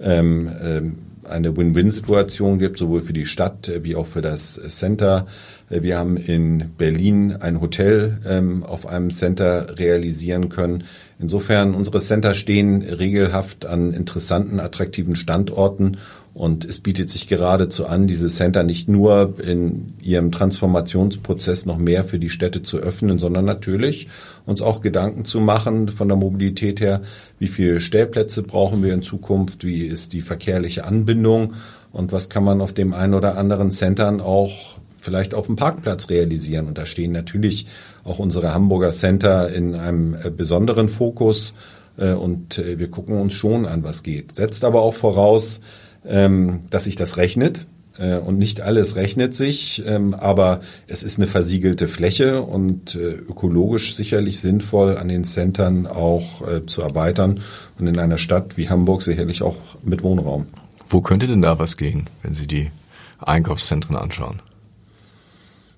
ähm, 0.00 0.50
ähm, 0.62 0.98
eine 1.28 1.54
Win-Win-Situation 1.54 2.58
gibt, 2.58 2.78
sowohl 2.78 3.02
für 3.02 3.12
die 3.12 3.26
Stadt 3.26 3.68
äh, 3.68 3.84
wie 3.84 3.94
auch 3.94 4.06
für 4.06 4.22
das 4.22 4.54
Center. 4.68 5.26
Äh, 5.72 5.82
wir 5.82 5.98
haben 5.98 6.16
in 6.16 6.70
Berlin 6.76 7.36
ein 7.40 7.60
Hotel 7.60 8.18
ähm, 8.28 8.62
auf 8.62 8.86
einem 8.86 9.10
Center 9.10 9.78
realisieren 9.78 10.48
können. 10.48 10.84
Insofern, 11.18 11.74
unsere 11.74 12.00
Center 12.00 12.34
stehen 12.34 12.82
regelhaft 12.82 13.64
an 13.64 13.92
interessanten, 13.92 14.60
attraktiven 14.60 15.14
Standorten 15.14 15.98
und 16.34 16.64
es 16.64 16.80
bietet 16.80 17.10
sich 17.10 17.28
geradezu 17.28 17.86
an, 17.86 18.06
diese 18.06 18.28
Center 18.28 18.62
nicht 18.62 18.88
nur 18.88 19.34
in 19.38 19.92
ihrem 20.00 20.32
Transformationsprozess 20.32 21.66
noch 21.66 21.76
mehr 21.76 22.04
für 22.04 22.18
die 22.18 22.30
Städte 22.30 22.62
zu 22.62 22.78
öffnen, 22.78 23.18
sondern 23.18 23.44
natürlich 23.44 24.08
uns 24.46 24.62
auch 24.62 24.80
Gedanken 24.80 25.24
zu 25.26 25.40
machen 25.40 25.88
von 25.88 26.08
der 26.08 26.16
Mobilität 26.16 26.80
her, 26.80 27.02
wie 27.38 27.48
viele 27.48 27.80
Stellplätze 27.80 28.42
brauchen 28.42 28.82
wir 28.82 28.94
in 28.94 29.02
Zukunft, 29.02 29.64
wie 29.64 29.86
ist 29.86 30.14
die 30.14 30.22
verkehrliche 30.22 30.84
Anbindung? 30.84 31.54
Und 31.92 32.10
was 32.10 32.30
kann 32.30 32.42
man 32.42 32.62
auf 32.62 32.72
dem 32.72 32.94
einen 32.94 33.12
oder 33.12 33.36
anderen 33.36 33.70
Centern 33.70 34.22
auch 34.22 34.78
vielleicht 35.02 35.34
auf 35.34 35.46
dem 35.46 35.56
Parkplatz 35.56 36.08
realisieren. 36.08 36.66
Und 36.66 36.78
da 36.78 36.86
stehen 36.86 37.12
natürlich 37.12 37.66
auch 38.04 38.18
unsere 38.18 38.54
Hamburger 38.54 38.92
Center 38.92 39.52
in 39.52 39.74
einem 39.74 40.14
äh, 40.14 40.30
besonderen 40.30 40.88
Fokus 40.88 41.54
äh, 41.98 42.12
und 42.12 42.58
äh, 42.58 42.78
wir 42.78 42.90
gucken 42.90 43.20
uns 43.20 43.34
schon 43.34 43.66
an, 43.66 43.84
was 43.84 44.02
geht. 44.02 44.34
Setzt 44.34 44.64
aber 44.64 44.82
auch 44.82 44.94
voraus, 44.94 45.60
ähm, 46.06 46.60
dass 46.70 46.84
sich 46.84 46.96
das 46.96 47.16
rechnet. 47.16 47.66
Und 47.98 48.38
nicht 48.38 48.62
alles 48.62 48.96
rechnet 48.96 49.34
sich, 49.34 49.84
ähm, 49.86 50.14
aber 50.14 50.62
es 50.88 51.02
ist 51.02 51.18
eine 51.18 51.26
versiegelte 51.26 51.88
Fläche 51.88 52.40
und 52.40 52.94
ökologisch 52.96 53.94
sicherlich 53.94 54.40
sinnvoll, 54.40 54.96
an 54.96 55.08
den 55.08 55.24
Centern 55.24 55.86
auch 55.86 56.42
zu 56.66 56.80
erweitern 56.80 57.40
und 57.78 57.86
in 57.86 57.98
einer 57.98 58.16
Stadt 58.16 58.56
wie 58.56 58.70
Hamburg 58.70 59.02
sicherlich 59.02 59.42
auch 59.42 59.56
mit 59.84 60.02
Wohnraum. 60.02 60.46
Wo 60.88 61.02
könnte 61.02 61.26
denn 61.26 61.42
da 61.42 61.58
was 61.58 61.76
gehen, 61.76 62.08
wenn 62.22 62.32
Sie 62.32 62.46
die 62.46 62.70
Einkaufszentren 63.18 63.94
anschauen? 63.94 64.40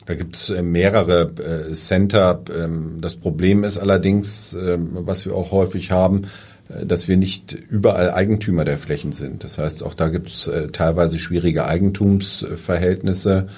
Da 0.07 0.15
gibt 0.15 0.37
es 0.37 0.53
mehrere 0.63 1.73
Center. 1.73 2.43
Ähm, 2.55 2.99
das 3.01 3.17
Problem 3.17 3.65
ist 3.65 3.79
allerdings, 3.79 4.55
was 4.57 5.25
wir 5.25 5.35
auch 5.35 5.51
häufig 5.51 5.91
haben, 5.91 6.27
äh, 6.69 6.87
dass 6.87 7.09
wir 7.09 7.17
nicht 7.17 7.53
überall 7.53 8.13
Eigentümer 8.13 8.65
der 8.65 8.79
Flächen 8.79 9.13
sind. 9.13 9.45
Das 9.45 9.59
heißt, 9.59 9.83
auch 9.83 9.95
da 9.95 10.09
gibt 10.09 10.29
es 10.29 10.47
äh, 10.47 10.69
teilweise 10.69 11.19
schwierige 11.19 11.67
Eigentumsverhältnisse. 11.67 13.49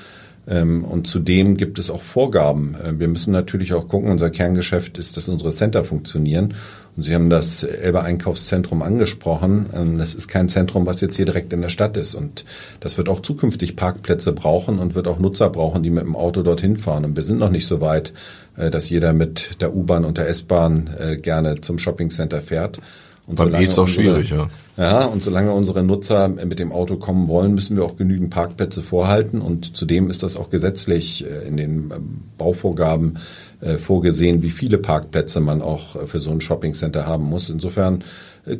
Ähm, 0.48 0.84
und 0.84 1.06
zudem 1.06 1.56
gibt 1.56 1.78
es 1.78 1.90
auch 1.90 2.02
Vorgaben. 2.02 2.76
Äh, 2.76 2.98
wir 2.98 3.08
müssen 3.08 3.32
natürlich 3.32 3.74
auch 3.74 3.88
gucken, 3.88 4.10
unser 4.10 4.30
Kerngeschäft 4.30 4.98
ist, 4.98 5.16
dass 5.16 5.28
unsere 5.28 5.50
Center 5.50 5.84
funktionieren. 5.84 6.54
Und 6.96 7.02
Sie 7.02 7.14
haben 7.14 7.28
das 7.28 7.62
Elbe 7.62 8.02
Einkaufszentrum 8.02 8.82
angesprochen. 8.82 9.66
Ähm, 9.74 9.98
das 9.98 10.14
ist 10.14 10.28
kein 10.28 10.48
Zentrum, 10.48 10.86
was 10.86 11.00
jetzt 11.00 11.16
hier 11.16 11.26
direkt 11.26 11.52
in 11.52 11.62
der 11.62 11.68
Stadt 11.68 11.96
ist. 11.96 12.14
Und 12.14 12.44
das 12.80 12.96
wird 12.96 13.08
auch 13.08 13.20
zukünftig 13.20 13.76
Parkplätze 13.76 14.32
brauchen 14.32 14.78
und 14.78 14.94
wird 14.94 15.08
auch 15.08 15.18
Nutzer 15.18 15.50
brauchen, 15.50 15.82
die 15.82 15.90
mit 15.90 16.04
dem 16.04 16.16
Auto 16.16 16.42
dorthin 16.42 16.76
fahren. 16.76 17.04
Und 17.04 17.16
wir 17.16 17.22
sind 17.22 17.38
noch 17.38 17.50
nicht 17.50 17.66
so 17.66 17.80
weit, 17.80 18.12
äh, 18.56 18.70
dass 18.70 18.88
jeder 18.88 19.12
mit 19.12 19.60
der 19.60 19.74
U-Bahn 19.74 20.04
und 20.04 20.16
der 20.16 20.28
S-Bahn 20.28 20.90
äh, 20.98 21.16
gerne 21.16 21.60
zum 21.60 21.78
Shoppingcenter 21.78 22.40
fährt. 22.40 22.80
Und 23.26 23.36
Beim 23.36 23.54
E 23.54 23.64
ist 23.64 23.78
auch 23.78 23.88
schwierig, 23.88 24.30
ja. 24.30 24.48
Ja, 24.76 25.06
und 25.06 25.22
solange 25.22 25.52
unsere 25.52 25.82
Nutzer 25.82 26.28
mit 26.28 26.58
dem 26.58 26.70
Auto 26.70 26.96
kommen 26.96 27.28
wollen, 27.28 27.54
müssen 27.54 27.76
wir 27.76 27.84
auch 27.84 27.96
genügend 27.96 28.28
Parkplätze 28.30 28.82
vorhalten. 28.82 29.40
Und 29.40 29.74
zudem 29.74 30.10
ist 30.10 30.22
das 30.22 30.36
auch 30.36 30.50
gesetzlich 30.50 31.24
äh, 31.24 31.48
in 31.48 31.56
den 31.56 31.90
ähm, 31.90 32.22
Bauvorgaben 32.36 33.18
äh, 33.62 33.78
vorgesehen, 33.78 34.42
wie 34.42 34.50
viele 34.50 34.76
Parkplätze 34.76 35.40
man 35.40 35.62
auch 35.62 35.96
äh, 35.96 36.06
für 36.06 36.20
so 36.20 36.30
ein 36.30 36.42
Shoppingcenter 36.42 37.06
haben 37.06 37.24
muss. 37.24 37.48
Insofern 37.48 38.04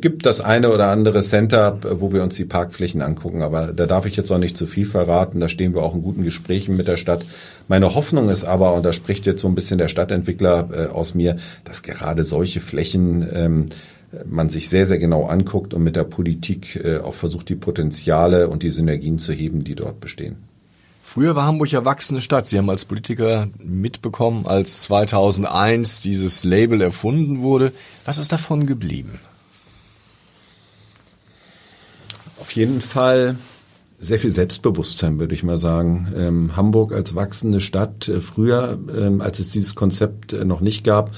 gibt 0.01 0.25
das 0.25 0.41
eine 0.41 0.69
oder 0.69 0.89
andere 0.89 1.21
Center, 1.21 1.77
wo 1.89 2.11
wir 2.11 2.21
uns 2.21 2.35
die 2.35 2.43
Parkflächen 2.43 3.01
angucken. 3.01 3.41
Aber 3.41 3.71
da 3.71 3.85
darf 3.85 4.05
ich 4.05 4.17
jetzt 4.17 4.31
auch 4.31 4.37
nicht 4.37 4.57
zu 4.57 4.67
viel 4.67 4.85
verraten. 4.85 5.39
Da 5.39 5.47
stehen 5.47 5.73
wir 5.73 5.81
auch 5.81 5.95
in 5.95 6.01
guten 6.01 6.23
Gesprächen 6.23 6.75
mit 6.75 6.89
der 6.89 6.97
Stadt. 6.97 7.23
Meine 7.69 7.95
Hoffnung 7.95 8.27
ist 8.29 8.43
aber, 8.43 8.73
und 8.73 8.83
da 8.83 8.91
spricht 8.91 9.25
jetzt 9.27 9.41
so 9.41 9.47
ein 9.47 9.55
bisschen 9.55 9.77
der 9.77 9.87
Stadtentwickler 9.87 10.89
aus 10.93 11.15
mir, 11.15 11.37
dass 11.63 11.83
gerade 11.83 12.25
solche 12.25 12.59
Flächen 12.59 13.25
ähm, 13.33 13.65
man 14.25 14.49
sich 14.49 14.69
sehr, 14.69 14.85
sehr 14.85 14.99
genau 14.99 15.25
anguckt 15.25 15.73
und 15.73 15.83
mit 15.83 15.95
der 15.95 16.03
Politik 16.03 16.79
äh, 16.83 16.97
auch 16.97 17.15
versucht, 17.15 17.49
die 17.49 17.55
Potenziale 17.55 18.47
und 18.47 18.63
die 18.63 18.69
Synergien 18.69 19.19
zu 19.19 19.33
heben, 19.33 19.63
die 19.63 19.75
dort 19.75 19.99
bestehen. 19.99 20.37
Früher 21.03 21.35
war 21.35 21.47
Hamburg 21.47 21.71
ja 21.71 21.85
wachsende 21.85 22.21
Stadt. 22.21 22.47
Sie 22.47 22.57
haben 22.57 22.69
als 22.69 22.85
Politiker 22.85 23.47
mitbekommen, 23.57 24.45
als 24.45 24.83
2001 24.83 26.01
dieses 26.01 26.43
Label 26.43 26.81
erfunden 26.81 27.41
wurde. 27.41 27.71
Was 28.05 28.17
ist 28.17 28.31
davon 28.31 28.65
geblieben? 28.65 29.19
Auf 32.39 32.51
jeden 32.51 32.81
Fall 32.81 33.37
sehr 33.99 34.19
viel 34.19 34.29
Selbstbewusstsein, 34.29 35.19
würde 35.19 35.33
ich 35.33 35.43
mal 35.43 35.57
sagen. 35.57 36.13
Ähm, 36.15 36.55
Hamburg 36.55 36.93
als 36.93 37.15
wachsende 37.15 37.61
Stadt, 37.61 38.07
äh, 38.07 38.21
früher, 38.21 38.77
ähm, 38.95 39.21
als 39.21 39.39
es 39.39 39.49
dieses 39.49 39.75
Konzept 39.75 40.33
äh, 40.33 40.45
noch 40.45 40.61
nicht 40.61 40.83
gab, 40.83 41.11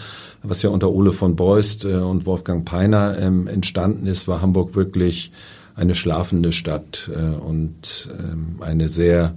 was 0.44 0.62
ja 0.62 0.70
unter 0.70 0.92
Ole 0.92 1.14
von 1.14 1.36
Beust 1.36 1.86
äh, 1.86 1.96
und 1.96 2.26
Wolfgang 2.26 2.66
Peiner 2.66 3.18
ähm, 3.20 3.48
entstanden 3.48 4.08
ist, 4.08 4.28
war 4.28 4.42
Hamburg 4.42 4.76
wirklich 4.76 5.32
eine 5.76 5.96
schlafende 5.96 6.52
Stadt 6.52 7.10
äh, 7.14 7.20
und 7.20 8.10
ähm, 8.18 8.58
eine 8.62 8.90
sehr 8.90 9.36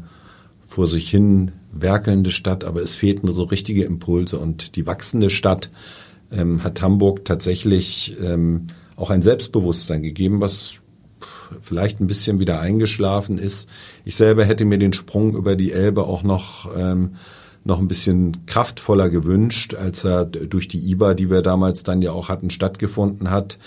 vor 0.66 0.88
sich 0.88 1.11
hin 1.11 1.53
werkelnde 1.72 2.30
Stadt, 2.30 2.64
aber 2.64 2.82
es 2.82 2.94
fehlten 2.94 3.30
so 3.30 3.44
richtige 3.44 3.84
Impulse 3.84 4.38
und 4.38 4.76
die 4.76 4.86
wachsende 4.86 5.30
Stadt 5.30 5.70
ähm, 6.30 6.64
hat 6.64 6.80
Hamburg 6.82 7.24
tatsächlich 7.24 8.16
auch 8.96 9.11
ein 9.11 9.22
Selbstbewusstsein 9.22 10.03
gegeben, 10.03 10.40
was 10.40 10.74
vielleicht 11.61 12.00
ein 12.00 12.07
bisschen 12.07 12.38
wieder 12.40 12.61
eingeschlafen 12.61 13.38
ist. 13.38 13.68
Ich 14.05 14.16
selber 14.16 14.44
hätte 14.44 14.64
mir 14.64 14.78
den 14.78 14.92
Sprung 14.92 15.34
über 15.34 15.57
die 15.57 15.72
Elbe 15.72 16.05
auch 16.05 16.22
noch 16.22 16.70
ähm, 16.76 17.16
noch 17.65 17.79
ein 17.79 17.89
bisschen 17.89 18.45
kraftvoller 18.47 19.09
gewünscht, 19.09 19.75
als 19.75 20.05
er 20.05 20.25
durch 20.25 20.69
die 20.69 20.91
IBA, 20.91 21.15
die 21.15 21.31
wir 21.31 21.43
damals 21.43 21.83
dann 21.83 22.03
ja 22.03 22.13
auch 22.13 22.29
hatten, 22.29 22.51
stattgefunden 22.51 23.31
hat. 23.31 23.59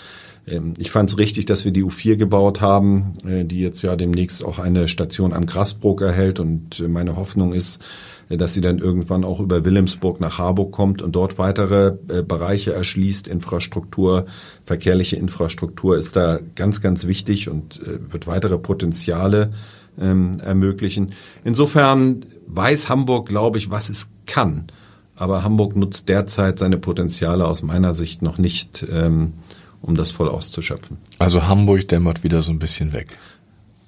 Ähm, 0.46 0.74
ich 0.78 0.90
fand 0.90 1.10
es 1.10 1.18
richtig, 1.18 1.46
dass 1.46 1.64
wir 1.64 1.72
die 1.72 1.84
U4 1.84 2.16
gebaut 2.16 2.60
haben, 2.60 3.14
äh, 3.26 3.44
die 3.44 3.60
jetzt 3.60 3.82
ja 3.82 3.96
demnächst 3.96 4.44
auch 4.44 4.58
eine 4.58 4.88
Station 4.88 5.32
am 5.32 5.46
Grasbrook 5.46 6.00
erhält. 6.00 6.40
Und 6.40 6.80
äh, 6.80 6.88
meine 6.88 7.16
Hoffnung 7.16 7.52
ist, 7.52 7.82
äh, 8.28 8.36
dass 8.36 8.54
sie 8.54 8.60
dann 8.60 8.78
irgendwann 8.78 9.24
auch 9.24 9.40
über 9.40 9.64
Wilhelmsburg 9.64 10.20
nach 10.20 10.38
Harburg 10.38 10.72
kommt 10.72 11.02
und 11.02 11.16
dort 11.16 11.38
weitere 11.38 11.92
Bereiche 11.92 12.72
erschließt. 12.72 13.28
Infrastruktur, 13.28 14.26
verkehrliche 14.64 15.16
Infrastruktur 15.16 15.96
ist 15.96 16.16
da 16.16 16.38
ganz, 16.54 16.80
ganz 16.80 17.06
wichtig 17.06 17.48
und 17.48 17.80
wird 18.10 18.26
weitere 18.26 18.58
Potenziale 18.58 19.52
ähm, 20.00 20.38
ermöglichen. 20.40 21.12
Insofern 21.44 22.24
weiß 22.46 22.88
Hamburg, 22.88 23.28
glaube 23.28 23.58
ich, 23.58 23.70
was 23.70 23.88
es 23.88 24.10
kann. 24.26 24.66
Aber 25.14 25.42
Hamburg 25.42 25.76
nutzt 25.76 26.08
derzeit 26.08 26.58
seine 26.58 26.76
Potenziale 26.76 27.46
aus 27.46 27.62
meiner 27.62 27.94
Sicht 27.94 28.22
noch 28.22 28.38
nicht, 28.38 28.84
ähm, 28.90 29.34
um 29.80 29.96
das 29.96 30.10
voll 30.10 30.28
auszuschöpfen. 30.28 30.98
Also 31.18 31.46
Hamburg 31.46 31.88
dämmert 31.88 32.22
wieder 32.22 32.42
so 32.42 32.52
ein 32.52 32.58
bisschen 32.58 32.92
weg. 32.92 33.18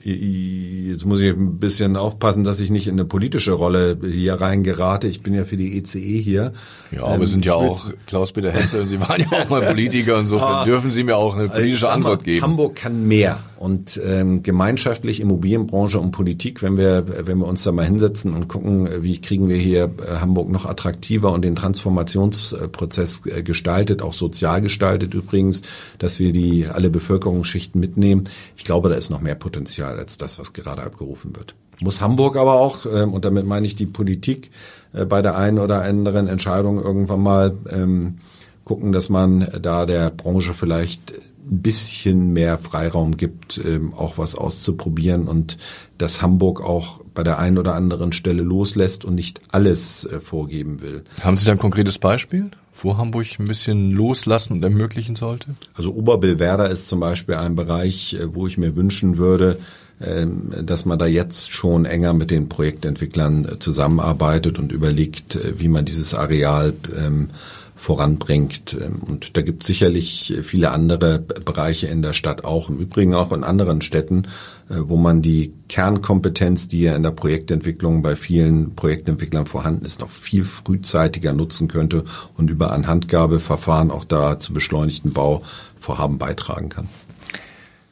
Jetzt 0.00 1.04
muss 1.04 1.18
ich 1.20 1.28
ein 1.30 1.58
bisschen 1.58 1.96
aufpassen, 1.96 2.44
dass 2.44 2.60
ich 2.60 2.70
nicht 2.70 2.86
in 2.86 2.94
eine 2.94 3.04
politische 3.04 3.52
Rolle 3.52 3.98
hier 4.00 4.34
reingerate. 4.34 5.08
Ich 5.08 5.22
bin 5.22 5.34
ja 5.34 5.44
für 5.44 5.56
die 5.56 5.76
ECE 5.76 5.98
e 5.98 6.22
hier. 6.22 6.52
Ja, 6.92 7.02
aber 7.02 7.16
ähm, 7.16 7.26
sind 7.26 7.44
ja 7.44 7.54
auch 7.54 7.90
Klaus-Peter 8.06 8.52
Hesse 8.52 8.80
und 8.80 8.86
Sie 8.86 9.00
waren 9.00 9.20
ja 9.20 9.26
auch 9.42 9.48
mal 9.50 9.60
Politiker. 9.62 10.18
Insofern 10.18 10.48
ah, 10.54 10.64
dürfen 10.64 10.92
Sie 10.92 11.02
mir 11.02 11.16
auch 11.16 11.34
eine 11.34 11.48
politische 11.48 11.90
Antwort 11.90 12.24
geben. 12.24 12.42
Hamburg 12.42 12.76
kann 12.76 13.08
mehr 13.08 13.40
und 13.58 14.00
ähm, 14.04 14.42
gemeinschaftlich 14.42 15.20
Immobilienbranche 15.20 15.98
und 15.98 16.12
Politik, 16.12 16.62
wenn 16.62 16.76
wir 16.76 17.26
wenn 17.26 17.38
wir 17.38 17.46
uns 17.46 17.64
da 17.64 17.72
mal 17.72 17.84
hinsetzen 17.84 18.34
und 18.34 18.48
gucken, 18.48 18.88
wie 19.02 19.20
kriegen 19.20 19.48
wir 19.48 19.56
hier 19.56 19.84
äh, 19.84 20.20
Hamburg 20.20 20.48
noch 20.48 20.66
attraktiver 20.66 21.32
und 21.32 21.44
den 21.44 21.56
Transformationsprozess 21.56 23.26
äh, 23.26 23.42
gestaltet, 23.42 24.02
auch 24.02 24.12
sozial 24.12 24.62
gestaltet 24.62 25.14
übrigens, 25.14 25.62
dass 25.98 26.18
wir 26.18 26.32
die 26.32 26.66
alle 26.66 26.90
Bevölkerungsschichten 26.90 27.80
mitnehmen. 27.80 28.24
Ich 28.56 28.64
glaube, 28.64 28.88
da 28.88 28.94
ist 28.94 29.10
noch 29.10 29.20
mehr 29.20 29.34
Potenzial 29.34 29.98
als 29.98 30.18
das, 30.18 30.38
was 30.38 30.52
gerade 30.52 30.82
abgerufen 30.82 31.34
wird. 31.36 31.54
Muss 31.80 32.00
Hamburg 32.00 32.36
aber 32.36 32.54
auch, 32.54 32.86
ähm, 32.86 33.12
und 33.12 33.24
damit 33.24 33.46
meine 33.46 33.66
ich 33.66 33.76
die 33.76 33.86
Politik, 33.86 34.50
äh, 34.92 35.04
bei 35.04 35.22
der 35.22 35.36
einen 35.36 35.58
oder 35.58 35.82
anderen 35.82 36.28
Entscheidung 36.28 36.82
irgendwann 36.82 37.22
mal 37.22 37.54
ähm, 37.70 38.18
gucken, 38.64 38.92
dass 38.92 39.08
man 39.08 39.48
da 39.62 39.86
der 39.86 40.10
Branche 40.10 40.54
vielleicht 40.54 41.12
ein 41.50 41.62
bisschen 41.62 42.32
mehr 42.32 42.58
Freiraum 42.58 43.16
gibt, 43.16 43.60
ähm, 43.64 43.94
auch 43.94 44.18
was 44.18 44.34
auszuprobieren 44.34 45.28
und 45.28 45.58
dass 45.96 46.22
Hamburg 46.22 46.60
auch 46.60 47.00
bei 47.14 47.22
der 47.22 47.38
einen 47.38 47.58
oder 47.58 47.74
anderen 47.74 48.12
Stelle 48.12 48.42
loslässt 48.42 49.04
und 49.04 49.14
nicht 49.14 49.40
alles 49.50 50.04
äh, 50.04 50.20
vorgeben 50.20 50.82
will. 50.82 51.02
Haben 51.22 51.36
Sie 51.36 51.44
da 51.44 51.52
ein 51.52 51.58
konkretes 51.58 51.98
Beispiel, 51.98 52.50
wo 52.80 52.96
Hamburg 52.96 53.26
ein 53.38 53.46
bisschen 53.46 53.90
loslassen 53.90 54.54
und 54.54 54.62
ermöglichen 54.62 55.16
sollte? 55.16 55.54
Also 55.74 55.92
Oberbillwerder 55.94 56.70
ist 56.70 56.88
zum 56.88 57.00
Beispiel 57.00 57.34
ein 57.36 57.56
Bereich, 57.56 58.14
äh, 58.14 58.34
wo 58.34 58.46
ich 58.46 58.58
mir 58.58 58.76
wünschen 58.76 59.16
würde, 59.16 59.58
ähm, 60.00 60.52
dass 60.62 60.84
man 60.84 60.98
da 60.98 61.06
jetzt 61.06 61.50
schon 61.50 61.84
enger 61.84 62.12
mit 62.12 62.30
den 62.30 62.48
Projektentwicklern 62.48 63.44
äh, 63.44 63.58
zusammenarbeitet 63.58 64.58
und 64.58 64.70
überlegt, 64.70 65.38
wie 65.58 65.68
man 65.68 65.84
dieses 65.84 66.14
Areal 66.14 66.72
ähm, 66.96 67.30
voranbringt. 67.78 68.76
Und 69.06 69.36
da 69.36 69.42
gibt 69.42 69.62
es 69.62 69.68
sicherlich 69.68 70.34
viele 70.42 70.72
andere 70.72 71.20
Bereiche 71.20 71.86
in 71.86 72.02
der 72.02 72.12
Stadt 72.12 72.44
auch, 72.44 72.68
im 72.68 72.78
Übrigen 72.78 73.14
auch 73.14 73.32
in 73.32 73.44
anderen 73.44 73.80
Städten, 73.80 74.24
äh, 74.68 74.74
wo 74.80 74.96
man 74.96 75.22
die 75.22 75.54
Kernkompetenz, 75.68 76.66
die 76.68 76.82
ja 76.82 76.96
in 76.96 77.04
der 77.04 77.12
Projektentwicklung 77.12 78.02
bei 78.02 78.16
vielen 78.16 78.74
Projektentwicklern 78.74 79.46
vorhanden 79.46 79.84
ist, 79.84 80.00
noch 80.00 80.10
viel 80.10 80.44
frühzeitiger 80.44 81.32
nutzen 81.32 81.68
könnte 81.68 82.04
und 82.36 82.50
über 82.50 82.72
Anhandgabeverfahren 82.72 83.92
auch 83.92 84.04
da 84.04 84.40
zu 84.40 84.52
beschleunigten 84.52 85.12
Bauvorhaben 85.12 86.18
beitragen 86.18 86.70
kann. 86.70 86.88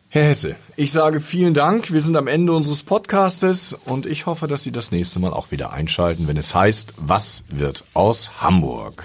Herr 0.08 0.30
Hesse, 0.30 0.56
ich 0.76 0.90
sage 0.92 1.20
vielen 1.20 1.54
Dank. 1.54 1.92
Wir 1.92 2.00
sind 2.00 2.16
am 2.16 2.26
Ende 2.26 2.52
unseres 2.52 2.82
Podcastes 2.82 3.76
und 3.84 4.06
ich 4.06 4.26
hoffe, 4.26 4.48
dass 4.48 4.62
Sie 4.62 4.72
das 4.72 4.90
nächste 4.90 5.20
Mal 5.20 5.32
auch 5.32 5.52
wieder 5.52 5.72
einschalten, 5.72 6.26
wenn 6.26 6.38
es 6.38 6.54
heißt, 6.54 6.94
was 6.96 7.44
wird 7.50 7.84
aus 7.92 8.40
Hamburg? 8.40 9.04